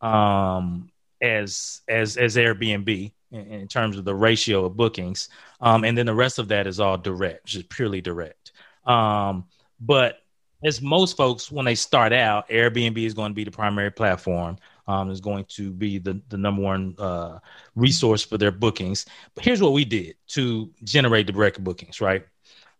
um 0.00 0.90
as 1.20 1.80
as 1.88 2.16
as 2.16 2.36
Airbnb 2.36 3.12
in, 3.32 3.40
in 3.40 3.68
terms 3.68 3.96
of 3.96 4.04
the 4.04 4.14
ratio 4.14 4.64
of 4.66 4.76
bookings. 4.76 5.28
Um 5.60 5.84
and 5.84 5.96
then 5.96 6.06
the 6.06 6.14
rest 6.14 6.38
of 6.38 6.48
that 6.48 6.66
is 6.66 6.80
all 6.80 6.96
direct, 6.98 7.46
just 7.46 7.68
purely 7.68 8.00
direct. 8.00 8.52
Um 8.84 9.46
but 9.80 10.18
as 10.64 10.82
most 10.82 11.16
folks 11.16 11.50
when 11.52 11.64
they 11.64 11.74
start 11.74 12.12
out, 12.12 12.48
Airbnb 12.48 12.98
is 12.98 13.14
going 13.14 13.30
to 13.30 13.34
be 13.34 13.44
the 13.44 13.50
primary 13.50 13.90
platform. 13.90 14.56
Um, 14.86 15.10
is 15.10 15.20
going 15.20 15.44
to 15.50 15.70
be 15.70 15.98
the 15.98 16.20
the 16.30 16.38
number 16.38 16.62
one 16.62 16.94
uh, 16.98 17.40
resource 17.76 18.24
for 18.24 18.38
their 18.38 18.50
bookings. 18.50 19.04
But 19.34 19.44
here's 19.44 19.60
what 19.60 19.74
we 19.74 19.84
did 19.84 20.16
to 20.28 20.70
generate 20.82 21.26
the 21.26 21.34
record 21.34 21.62
bookings, 21.62 22.00
right? 22.00 22.24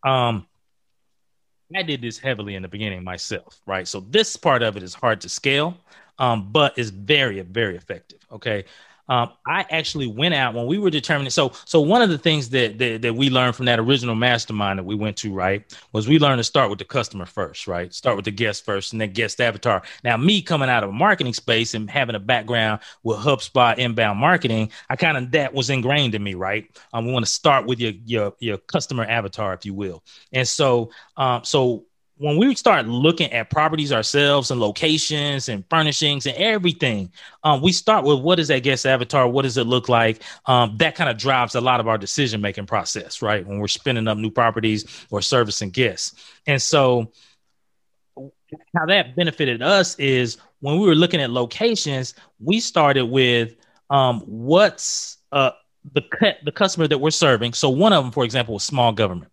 Um, 0.06 0.46
I 1.76 1.82
did 1.82 2.00
this 2.00 2.18
heavily 2.18 2.54
in 2.54 2.62
the 2.62 2.68
beginning 2.68 3.04
myself, 3.04 3.60
right? 3.66 3.86
So 3.86 4.00
this 4.00 4.36
part 4.36 4.62
of 4.62 4.78
it 4.78 4.82
is 4.82 4.94
hard 4.94 5.20
to 5.20 5.28
scale, 5.28 5.76
um, 6.18 6.50
but 6.50 6.78
is 6.78 6.88
very, 6.88 7.42
very 7.42 7.76
effective. 7.76 8.20
Okay 8.32 8.64
um, 9.08 9.32
I 9.46 9.64
actually 9.70 10.06
went 10.06 10.34
out 10.34 10.54
when 10.54 10.66
we 10.66 10.78
were 10.78 10.90
determining. 10.90 11.30
So, 11.30 11.52
so 11.64 11.80
one 11.80 12.02
of 12.02 12.10
the 12.10 12.18
things 12.18 12.50
that, 12.50 12.78
that, 12.78 13.02
that 13.02 13.14
we 13.14 13.30
learned 13.30 13.56
from 13.56 13.66
that 13.66 13.78
original 13.78 14.14
mastermind 14.14 14.78
that 14.78 14.84
we 14.84 14.94
went 14.94 15.16
to, 15.18 15.32
right, 15.32 15.64
was 15.92 16.08
we 16.08 16.18
learned 16.18 16.38
to 16.38 16.44
start 16.44 16.70
with 16.70 16.78
the 16.78 16.84
customer 16.84 17.26
first, 17.26 17.66
right? 17.66 17.92
Start 17.92 18.16
with 18.16 18.24
the 18.24 18.30
guest 18.30 18.64
first, 18.64 18.92
and 18.92 19.00
then 19.00 19.12
guest 19.12 19.40
avatar. 19.40 19.82
Now, 20.04 20.16
me 20.16 20.42
coming 20.42 20.68
out 20.68 20.84
of 20.84 20.90
a 20.90 20.92
marketing 20.92 21.34
space 21.34 21.74
and 21.74 21.90
having 21.90 22.14
a 22.14 22.20
background 22.20 22.80
with 23.02 23.18
HubSpot 23.18 23.78
inbound 23.78 24.18
marketing, 24.18 24.70
I 24.88 24.96
kind 24.96 25.16
of 25.16 25.30
that 25.32 25.54
was 25.54 25.70
ingrained 25.70 26.14
in 26.14 26.22
me, 26.22 26.34
right? 26.34 26.66
Um, 26.92 27.06
we 27.06 27.12
want 27.12 27.24
to 27.24 27.30
start 27.30 27.66
with 27.66 27.80
your 27.80 27.92
your 28.04 28.34
your 28.40 28.58
customer 28.58 29.04
avatar, 29.04 29.54
if 29.54 29.64
you 29.64 29.74
will, 29.74 30.02
and 30.32 30.46
so 30.46 30.90
um, 31.16 31.44
so 31.44 31.86
when 32.18 32.36
we 32.36 32.54
start 32.56 32.86
looking 32.86 33.32
at 33.32 33.48
properties 33.48 33.92
ourselves 33.92 34.50
and 34.50 34.60
locations 34.60 35.48
and 35.48 35.64
furnishings 35.70 36.26
and 36.26 36.36
everything, 36.36 37.12
um, 37.44 37.62
we 37.62 37.72
start 37.72 38.04
with 38.04 38.20
what 38.20 38.40
is 38.40 38.48
that 38.48 38.64
guest 38.64 38.86
avatar? 38.86 39.28
What 39.28 39.42
does 39.42 39.56
it 39.56 39.64
look 39.64 39.88
like? 39.88 40.22
Um, 40.46 40.76
that 40.78 40.96
kind 40.96 41.08
of 41.08 41.16
drives 41.16 41.54
a 41.54 41.60
lot 41.60 41.78
of 41.78 41.86
our 41.86 41.96
decision 41.96 42.40
making 42.40 42.66
process, 42.66 43.22
right? 43.22 43.46
When 43.46 43.60
we're 43.60 43.68
spinning 43.68 44.08
up 44.08 44.18
new 44.18 44.30
properties 44.30 45.06
or 45.10 45.22
servicing 45.22 45.70
guests. 45.70 46.14
And 46.46 46.60
so, 46.60 47.12
how 48.74 48.86
that 48.86 49.14
benefited 49.14 49.62
us 49.62 49.96
is 49.98 50.38
when 50.60 50.80
we 50.80 50.86
were 50.86 50.96
looking 50.96 51.20
at 51.20 51.30
locations, 51.30 52.14
we 52.40 52.58
started 52.58 53.04
with 53.04 53.54
um, 53.90 54.20
what's 54.26 55.18
uh, 55.30 55.52
the 55.92 56.02
the 56.42 56.52
customer 56.52 56.88
that 56.88 56.98
we're 56.98 57.10
serving. 57.10 57.52
So 57.52 57.70
one 57.70 57.92
of 57.92 58.02
them, 58.02 58.10
for 58.12 58.24
example, 58.24 58.54
was 58.54 58.64
small 58.64 58.90
government. 58.90 59.30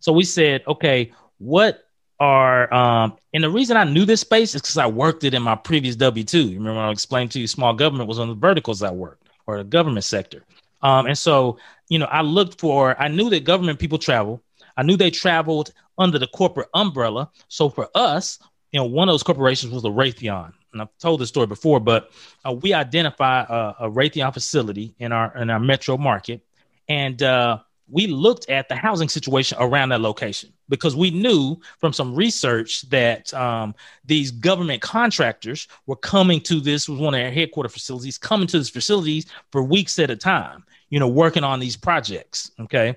So 0.00 0.12
we 0.12 0.24
said, 0.24 0.62
okay, 0.66 1.12
what 1.38 1.87
are 2.20 2.72
um 2.74 3.16
and 3.32 3.44
the 3.44 3.50
reason 3.50 3.76
I 3.76 3.84
knew 3.84 4.04
this 4.04 4.20
space 4.22 4.54
is 4.54 4.60
because 4.60 4.78
I 4.78 4.86
worked 4.86 5.24
it 5.24 5.34
in 5.34 5.42
my 5.42 5.54
previous 5.54 5.96
W 5.96 6.24
two. 6.24 6.48
Remember 6.54 6.80
I 6.80 6.90
explained 6.90 7.30
to 7.32 7.40
you 7.40 7.46
small 7.46 7.74
government 7.74 8.08
was 8.08 8.18
one 8.18 8.28
of 8.28 8.36
the 8.36 8.46
verticals 8.46 8.82
I 8.82 8.90
worked 8.90 9.28
or 9.46 9.58
the 9.58 9.64
government 9.64 10.04
sector. 10.04 10.44
Um, 10.82 11.06
and 11.06 11.16
so 11.16 11.58
you 11.88 11.98
know 11.98 12.06
I 12.06 12.22
looked 12.22 12.60
for 12.60 13.00
I 13.00 13.08
knew 13.08 13.30
that 13.30 13.44
government 13.44 13.78
people 13.78 13.98
travel. 13.98 14.42
I 14.76 14.82
knew 14.82 14.96
they 14.96 15.10
traveled 15.10 15.72
under 15.98 16.18
the 16.18 16.28
corporate 16.28 16.68
umbrella. 16.74 17.30
So 17.48 17.68
for 17.68 17.88
us, 17.94 18.38
you 18.72 18.78
know, 18.78 18.86
one 18.86 19.08
of 19.08 19.12
those 19.12 19.22
corporations 19.22 19.72
was 19.72 19.84
a 19.84 19.88
Raytheon. 19.88 20.52
And 20.72 20.82
I've 20.82 20.96
told 20.98 21.20
this 21.20 21.28
story 21.28 21.46
before, 21.46 21.80
but 21.80 22.10
uh, 22.46 22.52
we 22.52 22.74
identify 22.74 23.40
a, 23.42 23.86
a 23.86 23.90
Raytheon 23.90 24.32
facility 24.34 24.94
in 24.98 25.12
our 25.12 25.36
in 25.38 25.50
our 25.50 25.58
metro 25.58 25.96
market, 25.96 26.42
and 26.88 27.22
uh, 27.22 27.58
we 27.90 28.06
looked 28.06 28.48
at 28.50 28.68
the 28.68 28.74
housing 28.74 29.08
situation 29.08 29.56
around 29.60 29.88
that 29.90 30.00
location 30.00 30.52
because 30.68 30.94
we 30.94 31.10
knew 31.10 31.56
from 31.78 31.92
some 31.92 32.14
research 32.14 32.82
that 32.90 33.32
um, 33.34 33.74
these 34.04 34.30
government 34.30 34.82
contractors 34.82 35.68
were 35.86 35.96
coming 35.96 36.40
to 36.40 36.60
this 36.60 36.88
was 36.88 36.98
one 36.98 37.14
of 37.14 37.20
their 37.20 37.30
headquarter 37.30 37.68
facilities 37.68 38.18
coming 38.18 38.46
to 38.46 38.58
this 38.58 38.70
facilities 38.70 39.26
for 39.50 39.62
weeks 39.62 39.98
at 39.98 40.10
a 40.10 40.16
time 40.16 40.64
you 40.90 40.98
know 40.98 41.08
working 41.08 41.44
on 41.44 41.60
these 41.60 41.76
projects 41.76 42.50
okay? 42.60 42.96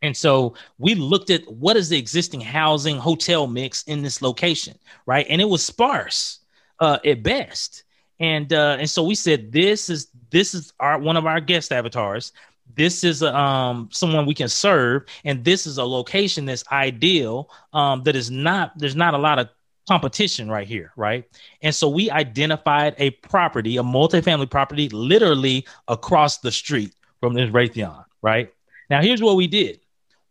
And 0.00 0.16
so 0.16 0.54
we 0.78 0.94
looked 0.94 1.30
at 1.30 1.42
what 1.50 1.76
is 1.76 1.88
the 1.88 1.98
existing 1.98 2.40
housing 2.40 2.98
hotel 2.98 3.46
mix 3.48 3.82
in 3.84 4.02
this 4.02 4.22
location 4.22 4.78
right? 5.06 5.26
And 5.28 5.40
it 5.40 5.48
was 5.48 5.64
sparse 5.64 6.40
uh, 6.80 6.98
at 7.04 7.22
best. 7.22 7.84
And 8.20 8.52
uh, 8.52 8.76
and 8.80 8.90
so 8.90 9.04
we 9.04 9.14
said 9.14 9.52
this 9.52 9.88
is 9.88 10.08
this 10.30 10.52
is 10.54 10.72
our 10.80 10.98
one 10.98 11.16
of 11.16 11.26
our 11.26 11.40
guest 11.40 11.72
avatars 11.72 12.32
this 12.74 13.04
is 13.04 13.22
um 13.22 13.88
someone 13.92 14.26
we 14.26 14.34
can 14.34 14.48
serve 14.48 15.04
and 15.24 15.44
this 15.44 15.66
is 15.66 15.78
a 15.78 15.84
location 15.84 16.44
that's 16.44 16.64
ideal 16.70 17.50
um 17.72 18.02
that 18.02 18.16
is 18.16 18.30
not 18.30 18.76
there's 18.78 18.96
not 18.96 19.14
a 19.14 19.18
lot 19.18 19.38
of 19.38 19.48
competition 19.88 20.50
right 20.50 20.68
here 20.68 20.92
right? 20.96 21.24
And 21.62 21.74
so 21.74 21.88
we 21.88 22.10
identified 22.10 22.94
a 22.98 23.10
property 23.10 23.76
a 23.76 23.82
multifamily 23.82 24.50
property 24.50 24.88
literally 24.90 25.66
across 25.88 26.38
the 26.38 26.52
street 26.52 26.94
from 27.20 27.34
this 27.34 27.50
raytheon 27.50 28.04
right? 28.22 28.52
Now 28.90 29.02
here's 29.02 29.22
what 29.22 29.36
we 29.36 29.46
did. 29.46 29.80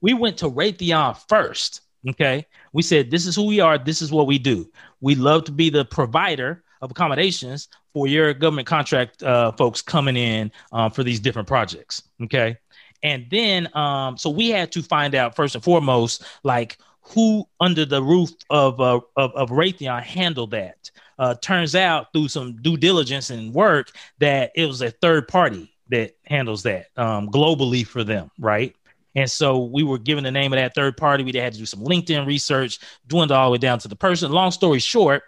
We 0.02 0.14
went 0.14 0.38
to 0.38 0.50
raytheon 0.50 1.18
first 1.28 1.82
okay? 2.10 2.46
We 2.74 2.82
said 2.82 3.12
this 3.12 3.26
is 3.26 3.36
who 3.36 3.46
we 3.46 3.60
are. 3.60 3.78
This 3.78 4.02
is 4.02 4.12
what 4.12 4.28
we 4.28 4.38
do. 4.38 4.70
We 5.02 5.16
love 5.16 5.44
to 5.46 5.52
be 5.52 5.70
the 5.70 5.86
provider 5.86 6.64
of 6.82 6.92
accommodations 6.92 7.70
for 7.98 8.06
your 8.06 8.32
government 8.32 8.68
contract 8.68 9.24
uh, 9.24 9.52
folks 9.54 9.82
coming 9.82 10.16
in 10.16 10.52
um, 10.72 10.92
for 10.92 11.04
these 11.04 11.20
different 11.20 11.48
projects. 11.48 12.04
Okay. 12.22 12.56
And 13.02 13.26
then, 13.32 13.76
um, 13.76 14.20
so 14.20 14.30
we 14.30 14.50
had 14.50 14.72
to 14.74 14.84
find 14.84 15.16
out 15.16 15.36
first 15.36 15.56
and 15.56 15.64
foremost, 15.64 16.24
like 16.44 16.78
who 17.02 17.48
under 17.60 17.86
the 17.86 18.04
roof 18.04 18.30
of, 18.52 18.80
uh, 18.80 19.00
of, 19.16 19.32
of 19.34 19.50
Raytheon 19.50 20.04
handled 20.04 20.52
that. 20.52 20.92
Uh, 21.18 21.34
turns 21.42 21.74
out 21.74 22.14
through 22.14 22.28
some 22.28 22.62
due 22.62 22.78
diligence 22.78 23.32
and 23.32 23.52
work 23.52 23.92
that 24.20 24.52
it 24.54 24.68
was 24.68 24.84
a 24.84 24.92
third 24.92 25.28
party 25.28 25.74
that 25.90 26.12
handles 26.26 26.62
that 26.62 26.90
um, 26.98 27.30
globally 27.30 27.86
for 27.86 28.04
them, 28.04 28.30
right? 28.38 28.76
And 29.16 29.32
so 29.32 29.58
we 29.58 29.82
were 29.82 29.98
given 29.98 30.24
the 30.24 30.30
name 30.30 30.54
of 30.54 30.58
that 30.58 30.76
third 30.76 30.98
party. 30.98 31.24
We 31.24 31.36
had 31.36 31.54
to 31.54 31.58
do 31.58 31.66
some 31.66 31.80
LinkedIn 31.80 32.28
research, 32.28 32.78
doing 33.08 33.22
dwindle 33.22 33.38
all 33.38 33.48
the 33.48 33.54
way 33.54 33.58
down 33.58 33.80
to 33.80 33.88
the 33.88 33.96
person. 33.96 34.32
Long 34.32 34.52
story 34.52 34.78
short, 34.78 35.24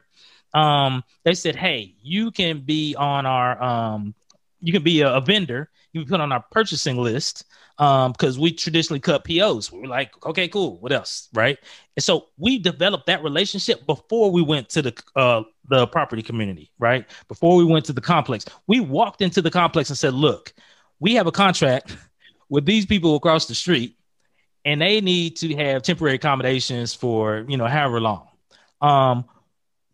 um, 0.54 1.04
they 1.24 1.34
said, 1.34 1.56
"Hey, 1.56 1.96
you 2.02 2.32
can 2.32 2.62
be 2.62 2.96
on 2.96 3.26
our 3.26 3.62
um, 3.62 4.16
you 4.62 4.74
can 4.74 4.84
be 4.84 5.02
a, 5.02 5.16
a 5.16 5.22
vendor. 5.22 5.70
You 5.94 6.02
can 6.02 6.10
put 6.10 6.22
on 6.22 6.32
our 6.32 6.44
purchasing 6.52 6.98
list 6.98 7.46
um, 7.80 8.12
because 8.12 8.38
we 8.38 8.52
traditionally 8.52 9.00
cut 9.00 9.24
POs. 9.24 9.72
We're 9.72 9.88
like, 9.88 10.12
okay, 10.26 10.48
cool. 10.48 10.80
What 10.80 10.92
else, 10.92 11.30
right? 11.34 11.58
And 11.96 12.04
so 12.04 12.28
we 12.38 12.60
developed 12.60 13.08
that 13.08 13.24
relationship 13.24 13.86
before 13.86 14.32
we 14.32 14.42
went 14.42 14.70
to 14.70 14.82
the 14.82 15.04
uh, 15.16 15.44
the 15.70 15.88
property 15.88 16.22
community, 16.22 16.72
right? 16.78 17.06
Before 17.28 17.56
we 17.56 17.64
went 17.64 17.86
to 17.86 17.94
the 17.94 18.02
complex, 18.02 18.46
we 18.68 18.80
walked 18.80 19.22
into 19.22 19.42
the 19.42 19.52
complex 19.52 19.90
and 19.90 19.98
said, 19.98 20.14
look, 20.14 20.54
we 21.00 21.14
have 21.16 21.28
a 21.28 21.32
contract 21.32 21.96
with 22.50 22.66
these 22.66 22.86
people 22.86 23.16
across 23.16 23.46
the 23.46 23.56
street, 23.56 23.96
and 24.66 24.82
they 24.82 25.00
need 25.00 25.38
to 25.38 25.56
have 25.56 25.84
temporary 25.84 26.16
accommodations 26.16 26.94
for 26.94 27.46
you 27.48 27.58
know 27.58 27.68
however 27.68 28.00
long." 28.02 28.28
Um, 28.82 29.26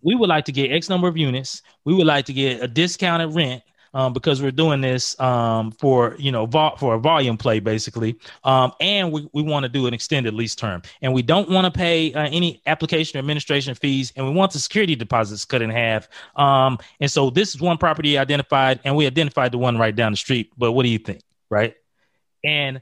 we 0.01 0.15
would 0.15 0.29
like 0.29 0.45
to 0.45 0.51
get 0.51 0.71
X 0.71 0.89
number 0.89 1.07
of 1.07 1.17
units. 1.17 1.61
We 1.83 1.93
would 1.93 2.07
like 2.07 2.25
to 2.25 2.33
get 2.33 2.63
a 2.63 2.67
discounted 2.67 3.33
rent 3.33 3.63
um, 3.95 4.11
because 4.11 4.41
we're 4.41 4.51
doing 4.51 4.81
this 4.81 5.17
um, 5.19 5.71
for 5.71 6.15
you 6.19 6.31
know 6.31 6.45
vol- 6.45 6.75
for 6.75 6.95
a 6.95 6.99
volume 6.99 7.37
play 7.37 7.59
basically, 7.59 8.19
um, 8.43 8.73
and 8.81 9.11
we, 9.11 9.27
we 9.33 9.41
want 9.41 9.63
to 9.63 9.69
do 9.69 9.87
an 9.87 9.93
extended 9.93 10.33
lease 10.33 10.53
term, 10.53 10.81
and 11.01 11.13
we 11.13 11.21
don't 11.21 11.49
want 11.49 11.65
to 11.65 11.71
pay 11.71 12.13
uh, 12.13 12.27
any 12.27 12.61
application 12.67 13.17
or 13.17 13.19
administration 13.19 13.73
fees, 13.73 14.11
and 14.15 14.25
we 14.25 14.33
want 14.33 14.51
the 14.51 14.59
security 14.59 14.95
deposits 14.95 15.45
cut 15.45 15.61
in 15.61 15.69
half. 15.69 16.09
Um, 16.35 16.77
and 16.99 17.09
so 17.09 17.29
this 17.29 17.55
is 17.55 17.61
one 17.61 17.77
property 17.77 18.17
identified, 18.17 18.81
and 18.83 18.95
we 18.95 19.07
identified 19.07 19.53
the 19.53 19.57
one 19.57 19.77
right 19.77 19.95
down 19.95 20.11
the 20.11 20.17
street. 20.17 20.51
But 20.57 20.73
what 20.73 20.83
do 20.83 20.89
you 20.89 20.99
think, 20.99 21.21
right? 21.49 21.73
And 22.43 22.81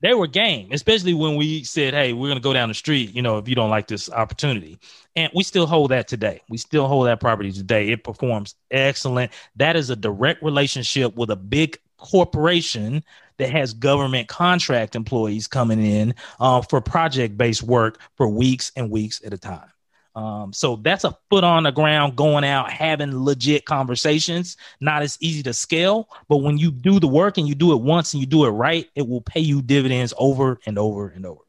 they 0.00 0.14
were 0.14 0.26
game, 0.26 0.68
especially 0.72 1.14
when 1.14 1.36
we 1.36 1.64
said, 1.64 1.94
"Hey, 1.94 2.12
we're 2.12 2.28
going 2.28 2.38
to 2.38 2.42
go 2.42 2.52
down 2.52 2.68
the 2.68 2.74
street." 2.74 3.14
You 3.14 3.22
know, 3.22 3.38
if 3.38 3.48
you 3.48 3.54
don't 3.54 3.70
like 3.70 3.86
this 3.88 4.10
opportunity, 4.10 4.78
and 5.14 5.30
we 5.34 5.42
still 5.42 5.66
hold 5.66 5.90
that 5.90 6.08
today. 6.08 6.40
We 6.48 6.58
still 6.58 6.86
hold 6.86 7.06
that 7.06 7.20
property 7.20 7.52
today. 7.52 7.88
It 7.88 8.04
performs 8.04 8.54
excellent. 8.70 9.32
That 9.56 9.76
is 9.76 9.90
a 9.90 9.96
direct 9.96 10.42
relationship 10.42 11.16
with 11.16 11.30
a 11.30 11.36
big 11.36 11.78
corporation 11.98 13.02
that 13.38 13.50
has 13.50 13.72
government 13.72 14.28
contract 14.28 14.96
employees 14.96 15.46
coming 15.46 15.84
in 15.84 16.14
uh, 16.40 16.62
for 16.62 16.80
project 16.80 17.36
based 17.36 17.62
work 17.62 18.00
for 18.16 18.28
weeks 18.28 18.72
and 18.76 18.90
weeks 18.90 19.20
at 19.24 19.32
a 19.32 19.38
time. 19.38 19.70
Um, 20.16 20.54
so 20.54 20.76
that's 20.76 21.04
a 21.04 21.14
foot 21.28 21.44
on 21.44 21.64
the 21.64 21.70
ground, 21.70 22.16
going 22.16 22.42
out, 22.42 22.72
having 22.72 23.22
legit 23.22 23.66
conversations. 23.66 24.56
Not 24.80 25.02
as 25.02 25.18
easy 25.20 25.42
to 25.42 25.52
scale, 25.52 26.08
but 26.26 26.38
when 26.38 26.56
you 26.56 26.70
do 26.70 26.98
the 26.98 27.06
work 27.06 27.36
and 27.36 27.46
you 27.46 27.54
do 27.54 27.72
it 27.72 27.82
once 27.82 28.14
and 28.14 28.20
you 28.22 28.26
do 28.26 28.46
it 28.46 28.50
right, 28.50 28.88
it 28.94 29.06
will 29.06 29.20
pay 29.20 29.40
you 29.40 29.60
dividends 29.60 30.14
over 30.16 30.58
and 30.64 30.78
over 30.78 31.08
and 31.08 31.26
over. 31.26 31.42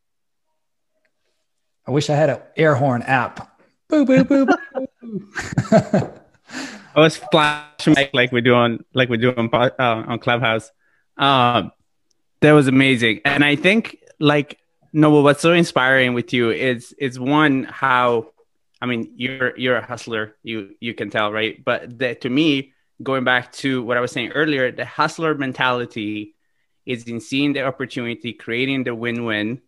I 1.88 1.91
wish 1.91 2.09
I 2.09 2.15
had 2.15 2.30
an 2.30 2.39
air 2.57 2.76
horn 2.76 3.03
app. 3.03 3.57
Boo 3.88 4.05
boo 4.05 4.26
boo. 4.26 4.45
boo. 4.45 4.57
I 5.72 6.99
was 6.99 7.15
flashing 7.15 7.95
like 8.11 8.34
we 8.34 8.41
do 8.41 8.53
on 8.53 8.84
like 8.93 9.07
we 9.07 9.15
do 9.15 9.34
on 9.34 9.49
uh, 9.53 9.70
on 9.80 10.20
Clubhouse. 10.20 10.70
Um, 11.18 11.72
that 12.41 12.51
was 12.51 12.68
amazing, 12.68 13.22
and 13.24 13.45
I 13.45 13.55
think 13.55 14.03
like 14.20 14.59
no, 14.91 15.22
what's 15.22 15.41
so 15.41 15.53
inspiring 15.53 16.13
with 16.13 16.34
you 16.34 16.51
is 16.51 16.93
is 16.99 17.18
one 17.18 17.63
how 17.63 18.32
I 18.82 18.86
mean, 18.86 19.13
you're 19.15 19.57
you're 19.57 19.78
a 19.78 19.86
hustler. 19.86 20.36
You 20.43 20.75
you 20.80 20.93
can 20.93 21.09
tell, 21.09 21.32
right? 21.32 21.63
But 21.63 21.97
the, 21.99 22.15
to 22.15 22.30
me, 22.30 22.73
going 23.01 23.23
back 23.23 23.51
to 23.53 23.84
what 23.84 23.97
I 23.97 24.01
was 24.01 24.11
saying 24.11 24.32
earlier, 24.32 24.71
the 24.71 24.86
hustler 24.86 25.36
mentality 25.36 26.36
is 26.86 27.03
in 27.05 27.19
seeing 27.19 27.53
the 27.53 27.63
opportunity, 27.63 28.34
creating 28.34 28.84
the 28.86 28.95
win-win, 28.95 29.61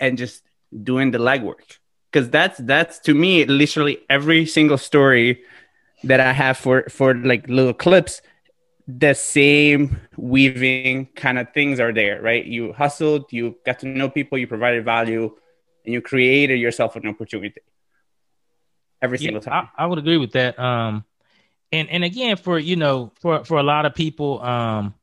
and 0.00 0.18
just 0.18 0.42
doing 0.82 1.10
the 1.12 1.18
legwork. 1.18 1.78
because 2.14 2.30
that's 2.30 2.58
that's 2.58 3.00
to 3.00 3.12
me 3.14 3.44
literally 3.44 3.98
every 4.08 4.46
single 4.46 4.78
story 4.78 5.42
that 6.04 6.20
I 6.20 6.32
have 6.32 6.56
for 6.56 6.84
for 6.88 7.14
like 7.14 7.48
little 7.48 7.74
clips. 7.74 8.22
The 8.86 9.14
same 9.14 10.00
weaving 10.16 11.06
kind 11.16 11.38
of 11.38 11.52
things 11.52 11.80
are 11.80 11.92
there, 11.92 12.20
right? 12.22 12.44
You 12.44 12.72
hustled, 12.72 13.32
you 13.32 13.56
got 13.64 13.80
to 13.80 13.88
know 13.88 14.08
people, 14.10 14.38
you 14.38 14.46
provided 14.46 14.84
value, 14.84 15.34
and 15.84 15.94
you 15.94 16.02
created 16.02 16.60
yourself 16.60 16.94
an 16.96 17.06
opportunity 17.06 17.60
every 19.04 19.18
single 19.18 19.42
yeah, 19.42 19.50
time. 19.50 19.68
I, 19.76 19.84
I, 19.84 19.86
would 19.86 19.98
agree 19.98 20.16
with 20.16 20.32
that. 20.32 20.58
Um, 20.58 21.04
and 21.70 21.88
and 21.90 22.04
again, 22.04 22.36
for 22.36 22.58
you 22.58 22.76
know, 22.76 23.12
for 23.20 23.44
for 23.44 23.58
a 23.58 23.62
lot 23.62 23.86
of 23.86 23.94
people, 23.94 24.42
um, 24.42 24.94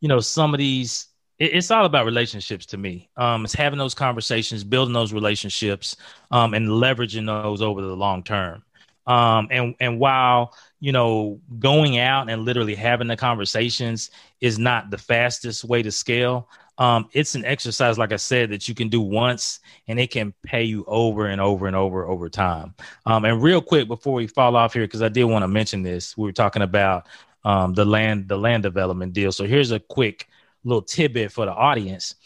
you 0.00 0.08
know, 0.08 0.20
some 0.20 0.54
of 0.54 0.58
these 0.58 1.08
it's 1.38 1.70
all 1.70 1.84
about 1.84 2.06
relationships 2.06 2.64
to 2.64 2.78
me. 2.78 3.10
Um, 3.16 3.44
it's 3.44 3.52
having 3.52 3.78
those 3.78 3.94
conversations, 3.94 4.64
building 4.64 4.94
those 4.94 5.12
relationships, 5.12 5.96
um, 6.30 6.54
and 6.54 6.66
leveraging 6.68 7.26
those 7.26 7.60
over 7.60 7.82
the 7.82 7.94
long 7.94 8.22
term. 8.22 8.62
Um, 9.06 9.48
and 9.50 9.74
and 9.78 10.00
while 10.00 10.54
you 10.80 10.92
know 10.92 11.40
going 11.58 11.98
out 11.98 12.28
and 12.30 12.44
literally 12.44 12.74
having 12.74 13.06
the 13.06 13.16
conversations 13.16 14.10
is 14.40 14.58
not 14.58 14.90
the 14.90 14.98
fastest 14.98 15.64
way 15.64 15.82
to 15.82 15.92
scale, 15.92 16.48
um, 16.78 17.08
it's 17.12 17.34
an 17.34 17.44
exercise, 17.44 17.98
like 17.98 18.12
I 18.12 18.16
said, 18.16 18.50
that 18.50 18.68
you 18.68 18.74
can 18.74 18.88
do 18.88 19.00
once 19.00 19.60
and 19.88 19.98
it 19.98 20.10
can 20.10 20.34
pay 20.42 20.62
you 20.64 20.84
over 20.86 21.26
and 21.26 21.40
over 21.40 21.66
and 21.66 21.76
over 21.76 22.06
over 22.06 22.28
time. 22.28 22.74
Um, 23.06 23.24
and 23.24 23.42
real 23.42 23.62
quick 23.62 23.88
before 23.88 24.14
we 24.14 24.26
fall 24.26 24.56
off 24.56 24.74
here, 24.74 24.84
because 24.84 25.02
I 25.02 25.08
did 25.08 25.24
want 25.24 25.42
to 25.42 25.48
mention 25.48 25.82
this, 25.82 26.16
we 26.16 26.24
were 26.24 26.32
talking 26.32 26.62
about 26.62 27.06
um, 27.44 27.72
the 27.72 27.84
land 27.84 28.28
the 28.28 28.36
land 28.36 28.62
development 28.62 29.12
deal. 29.12 29.32
So 29.32 29.44
here's 29.46 29.70
a 29.70 29.80
quick 29.80 30.28
little 30.64 30.82
tidbit 30.82 31.32
for 31.32 31.46
the 31.46 31.52
audience. 31.52 32.16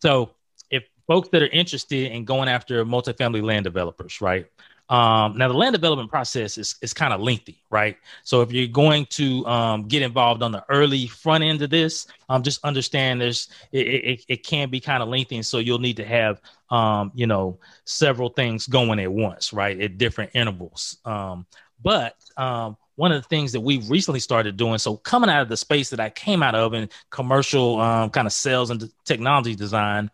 So 0.00 0.30
if 0.70 0.84
folks 1.06 1.28
that 1.28 1.42
are 1.42 1.48
interested 1.48 2.10
in 2.10 2.24
going 2.24 2.48
after 2.48 2.84
multifamily 2.84 3.42
land 3.42 3.64
developers, 3.64 4.20
right? 4.20 4.46
Um, 4.90 5.38
now 5.38 5.46
the 5.46 5.54
land 5.54 5.72
development 5.72 6.10
process 6.10 6.58
is, 6.58 6.74
is 6.82 6.92
kind 6.92 7.14
of 7.14 7.20
lengthy, 7.20 7.62
right? 7.70 7.96
So 8.24 8.42
if 8.42 8.50
you're 8.50 8.66
going 8.66 9.06
to 9.10 9.46
um, 9.46 9.86
get 9.86 10.02
involved 10.02 10.42
on 10.42 10.50
the 10.50 10.64
early 10.68 11.06
front 11.06 11.44
end 11.44 11.62
of 11.62 11.70
this, 11.70 12.08
um, 12.28 12.42
just 12.42 12.62
understand 12.64 13.20
there's 13.20 13.48
it, 13.70 13.86
it, 13.86 14.24
it 14.28 14.36
can 14.44 14.68
be 14.68 14.80
kind 14.80 15.00
of 15.00 15.08
lengthy, 15.08 15.36
and 15.36 15.46
so 15.46 15.58
you'll 15.58 15.78
need 15.78 15.96
to 15.98 16.04
have 16.04 16.40
um, 16.70 17.12
you 17.14 17.28
know 17.28 17.56
several 17.84 18.30
things 18.30 18.66
going 18.66 18.98
at 18.98 19.10
once, 19.10 19.52
right, 19.52 19.80
at 19.80 19.96
different 19.96 20.32
intervals. 20.34 20.98
Um, 21.04 21.46
but 21.82 22.16
um, 22.36 22.76
one 22.96 23.12
of 23.12 23.22
the 23.22 23.28
things 23.28 23.52
that 23.52 23.60
we've 23.60 23.88
recently 23.88 24.20
started 24.20 24.56
doing. 24.56 24.78
So 24.78 24.96
coming 24.96 25.30
out 25.30 25.40
of 25.40 25.48
the 25.48 25.56
space 25.56 25.88
that 25.90 26.00
I 26.00 26.10
came 26.10 26.42
out 26.42 26.56
of 26.56 26.74
in 26.74 26.90
commercial 27.10 27.78
kind 28.10 28.26
of 28.26 28.32
sales 28.32 28.70
and 28.70 28.90
technology 29.04 29.54
design, 29.54 30.10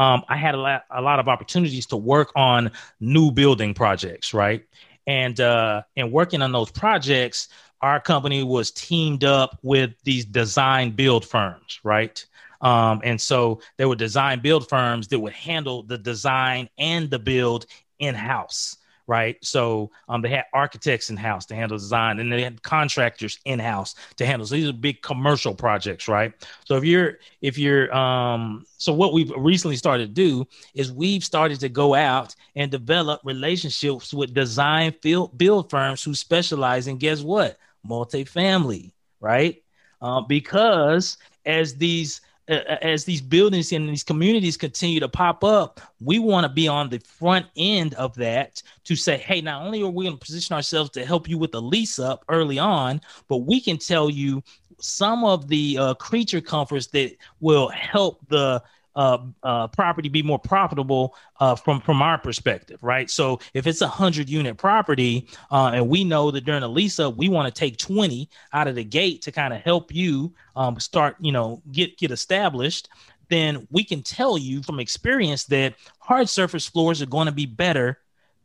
um, 0.00 0.24
I 0.30 0.36
had 0.38 0.54
a 0.54 0.58
lot, 0.58 0.84
a 0.90 1.02
lot 1.02 1.20
of 1.20 1.28
opportunities 1.28 1.84
to 1.88 1.96
work 1.98 2.32
on 2.34 2.70
new 3.00 3.30
building 3.30 3.74
projects, 3.74 4.32
right? 4.32 4.64
And 5.06 5.38
uh, 5.38 5.82
and 5.94 6.10
working 6.10 6.40
on 6.40 6.52
those 6.52 6.70
projects, 6.70 7.48
our 7.82 8.00
company 8.00 8.42
was 8.42 8.70
teamed 8.70 9.24
up 9.24 9.58
with 9.62 9.90
these 10.04 10.24
design 10.24 10.92
build 10.92 11.26
firms, 11.26 11.80
right? 11.84 12.24
Um, 12.62 13.02
and 13.04 13.20
so 13.20 13.60
there 13.76 13.88
were 13.90 13.94
design 13.94 14.40
build 14.40 14.70
firms 14.70 15.08
that 15.08 15.18
would 15.18 15.34
handle 15.34 15.82
the 15.82 15.98
design 15.98 16.70
and 16.78 17.10
the 17.10 17.18
build 17.18 17.66
in 17.98 18.14
house 18.14 18.78
right? 19.10 19.36
So 19.44 19.90
um, 20.08 20.22
they 20.22 20.28
had 20.28 20.44
architects 20.52 21.10
in 21.10 21.16
house 21.16 21.44
to 21.46 21.56
handle 21.56 21.76
design, 21.76 22.20
and 22.20 22.32
they 22.32 22.42
had 22.42 22.62
contractors 22.62 23.40
in 23.44 23.58
house 23.58 23.96
to 24.16 24.24
handle. 24.24 24.46
So 24.46 24.54
these 24.54 24.68
are 24.68 24.72
big 24.72 25.02
commercial 25.02 25.52
projects, 25.52 26.06
right? 26.06 26.32
So 26.64 26.76
if 26.76 26.84
you're 26.84 27.18
if 27.42 27.58
you're 27.58 27.92
um, 27.92 28.64
so 28.78 28.92
what 28.92 29.12
we've 29.12 29.32
recently 29.36 29.74
started 29.74 30.14
to 30.14 30.14
do 30.14 30.46
is 30.74 30.92
we've 30.92 31.24
started 31.24 31.58
to 31.58 31.68
go 31.68 31.92
out 31.92 32.36
and 32.54 32.70
develop 32.70 33.20
relationships 33.24 34.14
with 34.14 34.32
design 34.32 34.94
field 35.02 35.36
build 35.36 35.70
firms 35.70 36.04
who 36.04 36.14
specialize 36.14 36.86
in 36.86 36.96
guess 36.96 37.20
what 37.20 37.58
multifamily, 37.84 38.92
right? 39.18 39.60
Uh, 40.00 40.20
because 40.20 41.18
as 41.44 41.74
these 41.74 42.20
as 42.50 43.04
these 43.04 43.20
buildings 43.20 43.72
and 43.72 43.88
these 43.88 44.02
communities 44.02 44.56
continue 44.56 44.98
to 45.00 45.08
pop 45.08 45.44
up, 45.44 45.80
we 46.00 46.18
want 46.18 46.44
to 46.44 46.52
be 46.52 46.66
on 46.66 46.88
the 46.88 46.98
front 46.98 47.46
end 47.56 47.94
of 47.94 48.14
that 48.16 48.62
to 48.84 48.96
say, 48.96 49.16
hey, 49.16 49.40
not 49.40 49.62
only 49.62 49.82
are 49.82 49.88
we 49.88 50.04
going 50.04 50.18
to 50.18 50.24
position 50.24 50.54
ourselves 50.54 50.90
to 50.90 51.04
help 51.04 51.28
you 51.28 51.38
with 51.38 51.52
the 51.52 51.62
lease 51.62 51.98
up 51.98 52.24
early 52.28 52.58
on, 52.58 53.00
but 53.28 53.38
we 53.38 53.60
can 53.60 53.78
tell 53.78 54.10
you 54.10 54.42
some 54.80 55.24
of 55.24 55.46
the 55.48 55.78
uh, 55.78 55.94
creature 55.94 56.40
comforts 56.40 56.88
that 56.88 57.14
will 57.40 57.68
help 57.68 58.20
the 58.28 58.62
uh, 58.96 59.18
uh, 59.42 59.68
property 59.68 60.08
be 60.08 60.22
more 60.22 60.38
profitable 60.38 61.14
uh, 61.38 61.54
from 61.54 61.80
from 61.80 62.02
our 62.02 62.18
perspective, 62.18 62.82
right? 62.82 63.10
So 63.10 63.40
if 63.54 63.66
it's 63.66 63.80
a 63.80 63.88
hundred 63.88 64.28
unit 64.28 64.56
property, 64.56 65.28
uh, 65.50 65.72
and 65.74 65.88
we 65.88 66.04
know 66.04 66.30
that 66.30 66.44
during 66.44 66.62
a 66.62 66.68
lease 66.68 66.98
up, 66.98 67.16
we 67.16 67.28
want 67.28 67.52
to 67.52 67.58
take 67.58 67.76
twenty 67.76 68.28
out 68.52 68.68
of 68.68 68.74
the 68.74 68.84
gate 68.84 69.22
to 69.22 69.32
kind 69.32 69.52
of 69.52 69.60
help 69.60 69.94
you 69.94 70.34
um, 70.56 70.78
start, 70.80 71.16
you 71.20 71.32
know, 71.32 71.62
get 71.72 71.96
get 71.98 72.10
established. 72.10 72.88
Then 73.28 73.68
we 73.70 73.84
can 73.84 74.02
tell 74.02 74.36
you 74.36 74.62
from 74.62 74.80
experience 74.80 75.44
that 75.44 75.74
hard 76.00 76.28
surface 76.28 76.66
floors 76.66 77.00
are 77.00 77.06
going 77.06 77.26
to 77.26 77.32
be 77.32 77.46
better 77.46 77.98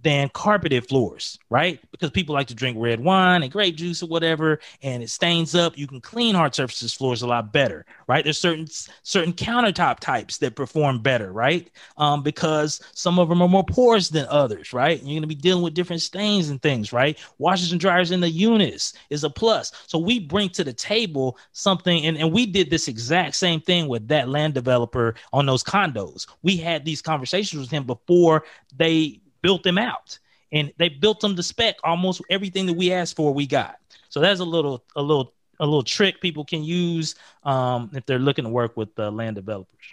than 0.06 0.30
carpeted 0.30 0.88
floors, 0.88 1.40
right? 1.50 1.80
Because 1.90 2.12
people 2.12 2.36
like 2.36 2.46
to 2.50 2.54
drink 2.54 2.78
red 2.80 3.00
wine 3.00 3.42
and 3.42 3.52
grape 3.52 3.76
juice 3.76 4.04
or 4.04 4.06
whatever, 4.06 4.60
and 4.84 5.02
it 5.02 5.10
stains 5.10 5.56
up. 5.56 5.76
You 5.80 5.88
can 5.88 6.00
clean 6.00 6.36
hard 6.36 6.54
surfaces 6.54 6.94
floors 6.94 7.24
a 7.24 7.28
lot 7.28 7.52
better, 7.52 7.88
right? 8.08 8.24
There's 8.24 8.38
certain 8.38 8.68
certain 9.02 9.34
countertop 9.34 10.00
types 10.00 10.38
that 10.38 10.56
perform 10.56 11.02
better, 11.02 11.34
right? 11.34 11.72
Um, 11.98 12.22
because 12.22 12.82
some 12.94 13.18
of 13.18 13.30
them 13.30 13.42
are 13.42 13.48
more 13.48 13.64
porous 13.64 14.10
than 14.10 14.28
others, 14.30 14.74
right? 14.74 15.02
You're 15.02 15.20
gonna 15.20 15.26
be 15.26 15.34
dealing 15.34 15.64
with 15.64 15.74
different 15.74 16.04
stains 16.04 16.50
and 16.50 16.62
things, 16.62 16.94
right? 16.94 17.18
Washers 17.40 17.72
and 17.72 17.82
dryers 17.82 18.12
in 18.12 18.20
the 18.20 18.30
units 18.30 18.94
is 19.10 19.24
a 19.24 19.30
plus. 19.32 19.72
So 19.88 19.98
we 19.98 20.20
bring 20.20 20.50
to 20.50 20.64
the 20.64 20.72
table 20.72 21.36
something, 21.52 22.06
and, 22.06 22.16
and 22.16 22.32
we 22.32 22.46
did 22.46 22.70
this 22.70 22.88
exact 22.88 23.38
same 23.38 23.60
thing 23.60 23.88
with 23.88 24.08
that 24.10 24.30
land 24.30 24.54
developer 24.54 25.16
on 25.34 25.48
those 25.48 25.64
condos. 25.64 26.28
We 26.44 26.58
had 26.58 26.86
these 26.86 27.02
conversations 27.02 27.60
with 27.60 27.72
him 27.72 27.88
before 27.88 28.44
they 28.78 29.22
built 29.46 29.62
them 29.62 29.78
out. 29.78 30.18
And 30.52 30.74
they 30.78 30.90
built 30.90 31.20
them 31.20 31.36
to 31.36 31.44
spec 31.44 31.76
almost 31.84 32.22
everything 32.32 32.66
that 32.66 32.74
we 32.74 32.92
asked 32.92 33.16
for 33.16 33.32
we 33.32 33.46
got. 33.46 33.78
So 34.10 34.20
that's 34.20 34.40
a 34.40 34.46
little 34.46 34.84
a 34.96 35.02
little 35.02 35.34
a 35.60 35.66
little 35.66 35.84
trick 35.84 36.20
people 36.20 36.44
can 36.44 36.64
use 36.64 37.16
um, 37.44 37.92
if 37.94 38.06
they're 38.06 38.20
looking 38.20 38.46
to 38.46 38.50
work 38.50 38.76
with 38.76 38.90
uh, 38.98 39.12
land 39.12 39.36
developers. 39.36 39.86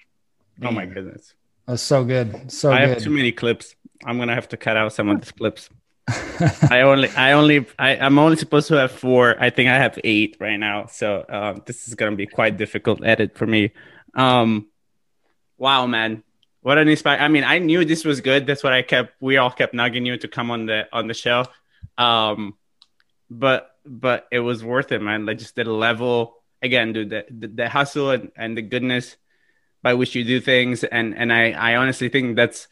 Man. 0.58 0.68
oh 0.68 0.72
my 0.72 0.86
goodness. 0.86 1.34
That's 1.66 1.82
so 1.82 2.04
good. 2.04 2.50
So 2.50 2.72
i 2.72 2.80
good. 2.80 2.88
have 2.88 3.02
too 3.02 3.10
many 3.10 3.30
clips. 3.32 3.74
I'm 4.04 4.18
gonna 4.18 4.34
have 4.34 4.48
to 4.48 4.56
cut 4.56 4.76
out 4.76 4.92
some 4.92 5.08
of 5.10 5.20
these 5.20 5.32
clips. 5.32 5.68
I 6.70 6.80
only 6.80 7.08
i 7.10 7.32
only 7.32 7.64
I, 7.78 7.96
i'm 7.96 8.18
only 8.18 8.36
supposed 8.36 8.68
to 8.68 8.74
have 8.74 8.90
four. 8.90 9.36
I 9.38 9.50
think 9.50 9.68
i 9.68 9.76
have 9.76 9.98
eight 10.02 10.36
right 10.40 10.56
now. 10.56 10.86
So 10.86 11.24
um, 11.28 11.62
this 11.66 11.88
is 11.88 11.94
gonna 11.94 12.16
be 12.16 12.26
quite 12.26 12.56
difficult 12.56 13.04
edit 13.04 13.36
for 13.36 13.46
me. 13.46 13.72
Um 14.14 14.68
wow 15.58 15.86
man 15.86 16.22
what 16.62 16.78
an 16.78 16.88
inspire! 16.88 17.18
I 17.18 17.28
mean, 17.28 17.44
I 17.44 17.58
knew 17.58 17.84
this 17.84 18.04
was 18.04 18.20
good. 18.20 18.46
That's 18.46 18.62
what 18.62 18.72
I 18.72 18.82
kept. 18.82 19.14
We 19.20 19.36
all 19.36 19.50
kept 19.50 19.74
nagging 19.74 20.06
you 20.06 20.16
to 20.16 20.28
come 20.28 20.50
on 20.50 20.66
the 20.66 20.88
on 20.92 21.08
the 21.08 21.14
show. 21.14 21.46
Um, 21.98 22.56
but 23.28 23.70
but 23.84 24.28
it 24.30 24.40
was 24.40 24.64
worth 24.64 24.92
it, 24.92 25.02
man. 25.02 25.26
Like 25.26 25.38
just 25.38 25.56
the 25.56 25.64
level 25.64 26.36
again, 26.62 26.92
dude. 26.92 27.10
The 27.10 27.26
the, 27.30 27.48
the 27.48 27.68
hustle 27.68 28.10
and, 28.10 28.30
and 28.36 28.56
the 28.56 28.62
goodness 28.62 29.16
by 29.82 29.94
which 29.94 30.14
you 30.14 30.24
do 30.24 30.40
things, 30.40 30.84
and 30.84 31.16
and 31.16 31.32
I 31.32 31.50
I 31.50 31.76
honestly 31.76 32.08
think 32.08 32.36
that's 32.36 32.68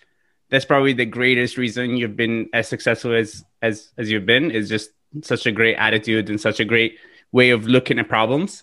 that's 0.51 0.65
probably 0.65 0.93
the 0.93 1.07
greatest 1.07 1.57
reason 1.57 1.97
you've 1.97 2.17
been 2.17 2.49
as 2.53 2.69
successful 2.69 3.15
as 3.15 3.45
as 3.61 3.91
as 3.99 4.11
you've 4.11 4.27
been 4.27 4.51
is 4.51 4.69
just 4.69 4.91
such 5.23 5.47
a 5.47 5.53
great 5.53 5.77
attitude 5.77 6.31
and 6.31 6.41
such 6.41 6.61
a 6.61 6.65
great 6.65 6.99
way 7.33 7.51
of 7.51 7.67
looking 7.67 7.99
at 7.99 8.09
problems. 8.09 8.63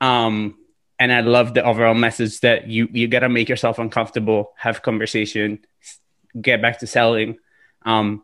Um, 0.00 0.58
and 0.98 1.12
I 1.12 1.20
love 1.20 1.54
the 1.54 1.62
overall 1.64 1.94
message 1.94 2.40
that 2.40 2.68
you 2.68 2.88
you 2.92 3.08
gotta 3.08 3.28
make 3.28 3.48
yourself 3.48 3.78
uncomfortable, 3.78 4.52
have 4.56 4.82
conversation, 4.82 5.60
get 6.40 6.62
back 6.62 6.78
to 6.80 6.86
selling. 6.86 7.38
Um, 7.84 8.22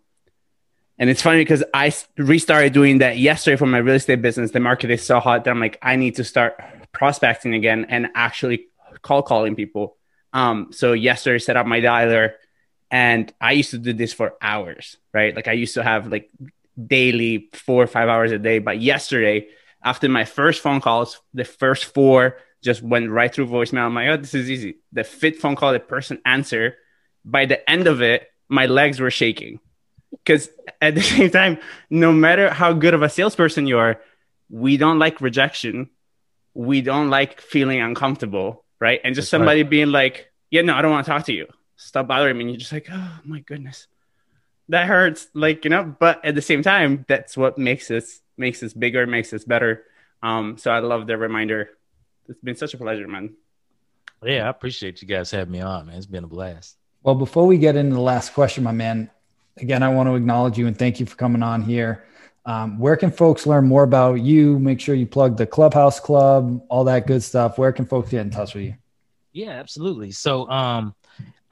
and 0.99 1.11
it's 1.11 1.23
funny 1.23 1.41
because 1.41 1.65
I 1.75 1.93
restarted 2.17 2.73
doing 2.73 2.99
that 2.99 3.19
yesterday 3.19 3.57
for 3.57 3.67
my 3.67 3.79
real 3.79 3.97
estate 3.97 4.23
business. 4.23 4.51
The 4.51 4.61
market 4.61 4.91
is 4.91 5.05
so 5.05 5.21
hot 5.21 5.45
that 5.45 5.51
I'm 5.51 5.61
like, 5.61 5.79
I 5.83 5.97
need 5.97 6.17
to 6.17 6.25
start 6.25 6.61
prospecting 6.93 7.55
again 7.55 7.87
and 7.89 8.09
actually 8.15 8.67
call 9.03 9.23
calling 9.23 9.57
people. 9.57 9.97
Um, 10.33 10.69
so 10.73 10.93
yesterday 10.93 11.39
set 11.39 11.57
up 11.57 11.67
my 11.67 11.81
dialer, 11.81 12.35
and 12.91 13.33
I 13.41 13.53
used 13.53 13.71
to 13.71 13.79
do 13.79 13.93
this 13.93 14.13
for 14.13 14.35
hours, 14.41 14.97
right? 15.13 15.35
Like 15.35 15.49
I 15.49 15.53
used 15.53 15.75
to 15.75 15.83
have 15.83 16.07
like 16.07 16.31
daily 16.87 17.49
four 17.53 17.83
or 17.83 17.87
five 17.87 18.09
hours 18.09 18.33
a 18.33 18.39
day, 18.39 18.59
but 18.59 18.81
yesterday 18.81 19.49
after 19.85 20.09
my 20.09 20.25
first 20.25 20.61
phone 20.61 20.81
calls, 20.81 21.21
the 21.35 21.45
first 21.45 21.87
four 21.87 22.37
just 22.63 22.83
went 22.83 23.11
right 23.11 23.33
through 23.33 23.49
voicemail. 23.49 23.87
I'm 23.87 23.95
like, 23.95 24.09
oh, 24.09 24.17
this 24.17 24.35
is 24.35 24.51
easy. 24.51 24.77
The 24.93 25.05
fit 25.05 25.41
phone 25.41 25.57
call, 25.57 25.73
the 25.73 25.81
person 25.81 26.21
answer. 26.25 26.77
By 27.25 27.47
the 27.47 27.69
end 27.69 27.87
of 27.87 28.03
it, 28.03 28.29
my 28.49 28.67
legs 28.67 29.01
were 29.01 29.11
shaking. 29.11 29.61
Because 30.11 30.49
at 30.81 30.95
the 30.95 31.03
same 31.03 31.31
time, 31.31 31.59
no 31.91 32.13
matter 32.13 32.51
how 32.51 32.73
good 32.73 32.95
of 32.95 33.03
a 33.03 33.09
salesperson 33.09 33.67
you 33.67 33.79
are, 33.79 34.01
we 34.49 34.77
don't 34.77 34.99
like 34.99 35.21
rejection. 35.21 35.91
We 36.55 36.83
don't 36.83 37.11
like 37.11 37.41
feeling 37.41 37.81
uncomfortable, 37.81 38.65
right? 38.79 39.01
And 39.03 39.15
just 39.15 39.27
That's 39.27 39.31
somebody 39.31 39.63
right. 39.63 39.71
being 39.71 39.89
like, 39.91 40.31
yeah, 40.51 40.63
no, 40.63 40.75
I 40.75 40.83
don't 40.83 40.91
want 40.93 41.07
to 41.07 41.11
talk 41.11 41.25
to 41.27 41.33
you. 41.33 41.47
Stop 41.77 42.07
bothering 42.09 42.37
me. 42.37 42.45
And 42.45 42.51
you're 42.51 42.59
just 42.59 42.73
like, 42.73 42.89
oh 42.93 43.21
my 43.25 43.41
goodness. 43.41 43.87
that 44.69 44.87
hurts. 44.87 45.29
Like 45.35 45.65
you 45.65 45.71
know, 45.71 45.97
but 45.99 46.25
at 46.25 46.35
the 46.35 46.43
same 46.43 46.63
time, 46.63 47.05
that's 47.09 47.37
what 47.37 47.59
makes 47.59 47.91
us 47.91 48.21
makes 48.37 48.63
us 48.63 48.73
bigger, 48.73 49.07
makes 49.07 49.33
us 49.33 49.45
better. 49.45 49.85
Um, 50.23 50.59
so 50.59 50.71
I 50.71 50.79
love 50.81 51.07
the 51.07 51.17
reminder. 51.17 51.71
It's 52.29 52.41
been 52.41 52.57
such 52.57 52.75
a 52.75 52.79
pleasure, 52.79 53.09
man. 53.09 53.35
Yeah, 54.25 54.47
I 54.47 54.49
appreciate 54.49 55.03
you 55.03 55.09
guys 55.09 55.31
having 55.31 55.53
me 55.53 55.61
on, 55.61 55.87
man. 55.87 55.97
It's 55.97 56.07
been 56.07 56.25
a 56.25 56.29
blast. 56.29 56.77
Well, 57.03 57.17
before 57.17 57.47
we 57.47 57.59
get 57.59 57.75
into 57.75 57.95
the 57.95 58.01
last 58.01 58.33
question, 58.35 58.63
my 58.63 58.73
man, 58.73 59.11
again, 59.57 59.83
I 59.83 59.89
want 59.89 60.09
to 60.09 60.15
acknowledge 60.15 60.57
you 60.57 60.69
and 60.69 60.79
thank 60.79 61.01
you 61.01 61.07
for 61.07 61.17
coming 61.17 61.43
on 61.43 61.63
here. 61.63 62.05
Um, 62.45 62.79
where 62.79 62.97
can 62.97 63.11
folks 63.11 63.47
learn 63.47 63.67
more 63.67 63.83
about 63.83 64.15
you? 64.15 64.59
Make 64.59 64.81
sure 64.81 64.95
you 64.95 65.07
plug 65.07 65.37
the 65.37 65.47
Clubhouse 65.47 66.01
Club, 66.01 66.65
all 66.69 66.85
that 66.85 67.07
good 67.07 67.23
stuff. 67.23 67.59
Where 67.59 67.73
can 67.73 67.87
folks 67.87 68.11
get 68.11 68.21
in 68.21 68.31
touch 68.31 68.55
with 68.55 68.65
you? 68.65 68.75
Yeah, 69.33 69.51
absolutely. 69.51 70.11
So, 70.11 70.49
um, 70.49 70.95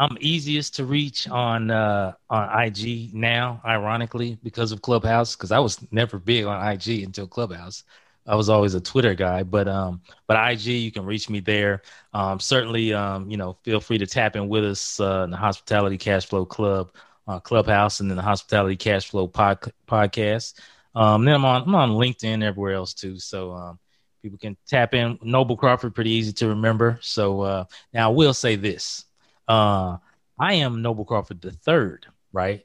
I'm 0.01 0.17
easiest 0.19 0.77
to 0.77 0.87
reach 0.87 1.29
on 1.29 1.71
uh, 1.71 2.15
on 2.31 2.63
IG 2.63 3.13
now, 3.13 3.61
ironically, 3.67 4.39
because 4.43 4.73
of 4.73 4.81
Clubhouse. 4.81 5.37
Because 5.37 5.53
I 5.53 5.59
was 5.59 5.79
never 5.93 6.19
big 6.19 6.47
on 6.47 6.67
IG 6.73 7.03
until 7.03 7.27
Clubhouse. 7.27 7.85
I 8.27 8.35
was 8.35 8.49
always 8.49 8.75
a 8.75 8.81
Twitter 8.81 9.15
guy, 9.15 9.43
but 9.43 9.67
um, 9.67 10.03
but 10.27 10.53
IG, 10.53 10.67
you 10.67 10.93
can 10.93 11.05
reach 11.05 11.29
me 11.29 11.41
there. 11.41 11.83
Um, 12.13 12.39
certainly, 12.39 12.93
um, 12.93 13.31
you 13.31 13.37
know, 13.37 13.57
feel 13.63 13.81
free 13.81 13.99
to 13.99 14.07
tap 14.07 14.37
in 14.37 14.49
with 14.49 14.65
us 14.65 15.01
uh, 15.01 15.23
in 15.25 15.31
the 15.31 15.37
Hospitality 15.37 15.99
Cash 15.99 16.27
Flow 16.27 16.45
Club, 16.45 16.95
uh, 17.27 17.41
Clubhouse, 17.41 18.01
and 18.01 18.11
then 18.11 18.17
the 18.17 18.23
Hospitality 18.23 18.77
Cash 18.77 19.11
Flow 19.11 19.27
pod- 19.27 19.73
podcast. 19.87 20.61
Um, 20.95 21.25
then 21.25 21.35
I'm 21.35 21.45
on 21.45 21.63
I'm 21.63 21.75
on 21.75 21.91
LinkedIn 21.91 22.43
everywhere 22.43 22.75
else 22.75 22.95
too. 22.95 23.19
So 23.19 23.53
um, 23.53 23.79
people 24.23 24.39
can 24.39 24.57
tap 24.67 24.95
in. 24.95 25.19
Noble 25.23 25.57
Crawford, 25.57 25.95
pretty 25.95 26.11
easy 26.11 26.33
to 26.35 26.49
remember. 26.49 26.99
So 27.03 27.41
uh, 27.41 27.65
now 27.93 28.11
I 28.11 28.15
will 28.15 28.35
say 28.35 28.57
this: 28.57 29.07
uh, 29.49 29.97
I 30.39 30.55
am 30.55 30.83
Noble 30.83 31.05
Crawford 31.05 31.41
the 31.41 31.53
third, 31.53 32.07
right? 32.33 32.65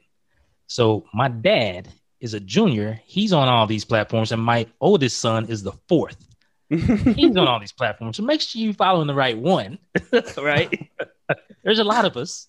So 0.66 1.06
my 1.14 1.28
dad 1.28 1.88
is 2.20 2.34
a 2.34 2.40
junior. 2.40 3.00
He's 3.04 3.32
on 3.32 3.48
all 3.48 3.66
these 3.66 3.84
platforms, 3.84 4.32
and 4.32 4.42
my 4.42 4.66
oldest 4.80 5.18
son 5.18 5.46
is 5.46 5.62
the 5.62 5.72
fourth. 5.88 6.16
He's 6.68 7.36
on 7.36 7.46
all 7.46 7.60
these 7.60 7.72
platforms. 7.72 8.16
So 8.16 8.24
make 8.24 8.40
sure 8.40 8.60
you're 8.60 8.74
following 8.74 9.06
the 9.06 9.14
right 9.14 9.38
one, 9.38 9.78
right? 10.36 10.90
There's 11.64 11.78
a 11.78 11.84
lot 11.84 12.04
of 12.04 12.16
us. 12.16 12.48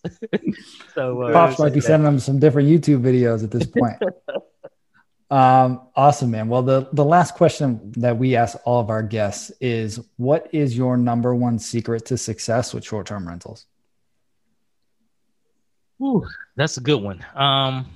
so 0.93 1.21
uh, 1.21 1.33
Pops 1.33 1.59
might 1.59 1.73
be 1.73 1.81
sending 1.81 2.05
them 2.05 2.19
some 2.19 2.39
different 2.39 2.69
YouTube 2.69 3.01
videos 3.01 3.43
at 3.43 3.51
this 3.51 3.65
point. 3.65 3.97
um, 5.29 5.87
awesome, 5.95 6.31
man. 6.31 6.47
Well, 6.47 6.63
the 6.63 6.87
the 6.93 7.05
last 7.05 7.35
question 7.35 7.91
that 7.97 8.17
we 8.17 8.35
ask 8.35 8.57
all 8.65 8.79
of 8.79 8.89
our 8.89 9.03
guests 9.03 9.51
is, 9.59 9.99
what 10.17 10.47
is 10.51 10.77
your 10.77 10.97
number 10.97 11.33
one 11.35 11.59
secret 11.59 12.05
to 12.07 12.17
success 12.17 12.73
with 12.73 12.83
short 12.83 13.07
term 13.07 13.27
rentals? 13.27 13.65
Ooh, 16.01 16.25
that's 16.55 16.77
a 16.77 16.81
good 16.81 17.01
one. 17.01 17.25
Um, 17.33 17.87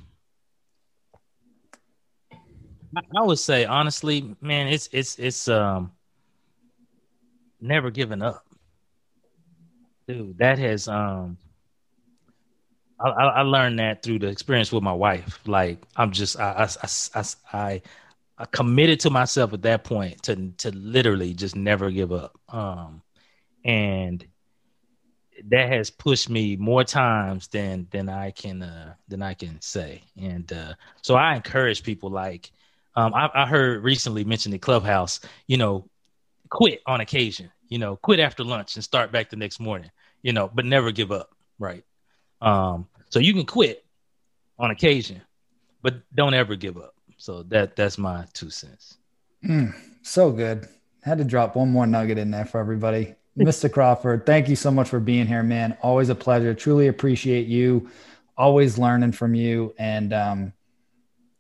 I 2.96 3.22
would 3.22 3.40
say 3.40 3.66
honestly, 3.66 4.36
man, 4.42 4.68
it's 4.68 4.90
it's 4.92 5.18
it's 5.18 5.48
um 5.48 5.92
never 7.62 7.90
giving 7.92 8.22
up, 8.22 8.46
dude. 10.08 10.38
That 10.40 10.60
has 10.60 10.88
um, 10.88 11.38
I, 13.00 13.10
I 13.10 13.42
learned 13.42 13.80
that 13.80 14.04
through 14.04 14.20
the 14.20 14.28
experience 14.28 14.72
with 14.72 14.84
my 14.84 14.94
wife. 14.94 15.40
Like 15.46 15.84
I'm 15.96 16.12
just 16.12 16.40
I 16.40 16.68
I 16.84 16.88
I, 17.16 17.24
I, 17.54 17.82
I 18.38 18.46
committed 18.46 19.00
to 19.02 19.10
myself 19.10 19.54
at 19.54 19.62
that 19.64 19.84
point 19.84 20.24
to 20.24 20.52
to 20.58 20.72
literally 20.72 21.34
just 21.34 21.56
never 21.56 21.90
give 21.92 22.12
up. 22.12 22.38
Um, 22.50 23.02
and 23.64 24.26
that 25.50 25.70
has 25.72 25.90
pushed 25.90 26.30
me 26.30 26.56
more 26.58 26.84
times 26.84 27.48
than 27.48 27.88
than 27.92 28.10
I 28.10 28.32
can 28.32 28.62
uh, 28.62 28.96
than 29.08 29.22
I 29.22 29.34
can 29.34 29.62
say. 29.62 30.04
And 30.22 30.52
uh, 30.52 30.74
so 31.02 31.16
I 31.16 31.36
encourage 31.36 31.84
people 31.84 32.10
like 32.10 32.52
um, 32.96 33.14
I, 33.14 33.30
I 33.34 33.46
heard 33.46 33.84
recently 33.84 34.24
mentioned 34.24 34.54
the 34.54 34.60
clubhouse. 34.60 35.20
You 35.48 35.58
know, 35.58 35.90
quit 36.50 36.82
on 36.86 37.02
occasion. 37.02 37.52
You 37.70 37.80
know, 37.80 37.96
quit 37.96 38.20
after 38.20 38.44
lunch 38.44 38.76
and 38.76 38.84
start 38.84 39.12
back 39.12 39.30
the 39.30 39.36
next 39.38 39.60
morning. 39.60 39.92
You 40.22 40.34
know, 40.34 40.50
but 40.54 40.66
never 40.66 40.92
give 40.92 41.12
up. 41.12 41.30
Right. 41.58 41.84
Um, 42.42 42.88
so 43.10 43.20
you 43.20 43.34
can 43.34 43.46
quit 43.46 43.86
on 44.60 44.72
occasion, 44.72 45.22
but 45.82 46.02
don't 46.14 46.34
ever 46.34 46.56
give 46.56 46.78
up. 46.78 46.94
So 47.18 47.44
that 47.44 47.76
that's 47.76 47.98
my 47.98 48.26
two 48.34 48.50
cents. 48.50 48.98
Mm, 49.46 49.74
so 50.02 50.32
good. 50.32 50.68
Had 51.04 51.18
to 51.18 51.24
drop 51.24 51.56
one 51.56 51.70
more 51.70 51.88
nugget 51.88 52.18
in 52.18 52.32
there 52.32 52.46
for 52.46 52.60
everybody. 52.60 53.16
Mr. 53.38 53.72
Crawford, 53.72 54.26
thank 54.26 54.50
you 54.50 54.56
so 54.56 54.72
much 54.72 54.90
for 54.90 55.00
being 55.00 55.26
here, 55.26 55.44
man. 55.44 55.78
Always 55.82 56.10
a 56.10 56.16
pleasure. 56.16 56.54
Truly 56.54 56.88
appreciate 56.88 57.48
you. 57.48 57.90
Always 58.38 58.78
learning 58.78 59.14
from 59.14 59.36
you. 59.36 59.74
And 59.78 60.14
um, 60.14 60.54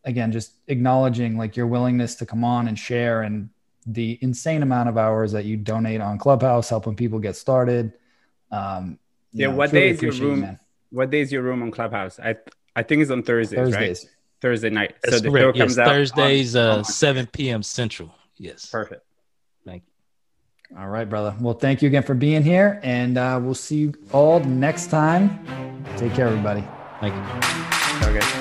again, 0.03 0.31
just 0.31 0.53
acknowledging 0.67 1.37
like 1.37 1.55
your 1.55 1.67
willingness 1.67 2.15
to 2.15 2.25
come 2.25 2.43
on 2.43 2.67
and 2.67 2.77
share 2.77 3.21
and 3.21 3.49
the 3.85 4.17
insane 4.21 4.63
amount 4.63 4.89
of 4.89 4.97
hours 4.97 5.31
that 5.31 5.45
you 5.45 5.57
donate 5.57 6.01
on 6.01 6.17
Clubhouse, 6.17 6.69
helping 6.69 6.95
people 6.95 7.19
get 7.19 7.35
started. 7.35 7.93
Um, 8.51 8.99
yeah, 9.31 9.47
know, 9.47 9.55
what 9.55 9.71
day 9.71 9.89
is 9.89 10.01
your 10.01 10.11
room? 10.13 10.43
You, 10.43 10.59
what 10.91 11.09
day 11.09 11.21
is 11.21 11.31
your 11.31 11.41
room 11.41 11.63
on 11.63 11.71
Clubhouse? 11.71 12.19
I 12.19 12.35
I 12.75 12.83
think 12.83 13.01
it's 13.01 13.11
on 13.11 13.23
Thursdays, 13.23 13.57
Thursdays. 13.57 14.03
right? 14.03 14.15
Thursday 14.41 14.69
night. 14.69 14.95
That's 15.03 15.17
so 15.17 15.21
the 15.21 15.29
correct. 15.29 15.57
show 15.57 15.59
comes 15.59 15.77
yes, 15.77 15.87
out 15.87 15.87
Thursdays, 15.87 16.55
on, 16.55 16.67
uh, 16.67 16.77
on 16.77 16.83
7 16.83 17.27
p.m. 17.27 17.63
Central. 17.63 18.13
Yes. 18.37 18.65
Perfect. 18.65 19.05
Thank 19.65 19.83
you. 19.85 20.77
All 20.79 20.87
right, 20.87 21.07
brother. 21.07 21.35
Well, 21.39 21.53
thank 21.53 21.81
you 21.81 21.87
again 21.87 22.03
for 22.03 22.15
being 22.15 22.43
here, 22.43 22.79
and 22.81 23.17
uh, 23.17 23.39
we'll 23.41 23.53
see 23.53 23.77
you 23.77 23.93
all 24.11 24.39
next 24.39 24.89
time. 24.89 25.83
Take 25.97 26.13
care, 26.13 26.27
everybody. 26.27 26.63
Thank 27.01 27.13
you. 27.13 28.07
Okay. 28.07 28.40